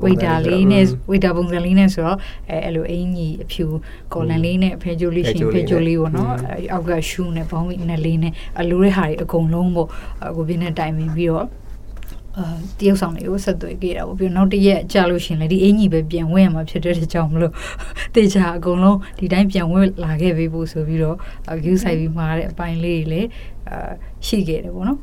[0.03, 2.17] ဝိတာလေးနဲ့ဝိတာပုံစံလေးနဲ့ဆိုတော့
[2.49, 3.65] အဲအဲ့လိုအင်ကြီးအဖြူ
[4.13, 6.31] ကော်လန်လေးနဲ့ဖဲဂျိုလေးရှင်ဖဲဂျိုလေးပေါ့နော်
[6.73, 9.87] အောက်ကရှူးနဲ့ဘောင်းဝိနဲ့လေးနဲ့အလိုတဲ့ဟာတွေအကုန်လုံးပေါ့
[10.37, 11.47] ကိုပြင်းနဲ့တိုင်ပင်ပြီးတော့အာ
[12.79, 17.53] တရုပ်ဆောင်တွေကိုဆက်သွယ်ခဲ့တာပေါ့ပြီးတော့နောက်တစ်ရက်ကြာလို့ရှင်လေဒီအင်ကြီးပဲပြန်ဝင်ရမှာဖြစ်တဲ့ကြောင့်မလို့
[18.15, 21.17] တေချာအကုန်လုံးဒီတိုင်းပြန်ဝင်လာခဲ့ပြီပို့ဆိုပြီးတော့
[21.63, 23.27] view ဆိုင်ပြီးမှာတဲ့အပိုင်းလေးတွေလည်း
[23.69, 23.91] အာ
[24.27, 24.99] ရှိခဲ့တယ်ပေါ့နော်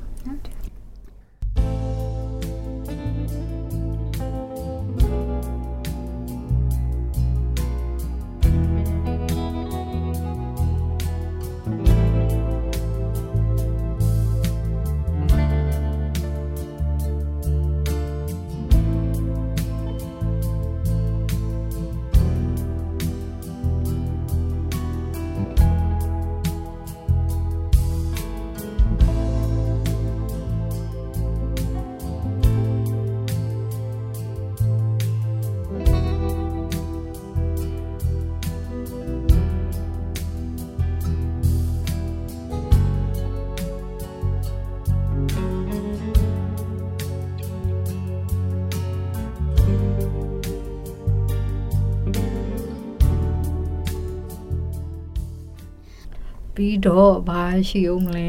[56.66, 58.28] ပြီးတော့ဘာရှိအောင်မလဲ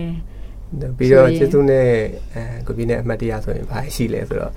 [0.98, 1.88] ပြီးတော့ကျေးဇူးနဲ့
[2.34, 4.54] အဲကိုပြင်းနဲ့အမှတ်တရဆိုရင်ဘာရှိလဲဆိုတော့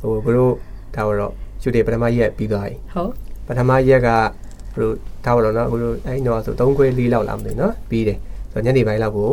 [0.00, 0.54] ဟိုဘတို့
[0.96, 3.12] ဒါတော့ရှူတင်ပထမရက်ပြီးသွားပြီဟုတ်
[3.46, 4.08] ပထမရက်က
[4.74, 4.94] ဘတို့
[5.24, 8.18] ဒါတော့နော်ဘတို့အဲ့တော့ဆို3ခွဲ4လောက်လာမသိနော်ပြီးတယ်
[8.52, 9.30] ဆိုတော့ညနေပိုင်းလောက်ကို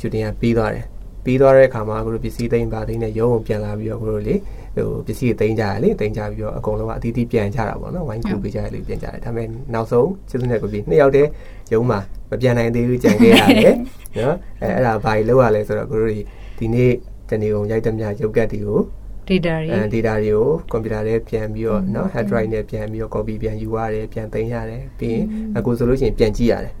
[0.00, 0.84] ရှူတင်ကပြီးသွားတယ်
[1.25, 4.35] ပြီးသွားတဲ့အခါမှာဘတို့ပစ္စည်းသိမ်းပါသိမ်းနဲ့ရုံးကိုပြန်လာပြီးတော့ဘတို့လေ
[4.75, 11.29] ဟိုပစ္စည်းသိမ်းကြရလေသိမ်းကြပြီးတော့အကုန်လုံးကအတီးတီးပြန်ကြတာပေါ့နော်ဝိုင်းကူပေးကြရလေပြန်ကြတယ်ဒါပေမဲ့နောက်ဆုံးကျေးဇူးနဲ့ကိုပြီးနှစ်ယောက်တည်း
[11.73, 13.75] ရုံးမှာမပြန်နိုင်သေးဘူးကြံခဲ့ရတယ်
[14.19, 16.13] နော်အဲအဲ့ဒါဘာကြီးလောက်ရလဲဆိုတော့ကိုတို့
[16.59, 16.91] ဒီနေ့
[17.29, 18.81] တနေ့ကုန်ရိုက်သမျှရုပ်ကတ်တွေကို
[19.29, 25.23] data တွေအဲ data တွေကိုကွန်ပျူတာထဲပြန်ပြီးတော့เนาะ hard drive နဲ့ပြန်ပြီးတော့ copy ပြန်ယူရတယ်ပြန်သိမ်းရတယ်ပြီးရင်
[25.57, 26.73] အခုဆိုလို့ရှိရင်ပြန်ကြည့်ရတယ်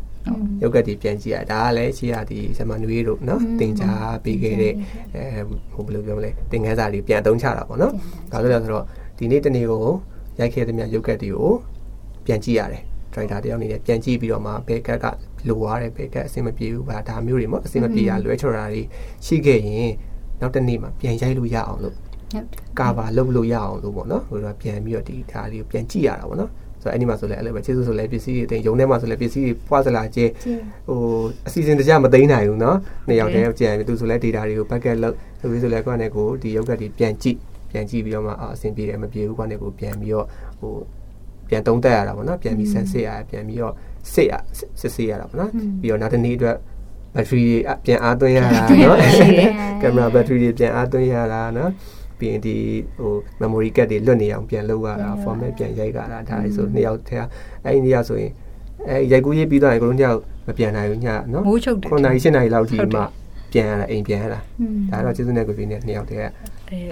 [0.62, 4.74] ရုပ်ကတိပြန်ကြည့်ရဒါကလည်းရှိရဒီဆမနွေးတို့နော်သင်ကြားပေးခဲ့တဲ့
[5.14, 5.40] အဲ
[5.72, 7.92] ဟိုဘယ်လိုပြောမလဲသင်ခန်းစာတွေပြန်သုံးချတာပေါ့နော်
[8.32, 8.84] ဒါဆိုလည်းဆိုတော့
[9.18, 9.84] ဒီနေ့တနေ့ကို
[10.38, 11.50] ရိုက်ခဲ့တဲ့မြရုပ်ကတိကို
[12.26, 15.06] ပြန်ကြည့်ရတယ်ဒရိုက်တာတယောက်အနေနဲ့ပြန်ကြည့်ပြီးတော့မှဘဲကက်က
[15.48, 18.82] လိုရတယ်ဘဲကက်အဆင်မပြေဘူးဗာဒါမျိုးတွေမဟုတ်အဆင်မပြေရလွဲချော်တာတွေ
[19.26, 19.90] ရှိခဲ့ရင်
[20.40, 21.96] နောက်တနေ့မှပြန်ရိုက်လို့ရအောင်လို့
[22.78, 26.50] ကာဘာလုပ်လို့ရအောင်လို့ပေါ့နော်ဟိုတော့ပြန်ပြီးတော့ဒီဒါလေးကိုပြန်ကြည့်ရတာပေါ့နော်
[26.83, 30.25] ဆိုတော့အဲ့ဒီမှာဆိုလဲအဲ့လိုပဲခြေစွဆိုလဲပစ္စည်းတွေတင်ရုံထဲမှာဆိုလဲပစ္စည်းတွေပွားစလာကျဲ
[30.87, 30.99] ဟို
[31.47, 32.75] အစီအစဉ်တကြမသိမ်းနိုင်ဘူးเนาะ
[33.07, 37.37] နှစ်ယောက်တည်းကြံပြီးသူဆိုလဲ data တွေကို bucket လုပ်ဆိုပြီးဆိုလဲကိုယ့်နဲ့ကိုဒီရုပ်ကတ်တွေပြန်ကြည့်
[37.71, 40.25] ပြန်ကြည့်ပြီးတော့မှအဆင်ပြေတယ်မပြေဘူးကိုယ့်နဲ့ကိုပြန်ပြီးတော့
[40.59, 40.73] ဟို
[41.49, 43.73] ပြန်သုံးသပ်ရတာပေါ့နော်ပြန်ပြီးဆန်းစစ်ရပြန်ပြီးတော့
[44.13, 44.33] စစ်ရ
[44.79, 45.51] စစ်စစ်ရတာပေါ့နော်
[45.81, 46.57] ပြီးတော့နောက်တစ်နေ့အတွက်
[47.15, 47.45] ဘက်ထရီ
[47.85, 48.97] ပြန်အားသွင်းရတာเนาะ
[49.81, 51.69] ကင်မရာဘက်ထရီတွေပြန်အားသွင်းရတာเนาะ
[52.24, 52.56] ပြီးရင်ဒီ
[52.96, 57.26] ဟို memory card တွေလွတ်နေအောင်ပြန်လုပ်ရတာ format ပြန်ရိုက်ကြတာဒါဆိုနှစ်ယောက်တည်း
[57.64, 58.32] အဲ့ဒီနေ့ဆိုရင်
[58.88, 63.00] အဲရိုက်ကူးရေးပြီးသွားရင်ကိုတို့ညောက်မပြန်နိုင်ဘူးညနော်မိုးချုပ်တယ်9နာရီ10နာရီလောက်ကြီးမှ
[63.52, 66.28] ပြန်ရတာအိမ်ပြန်ရတာอืมဒါတော့ကျေးဇူးနဲ့ကိုပြင်းနဲ့နှစ်ယောက်တည်းကအဲ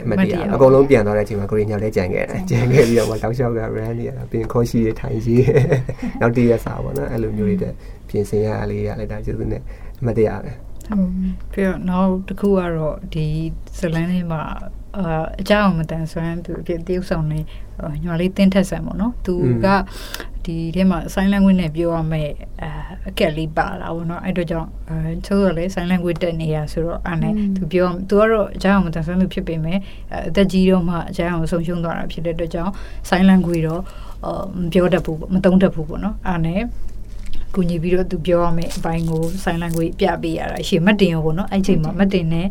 [0.04, 5.44] အမတ်တရားအကုန်လုံးပြန်သွားတဲ့အချိန်မှာကိုရင်းညောက်လဲကြံခဲ့တယ်ကြံခဲ့ပြီးတော့တောက်လျှောက်က run နေရတာပြင်ခေါ်ရှိရထိုင်ရှိရ
[6.20, 7.72] နောက်တည့်ရစာပေါ့နော်အဲ့လိုမျိုးတွေတဲ့
[8.08, 9.62] ပြင်ဆင်ရအလေးရလဲဒါကျေးဇူးနဲ့
[10.00, 10.52] အမတ်တရားပဲ
[11.52, 13.26] ပြီးတော့နောက်တစ်ခုကတော့ဒီ
[13.78, 14.42] ဇလန်လေးမှာ
[14.98, 17.40] အာအကြောင်းမတန်ဆွမ်းသူအဖြစ်တရုပ်ဆောင်နေ
[18.04, 19.34] ညွာလေးတင်းထက်ဆန်ပေါ့နော်သူ
[19.64, 19.66] က
[20.44, 22.30] ဒီထဲမှာ sign language နဲ့ပြောရမယ်
[22.62, 22.64] အ
[23.08, 29.78] အကက်လေးပါလာပေါ့နော်အဲ့တော့ကြောင့်အဲချိုးရလေ sign language တက်နေရဆိုတော့အဲ့နဲ့သူပြောသူကတော့အကြောင်းမတန်ဆွမ်းသူဖြစ်ပေမဲ့
[30.28, 32.72] အသက်ကြီးတော့မှအကြောင်းကိုဆုံးရှုံးသွားတာဖြစ်တဲ့အတွက်ကြောင့်
[33.08, 33.82] sign language တော့
[34.26, 34.28] အ
[34.62, 36.60] မပြောတတ်ဘူးမသုံးတတ်ဘူးပေါ့နော်အဲ့နဲ့
[37.54, 42.46] ကူညီပြီးတော့သူပြောရမယ်အပိုင်းကို sign language ပြပေးရတာရှေ့မတ်တင်ရောပေါ့နော်အဲ့ချိန်မှာမတ်တင်နဲ့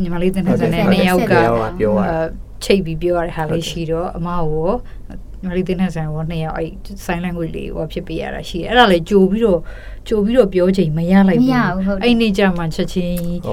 [0.00, 1.34] ညီမလေးတင်တဲ့ဆန်နဲ့နှစ်ယောက်က
[1.80, 2.18] ပြောရအဲ
[2.64, 6.70] ချိတ်ပြီးပြောရတဲ့ဟာလေးရှိတော့အမကိုညီ မလေးတင်တဲ့ဆန်ကိုနှစ်ယောက်အဲ့
[7.04, 9.60] sign language လေးဟောဖြစ်ပေးရတာရှိတယ်အဲ့ဒါလေကြိုပြီးတော့
[10.08, 13.16] ကြိုပြီးတော့ပြောချိန်မရလိုက်ဘူးအဲ့နေ့ကျမှချက်ချင်း
[13.46, 13.50] ဩ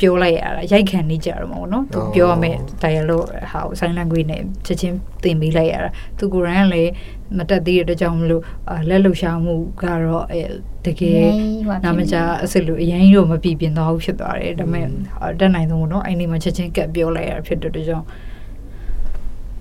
[0.00, 6.92] ပြောလိုက်ရတာရိုက်ခံနေကြတော့မဟုတ်နော်သူအော်ပြောရမယ် dialogue ဟာကို sign language နဲ့ချက်ချင်းသင်ပေးလိုက်ရတာသူကိုယ်တိုင်ကလည်း
[7.38, 10.42] မတက်သေးတဲ့အတွက်ကြောင့်မလို့အာလက်လှူရှာမှုကတော့အဲ
[10.86, 11.22] တကယ်
[11.84, 14.86] နာမကျအစ်စ်လို့အရင်ကြီးတော့မပြပြင်းသွားဘူးဖြစ်သွားတယ်ဒါပေမဲ့
[15.22, 18.06] အာတက်နိုင်ဆုံးပေါ့နော်အဲ့ဒီမှာချက်ချင်းကတ်ပြောလိုက်ရတာဖြစ်တဲ့အတွက်ကြောင့်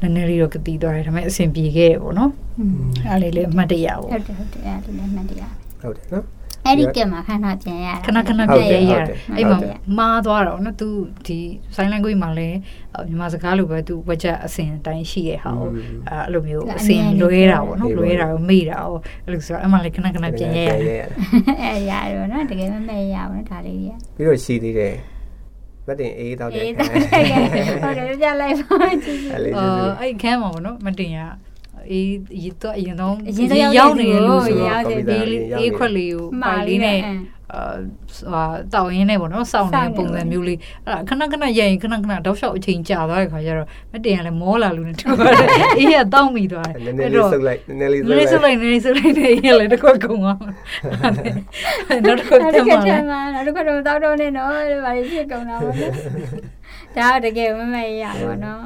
[0.03, 2.75] နည်းနည်းလေးတော့ကတိသွားတယ်ဒါပေမဲ့အဆင်ပြေခဲ့တယ်ပေါ့နော်อืม
[3.11, 6.25] အဲ့လေးလည်းအမှတ်တရပေါ့ဟုတ်တယ်ဟုတ်တယ်အဲ့ဒါလည်းမှန်တရားဟုတ်တယ်နော်
[6.67, 10.89] အဲ့ဒီကမှာခဏပြန်ရတာခဏခဏဟုတ်ပြတယ်ည့်ရဟုတ်တယ်အဲ့မှာဟုတ်တယ်မားသွားတော့နော်သူ
[11.27, 11.39] ဒီ
[11.75, 12.57] sign language မှာလည်း
[12.93, 15.69] အော်မြန်မာစကားလိုပဲသူဝက်ချက်အစဉ်အတိုင်းရှိရဲ့ဟာကို
[16.09, 21.03] အဲအဲ့လိုမျိုးအစဉ်လွဲတာပေါ့နော်လွဲတာကိုမေ့တာကိုအဲ့လိုဆိုတော့အဲ့မှာလည်းခဏခဏပြင်ရရတယ်
[21.63, 24.95] အဲ့ရတော့နော်တကယ်မမဲ့ရပါဘူးဒါလေးကြီးပြီးတော့ရှိသေးတယ်
[25.87, 31.19] မတ်တင်အေးတောက်တယ်အေးဟုတ်တယ်ပြလိုက်ပါကြည့်အဲ့လေးအောကျေးဇူး်အဲ့ခန်းမှာပေါ့နော်မတင်ရ
[31.91, 37.17] အေးဒီတော့အရင်တော့အရင်ဆုံးရောက်ရောက်နေနေတယ်လို့လို့ဆိုရောတော့က်တယ်ဒီအေးခွက်လေးကိုမာပိုင်လေးလေးနဲ့နဲ့
[37.55, 37.63] အာ
[38.31, 38.43] ဟာ
[38.73, 45.47] တောက်ရင်းနဲ့ပေါ့နော်စောင့်နေတဲ့ပုံစံမျိုးလေးအဲ့ဒါခဏခဏရိုက်ရင်ခဏခဏတောက်လျှောက်အချိန်ကြာသွားတဲ့ခါကျတော့မတင်ရလဲမောလာလို့နေတူပါတယ်
[45.79, 50.37] အေးရတောက်မိသွားတယ်နည်းနည်းလေးဆုပ်လိုက်နည်းနည်းလေးနည်းနည်းဆုပ်လိုက်နည်းနည်းဆုပ်လိုက်နေရလဲတကွက်ကုန်သွား
[52.05, 55.93] နောက်တစ်ခွက်အဲ့တဒါည်းကမှာတည်းကနောက်တစ်ခါတော့တောက်တော့နေနော်ဘာလို့ဖြစ်ကုန်တာပေါ့နော်
[56.97, 58.61] ဒါတကယ်မမဲ့ရပါတော့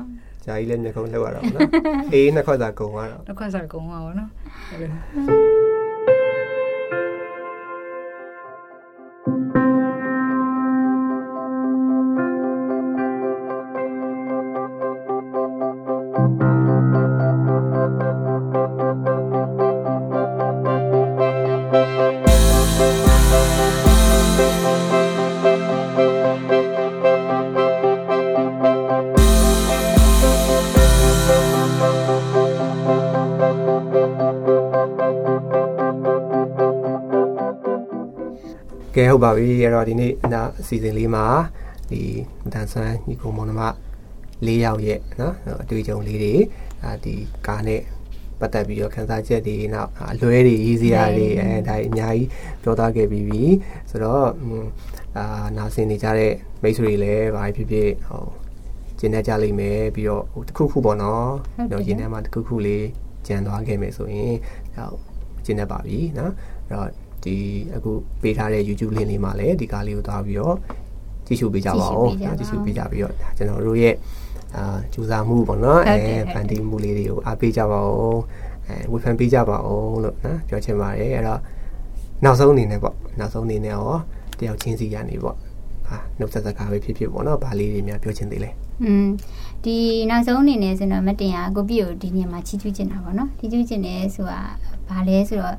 [0.46, 1.70] ဂျာကြီးလည်းမျက်ခုံးလောက်ရတော့နော်
[2.14, 4.30] အေးနှစ်ခွက်သာကုန်သွားတော့တစ်ခွက်စားကုန်သွားပါတော့
[39.18, 41.26] ဟုတ်ပါပြီအဲ့တော့ဒီနေ့ဒါအစီအစဉ်လေးမှာ
[41.92, 42.02] ဒီ
[42.44, 43.62] မတန်ဆန်းညီကောင်မောင်နှမ
[44.46, 46.34] ၄ယောက်ရဲ့နော်အတွေ့အကြုံလေးတွေ
[46.84, 47.14] အာဒီ
[47.48, 47.82] ကားနဲ့
[48.40, 52.28] ပတ်သက်ပြီးတော့ခန်းစားချက်တွေနောက်အလွဲတွေရေးစရာတွေအဲဒါအများကြီး
[52.62, 53.44] ပြောသားခဲ့ပြီးပြီ
[53.90, 54.26] ဆိုတော့
[55.18, 58.26] အာနာဆင်နေကြတဲ့မိတ်ဆွေတွေလည်းဘာဖြစ်ဖြစ်ဟို
[59.00, 61.30] ကျင်းနေကြလိမ့်မယ်ပြီးတော့ဟိုတစ်ခုခုပေါ့နော်
[61.72, 62.86] တော့ရင်းထဲမှာတစ်ခုခုလေး
[63.28, 64.36] ကြံသွားခဲ့မယ်ဆိုရင်
[64.76, 64.92] ဟို
[65.46, 66.34] ကျင်းနေပါပြီနော်
[66.68, 67.38] အဲ့တော့ ဒီ
[67.76, 70.56] အခုပေးထားတဲ့ YouTube link လေးမှာလည်းဒီကားလေးကိုသွားပြီးတော့
[71.26, 73.96] ကြည့်ရှုပေးကြပါဦးကြည့်ရှုပေးကြပြီးတော့ဒါကျွန်တော်တို့ရဲ့
[74.56, 75.98] အာကြိုးစားမှုပေါ့နော်အဲ
[76.32, 78.20] ဖန်တီးမှုလေးတွေကိုအားပေးကြပါဦး
[78.68, 81.40] အဲဝေဖန်ပေးကြပါဦးလို့နော်ပြောချင်ပါတယ်အဲ့တော့
[82.24, 83.88] နောက်ဆုံးအနေနဲ့ပေါ့နောက်ဆုံးအနေနဲ့ရော
[84.40, 85.36] တယောက်ချင်းစီရနေပေါ့
[85.88, 88.50] ဟာနှုတ်ဆက်စကားပဲဖြစ်ဖြစ်ပေါ့နော်ဗာလေးတွေများပြောချင်သေးလဲ
[88.84, 89.08] อืม
[89.64, 89.76] ဒီ
[90.10, 94.42] နောက်ဆုံးအနေနဲ့ဆိုတော့မတင်ရကိုပြည့်ကိုဒီညမှာချီးကျူးချင်တာပေါ့နော်ချီးကျူးချင်တယ်ဆိုတာ
[94.90, 95.56] ဘာလဲဆိုတော့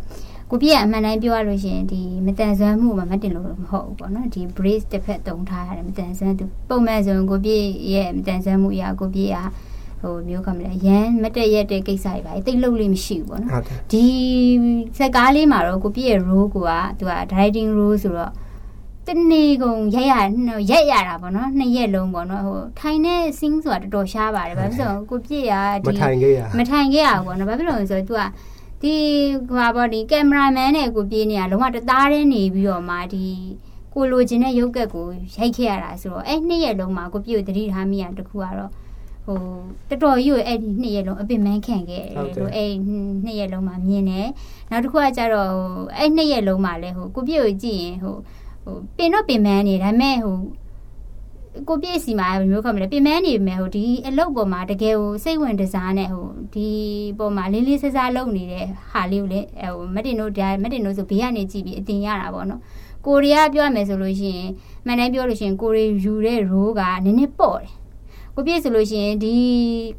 [0.50, 9.38] ကိုပြည့်ကအမှန်တိုင်းပြောရလို့ရှိရင်ဒီမတန်ဆွမ်းမှုမှာမတင်လို့မဟုတ်ဘူးပေါ့နော်ဒီ brace တစ်ဖက်တုံထားရတယ်မတန်ဆွမ်းသူပုံမှန်ဆိုရင်ကိုပြည့်ရဲ့မတန်ဆွမ်းမှုအရာကိုပြည့်က
[10.00, 14.04] ဟိုမျိုးကမလဲရမ်းမတက်ရက်တဲ့ကိစ္စတွေပါတိတ်လှုပ်လို့မရှိဘူးပေါ့နော်ဟုတ်တယ်ဒီ
[14.98, 16.56] စက်ကားလေးမှာတော့ကိုပြည့်ရဲ့ role က
[16.98, 18.32] သူက directing role ဆိုတော့
[19.06, 20.14] တနေ့ကုန်ရက်ရ
[20.70, 25.54] ရက်ရတာပေါ့နော်နှစ်ရက်လုံးပေါ့နော်ဟိုထိုင်တဲ့ scene ဆိုတာတော်တော်ရှားပါတယ်ဘာဖြစ်လို့ကိုပြည့်က
[25.88, 28.22] မဒီထိုင်ခဲ့ရမထိုင်ခဲ့ရဘူးပေါ့နော်ဘာဖြစ်လို့လဲဆိုတော့ तू က
[28.82, 28.94] ဒီ
[29.48, 33.26] ဟိုပါဒီကင်မရာမန်နဲ့ကိုပြေးနေတာလုံးဝတသားတည်းနေပြီးတော့မှဒီ
[33.94, 35.06] ကိုလိုချင်တဲ့ရုပ်ကက်ကို
[35.36, 38.70] ရိုက်ခဲ့ရတာဆိုတော့အဲ့နှစ်ရက်လုံးမှာကိုပြည့်ကိုတတိထားမိရတခုကတော့
[39.26, 39.38] ဟို
[39.88, 42.70] တော်တော်ကြီးကိုအဲ့ဒီနှစ်ရက်လုံးအပင်မန်းခံခဲ့တယ်လို့အဲ့
[43.24, 44.28] နှစ်ရက်လုံးမှာမြင်တယ်
[44.70, 48.16] နောက်တစ်ခုကကျတော့ဟိုအဲ့နှစ်ရက်လုံးမှာလဲဟိုကိုပြည့်ကိုကြည့်ရင်ဟို
[48.64, 50.36] ဟိုပင်တော့ပင်မန်းနေဒါပေမဲ့ဟို
[51.68, 56.68] ကိုပြည့်စီမှာဘယ်မျိုးခေါ်မလဲပင်မန်းနေမယ်ဟိုဒီအလုပ်ပေါ်မှာတကယ်ဟိုစိတ်ဝင်တစားနဲ့ဟိုဒီ
[57.18, 59.40] ပေါ်မှာလေးလေးဆဆလုပ်နေတဲ့ဟာလေးကိုလေ
[59.74, 62.60] ဟိုမက်တင်တို့ဒါမက်တင်တို့ဆိုဘေးကနေကြည့်ပြီးအတင်ရတာပေါ့နော်
[63.06, 64.50] ကိုရီးယားပြောရမယ်ဆိုလို့ရှိရင်
[64.86, 67.72] မှန်တယ်ပြောလို့ရှိရင်ကိုရီယူတဲ့ role ကနည်းနည်းပေါ့တယ်
[68.34, 69.34] ကိုပြည့်ဆိုလို့ရှိရင်ဒီ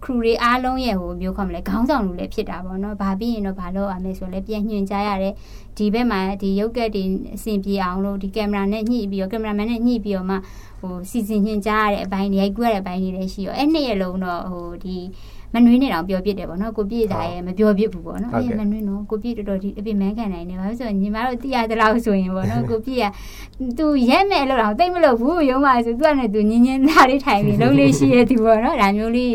[0.04, 5.34] crew တွေအားလုံးရဲ့ဟိုမျိုးခေါ်မလဲခေါင်းဆောင်လူလည်းဖြစ်တာပေါ့နော်။ဘာပြီးရင်တော့ဘာလို့ရမယ်ဆိုလဲပြန်ညွှန်ကြားရတယ်။
[5.78, 7.04] ဒီဘက်မှာဒီရုပ်ကက်တွေ
[7.36, 10.36] အဆင်ပြေအောင်လို့ဒီကင်မရာနဲ့ညှိပြီးတော့ကင်မရာမန်နဲ့ညှိပြီးတော့မှ
[10.80, 14.98] ဟိုစီစဉ်ညွှန်ကြားရတဲ့အပိုင်းတွေရိုက်ကူးရတဲ့အပိုင်းတွေလည်းရှိရောအဲ့နှစ်ရက်လုံးတော့ဟိုဒီ
[15.54, 23.06] မနှွေးနေတော့ပြောပြတယ်ပေါ့နော်ကိုပြည့်တာရဲ့မပြောပြဘူးပေါ့နော်အဲ့မနှွေးနော်ကိုပြည့်တော်တော်ဒီအပြစ်မန်းခံနိုင်နေပါဆိုတော့ညီမတို့သိရသလောက်ဆိုရင်ပေါ့နော်ကိုပြည့်က
[23.78, 29.34] သူရဲမဲ့လို့တော့တိတ်မလို့ဘူးရုံးပါဆိုသူကလည်းသူညင်ညင်သားလေးထိုင်ပြီးလုံးလေးရှိရသူပေါ့နော်ဒါမျိုးလေး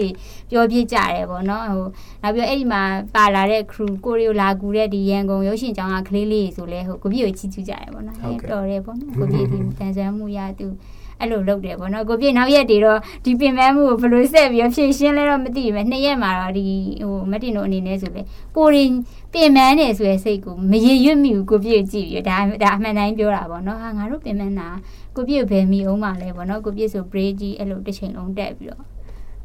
[0.51, 1.87] ပြောပြကြတယ်ပေါ့နော်ဟို
[2.23, 2.83] နောက်ပြီးအဲ့ဒီမှာ
[3.15, 10.69] ပါလာတဲ့ crew ကိုရီယိုလာကူတဲ့ဒီရန်ကုန်ရုပ်ရှင်ကျောင်းကကလေးလေးဆိုလဲဟိုကိုပြည့်ကိုချီးကျူးကြတယ်ပေါ့နော်အဲ့တော်တယ်ပေါ့နော်ကိုပြည့်ဒီတန်ဆွမ်းမှုရသူ
[11.21, 16.65] အဲ့လိုလုပ်တယ်ပေါ့နော်ကိုပြည့်နောက်ရက်တွေတော့ဒီပင်ပန်းမှုကိုဘယ်လိုဆက်ပြီးဖြည့်ရှင်းလဲတော့မသိဘူးနှစ်ရက်မှာတော့ဒီ
[17.03, 18.23] ဟိုမတင်တို့အနေနဲ့ဆိုလေ
[18.57, 18.93] ကိုရင်
[19.33, 24.69] ပင်ပန်းနေဆိုရစိတ်ကိုမရေရွတ်မိဘူးကိုပြည့်ကြည့်ပြီးဒါဒါအမှန်တိုင်းပြောတာပေါ့နော်ဟာငါတို့ပင်ပန်းတာ
[25.17, 28.85] ကိုပြည့်ဘယ်မိအောင်မလဲပေါ့နော်ကိုပြည့်ဆို break ကြီးအဲ့လိုတစ်ချိန်လုံးတက်ပြီးတော့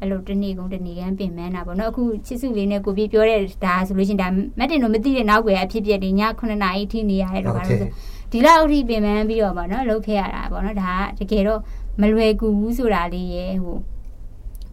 [0.00, 7.90] အဲ့လိုတနေ့ကုန်တနေ့ကန်းပင်မန်းတာပေါ့နော်အခုချစ်စုလေးနဲ့ကိုပြပြောတဲ့ဒါဆိုလို့ရှိရင်ဒါမက်တင်တို့မသိတဲ့နောက်ွယ်အဖြစ်ပြက်တွေည9နာရီထိနေရတယ်တော့ဘာလို့ဆို
[8.32, 11.60] ဒီလောက်အထိပင်ပန်းပြီးတော့ပေါ့နော်လှုပ်ခဲ့ရတာပေါ့နော်ဒါကတကယ်တော့
[12.00, 13.78] မလွယ်ကူဘူးဆိုတာလေးရဲ့ဟို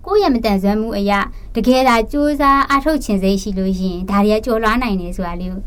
[0.05, 1.20] ကိုယ့်ရဲ့မတန်ဆွမ်းမှုအရာ
[1.55, 5.62] တကယ်သာစူးစမ်းအထုတ်ခြင်းစိတ်ရှိလို့ရှိရင်ဒါတွေကကြော်လွှားနိုင်တယ်ဆိုတာလေးကို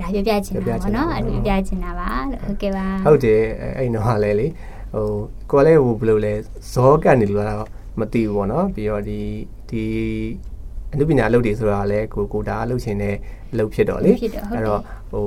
[0.00, 3.40] ဒါပြပြချင်တာပေါ့နော်အဲ့လိုပြပြချင်တာပါလို့ဟုတ်ကဲ့ပါဟုတ်တယ်
[3.78, 4.46] အဲ့တော့ဟာလဲလေ
[4.94, 5.08] ဟို
[5.50, 6.32] ကိုလည်းဟိုဘယ်လိုလဲ
[6.72, 7.66] ဇောကတ်နေလို့တော့
[8.00, 9.18] မသိဘူးပေါ့နော်ပြီးတော့ဒီ
[9.70, 9.82] ဒီ
[10.92, 13.14] အနုပညာအလုပ်တွေဆိုတာလဲကိုကိုဒါအလုပ်ချင်တဲ့
[13.52, 14.30] အလုပ်ဖြစ်တော့လေအဲ့
[14.66, 14.80] တော့
[15.10, 15.26] ဟို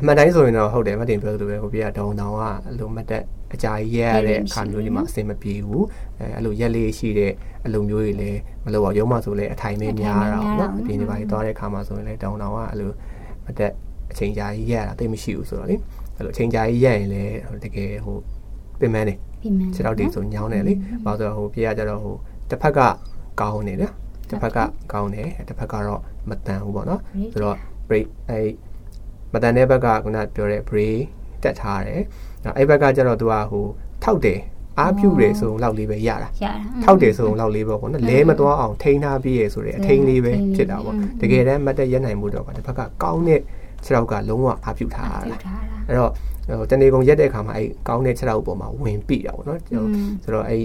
[0.00, 3.22] အမှန်တိုင်းဆိုရင်တော့ဟုတ်တယ်မတင်ပြောသလိုပဲဟိုပြတောင်းတောင်းကအလိုမတက်
[3.54, 5.84] အကြာကြီးရက်ရတဲ့အခါမျိုးကြီးမှာအဆင်မပြေဘူး
[6.18, 7.32] အဲအဲ့လိုရက်လေးရှိတဲ့
[7.66, 12.90] အလုပ်မျိုးတွေလည်းမလုပ်အောင်ရုံးမှဆိုလည်းအထိုင်မဲများတာပေါ့နော်အပြင်တွေပါသွားတဲ့အခါမှာဆိုရင်လည်းတောင်းတောင်းကအဲ့လို
[13.46, 13.72] မတက်
[14.12, 15.76] အချိန်ကြာကြီးရက်ရတာတိတ်မရှိဘူးဆိုတော့လေ
[16.16, 17.34] အဲ့လိုအချိန်ကြာကြီးရက်ရင်လည်း
[17.64, 18.16] တကယ်ဟို
[18.80, 19.14] ပင်မနေ
[19.74, 20.72] ခြေထောက်တွေဆိုညောင်းတယ်လေ
[21.04, 22.16] ဘာလို့ဆိုတော့ဟိုပြေကကြတော့ဟို
[22.50, 22.80] တစ်ဖက်က
[23.40, 23.90] ကောင်းနေတယ်
[24.30, 24.58] တစ်ဖက်က
[24.92, 27.00] ကောင်းတယ်တစ်ဖက်ကတော့မတန်ဘူးပေါ့နော်
[27.32, 27.56] ဆိုတော့
[27.88, 28.48] break အဲ့
[29.32, 30.98] မတန်တဲ့ဘက်ကခုနပြောတဲ့ break
[31.42, 32.02] တက်ထားတယ်
[32.56, 33.64] အဲ့ဘက်ကကျတော့သူကဟို
[34.04, 34.40] ထောက်တယ်
[34.78, 36.28] အားပြုတယ်ဆိုလောက်လေးပဲရတာ
[36.84, 43.40] ထောက်တယ်ဆိုလောက်လေးပဲပေါ့နော်လဲမသွားအောင်ထိန်းထားပြီးရဆိုတဲ့အထိန်းလေးပဲဖြစ်တာပေါ့တကယ်တမ်းမတ်တက်ရက်နိုင်မှုတော့ကတစ်ဖက်ကကောင်းတဲ့
[43.84, 45.18] ခြေထောက်ကလုံးဝအားပြုထားတာ
[45.88, 46.10] အဲ့တော့
[46.60, 49.58] ဟိုတနေကုန်ရက်တဲ့အခါမှာအဲ့ကောင်းတဲ့ခြေထောက်ပေါ်မှာဝင်ပြီတာပေါ့နော်
[50.22, 50.64] ဆိုတော့အဲ့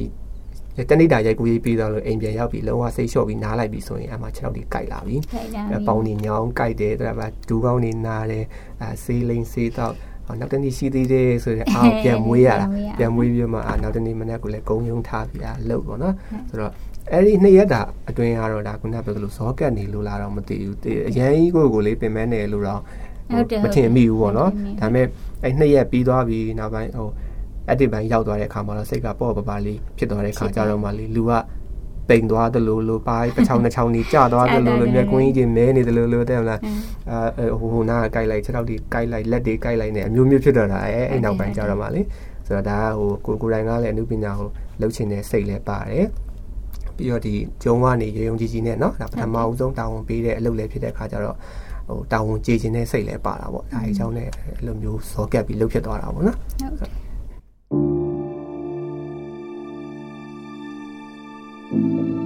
[0.90, 5.16] တနေ့တာရိုက်ကူးရေးပြီးတော့လို့အိမ်ပြန်ရောက်ပြီးလုံးဝစိတ်လျှော့ပြီးနားလိုက်ပြီးဆိုရင်အမှခြေထောက်တွေကြိုက်လာပြီ
[5.88, 8.46] ပေါင်းနေညောင်းကြိုက်တယ်ဒါပေမဲ့ဒူးကောင်းနေနားတယ်
[8.82, 9.94] အဲဆေးလိန်ဆေးတော့
[10.40, 12.68] နောက်တနေ့ရှိသေးတယ်ဆိုရင်အာပြန်မွေးရတာ
[12.98, 16.16] ပြန်မွေးပြီးမှအာနောက်တနေ့မနေ့ကလည်းဂုံယုံထားပြီးအာလှုပ်ပေါ့နော်
[16.50, 16.72] ဆိုတော့
[17.12, 20.78] အဲ့ဒီနှစ်ရက်တာအတွင်းကတော့ဒါခုနပြောသလိုဇောကတ်နေလို့လာတော့မသိဘူး
[21.10, 22.82] အရန်ကြီးကိုကိုလေးပင်မနေလို့တော့
[23.64, 25.06] မထင်မိဘူးပေါ့နော်ဒါပေမဲ့
[25.44, 27.10] အဲ့နှစ်ရက်ပြီးသွားပြီးနောက်ပိုင်းဟို
[27.69, 31.33] အဲ့ဒီပိုင်းရောက်သွားတဲ့အခါမှာတော့စိတ်ကပေါ့ပပလေးဖြစ်သွားတဲ့အခါကျတော့မှလေလူက
[32.09, 36.61] ပိန်သွားတယ်လို့လို့ပိုင်းပချောင်းနှချောင်းကြီးကျသွားတယ်လို့လို့မျက်ကွင်းကြီးမဲနေတယ်လို့လို့တဲ့မလား
[37.11, 42.03] အဲဟိုဟိုနားကိုက်လိုက်ခြေထောက်တွေကိုက်လိုက်လက်တွေကိုက်လိုက်နေအမျိုးမျိုးဖြစ်တော့တာအဲအဲ့နောက်ပိုင်းကျတော့မှလေ
[42.47, 44.49] ဆိုတော့ဒါကဟိုကိုကိုတိုင်ကလည်းအမှုပညာကို
[44.81, 46.07] လှုပ်ချင်တဲ့စိတ်လည်းပါတယ်
[46.97, 51.37] ပြီးတော့ဒီကျုံကနေရုံကြီးကြီးနဲ့เนาะဒါပထမအဦးဆုံးတာဝန်ပေးတဲ့အလုပ်လည်းဖြစ်တဲ့အခါကျတော့
[51.89, 56.37] ဟိုတာဝန်ကျေခြင်းတဲ့စိတ်လည်းပါတာပေါ့ဒါအကြောင်းနဲ့အဲ့လိုမျိုးဇောကက်ပြီးလှုပ်ဖြစ်သွားတာပေါ့နော်
[56.81, 56.91] ဟုတ်
[61.70, 62.17] Thank you.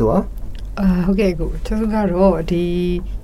[0.00, 0.24] ဆိုတော့
[0.80, 2.62] အာဟုတ်ကဲ့ကိုကျွန်တော်ကတော့ဒီ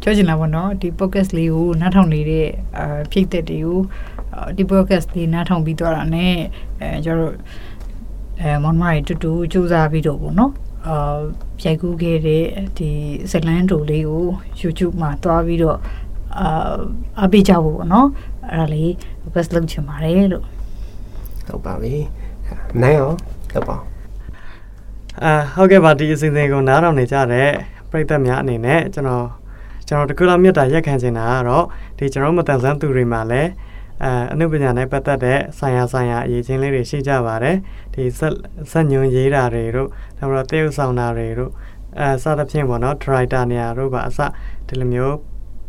[0.00, 2.48] ပြောချင်တာပေါ့နော်ဒီ podcast လေးကိုနားထောင်နေတဲ့
[2.78, 3.78] အာဖြည့်သက်တွေကို
[4.56, 6.26] ဒီ podcast လေးနားထောင်ပြီးတော့တာ ਨੇ
[6.80, 7.34] အဲကျွန်တော်
[8.40, 10.52] အဲမွန်မိုင်တူတူစူးစမ်းပြီးတော့ပေါ့နော်
[10.86, 11.18] အာ
[11.64, 12.44] ရိုက်ကူးခဲ့တဲ့
[12.78, 12.90] ဒီ
[13.30, 14.24] ဇလန်တိုလေးကို
[14.60, 15.78] YouTube မှာတွားပြီးတော့
[16.38, 16.74] အာ
[17.22, 18.08] အပိကြဖို့ပေါ့နော်
[18.50, 18.90] အဲ့ဒါလေး
[19.22, 20.44] podcast လုပ်ချင်ပါတယ်လို့
[21.46, 21.94] ဟုတ်ပါပြီ
[22.82, 23.16] နိုင်အောင်
[23.54, 23.76] လုပ်ပါ
[25.24, 27.48] အာဟုတ်ကဲ့ပါဒီအစီအစဉ်ကိုနားထောင်နေကြတဲ့
[27.90, 29.26] ပရိသတ်များအနေနဲ့ကျွန်တော်
[29.88, 31.64] ကျွန်တော်တကူလာမြတ်တာရက်ခံချင်တာကတော့
[31.98, 33.50] ဒီကျွန်တော်မတန်ဆန်းသူတွေမှာလည်း
[34.02, 37.56] အဲအနုပညာနဲ့ပတ်သက်တဲ့ဆိုင်ရာဆိုင်ရာအရေးချင်းလေးတွေရှိကြပါတယ်
[37.94, 38.34] ဒီဆက်
[38.70, 39.88] ဆက်ညွန်ရေးတာတွေတို့
[40.18, 41.50] ဒါမှမဟုတ်တရုပ်ဆောင်တာတွေတို့
[42.00, 44.18] အဲစသဖြင့်ပေါ့နော် writer နေရာတို့ပါအစ
[44.66, 45.16] ဒီလိုမျိုး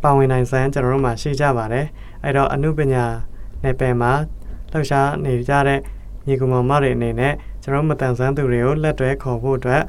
[0.02, 1.86] ပါဝင်နိုင်စမ်းကျွန်တော်တို့မှာရှိကြပါတယ်
[2.24, 3.04] အဲ့တော့အနုပညာ
[3.62, 4.12] နယ်ပယ်မှာ
[4.72, 5.80] လှူရှားနေကြတဲ့
[6.26, 9.82] ညီကောင်မတွေအနေနဲ့ ကျွန်တော်မတန်ဆန်းသူတွေကိုလက်တွဲခေါ်ဖို့အတွက်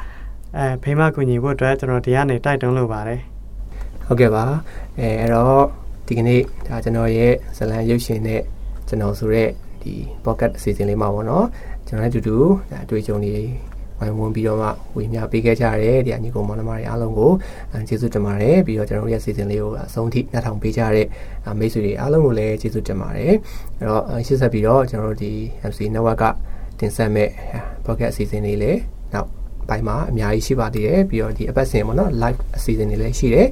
[0.58, 3.20] အဲဖိမကူညီဖို့အတွက်ကျွန်တော်ဒီကနေတိုက်တွန်းလိုပါတယ်
[4.06, 4.46] ဟုတ်ကဲ့ပါ
[5.00, 5.64] အဲအဲ့တော့
[6.08, 8.42] ဒီကနေ့ဒါကျွန်တော်ရဲ့ဇလန်ရုပ်ရှင်နဲ့
[8.88, 9.50] ကျွန်တော်ဆိုတဲ့
[9.82, 9.94] ဒီ
[10.26, 11.46] pocket အစီအစဉ်လေးမှာပေါ့နော်
[11.88, 12.38] ကျွန်တော်လည်းအတူတူ
[12.72, 13.36] ဒါအတွေ့အကြုံတွေ
[14.00, 17.32] ဝိုင်းဝန်းပြီးတော့မှဝေမျှပေးခဲ့ကြတယ်ဒီအညီကောင်မောင်နှမတွေအားလုံးကို
[17.88, 21.08] ကျေးဇူးတင်ပါတယ်ပြီးတော့ကျွန်တော်တို့ရဲ့အစီအစဉ်လေးကိုအဆုံးထိနှာထောင်ပေးကြတဲ့
[21.60, 23.34] မိတ်ဆွေတွေအားလုံးကိုလည်းကျေးဇူးတင်ပါတယ်
[23.78, 25.32] အဲ့တော့ရှင်းဆက်ပြီးတော့ကျွန်တော်တို့ဒီ
[25.70, 26.26] MC network က
[26.80, 27.30] တင်ဆက်မဲ့
[27.86, 28.80] pocket အစီအစဉ်လေးလည်း
[29.14, 29.30] နောက်
[29.70, 33.48] ဘိုင်မှာအများကြီးရှိပါသေးတယ်ပြီးတော့ဒီအပတ်စဉ်ပေါ့နော် live အစီအစဉ်တွေလည်းရှိတယ်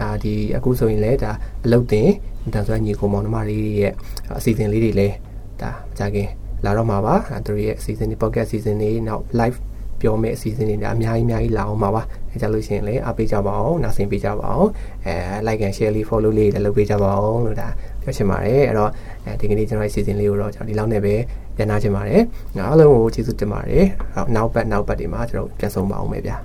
[0.00, 1.32] အာဒီအခုဆိုရင်လည်းဒါ
[1.64, 2.08] အလုပ်တင်
[2.54, 3.92] တန်ဆွမ်းညီကိုမောင်နှမလေးတွေရဲ့
[4.38, 5.14] အစီအစဉ်လေးတွေလည်း
[5.60, 6.28] ဒါမကြခင်
[6.64, 7.14] လာတော့မှာပါ
[7.46, 9.58] သူတို့ရဲ့အစီအစဉ်တွေ pocket အစီအစဉ်တွေနောက် live
[10.00, 14.68] ပြောမယ့်အစီအစဉ်တွေလည်းအများကြီးအများကြီးလာအောင်ပါပါအဲကြလို့ရှိရင်လည်းအားပေးကြပါအောင်နားဆင်ပေးကြပါအောင်
[15.06, 15.14] အဲ
[15.46, 17.68] like and share လေး follow လေးလည်းလုပ်ပေးကြပါအောင်လို့ဒါ
[18.02, 18.90] ပြောချင်ပါတယ်အဲ့တော့
[19.24, 21.14] အဲဒီကနေ့ကျွန်တော်ရဲ့အစီအစဉ်လေးကိုတော့ကျွန်တော်ဒီလောက်နဲ့ပဲ
[21.56, 22.22] ပြန်နာချင်ပါတယ်
[22.56, 23.86] အားလုံးကိုကျေးဇူးတင်ပါတယ်
[24.34, 26.38] နောက်ပတ်နောက်ပတ်တွေမှာကျွန်တော်ပြန်ဆုံပါအောင်မယ်ဗျာ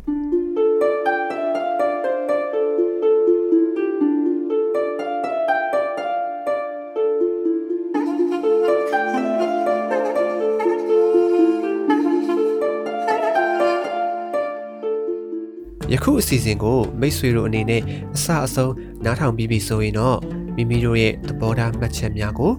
[15.93, 17.81] ယခုအစီအစဉ်ကိုမိတ်ဆွေတို့အနေနဲ့
[18.15, 18.73] အစအဆုံး
[19.05, 20.17] နားထောင်ပြီးပြီဆိုရင်တော့
[20.55, 22.51] မိမိတို့ရဲ့သဘောထားမှတ်ချက်များကို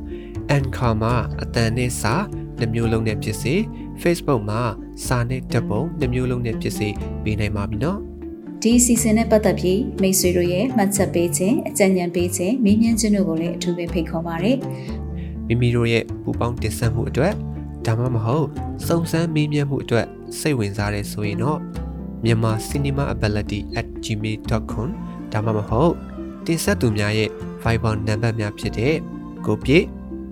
[0.56, 2.14] Anchor မှာအတန်နဲ့စာ
[2.58, 3.54] နှမျိုးလုံးနဲ့ဖြစ်စေ
[4.02, 4.60] Facebook မှာ
[5.06, 6.88] စာနဲ့ဓာတ်ပုံနှမျိုးလုံးနဲ့ဖြစ်စေ
[7.24, 7.98] ပေးနိုင်ပါပြီနော်
[8.62, 14.52] ဒီအစီအစဉ်နဲ့ပတ်သက်ပြီးမိတ်ဆွေတို့ရဲ့မှတ်ချက်ပေးခြင်းအကြံဉာဏ်ပေးခြင်းမေးမြန်းခြင်းတို့ကိုလည်းအထူးပဲဖိတ်ခေါ်ပါရစေ
[15.46, 17.32] မိမိတို့ရဲ့ပူပေါင်းတင်ဆက်မှုအတွက်
[17.86, 18.46] ဒါမှမဟုတ်
[18.86, 20.06] စုံစမ်းမေးမြန်းမှုအတွက်
[20.38, 21.60] စိတ်ဝင်စားတဲ့ဆိုရင်တော့
[22.24, 24.88] မြန်မာ cinemaability@gmail.com
[25.32, 25.92] ဒါမှမဟုတ်
[26.46, 27.30] တင်ဆက်သူများရဲ့
[27.62, 28.94] Viber နံပါတ်များဖြစ်တဲ့
[29.46, 29.86] ကိုပြည့်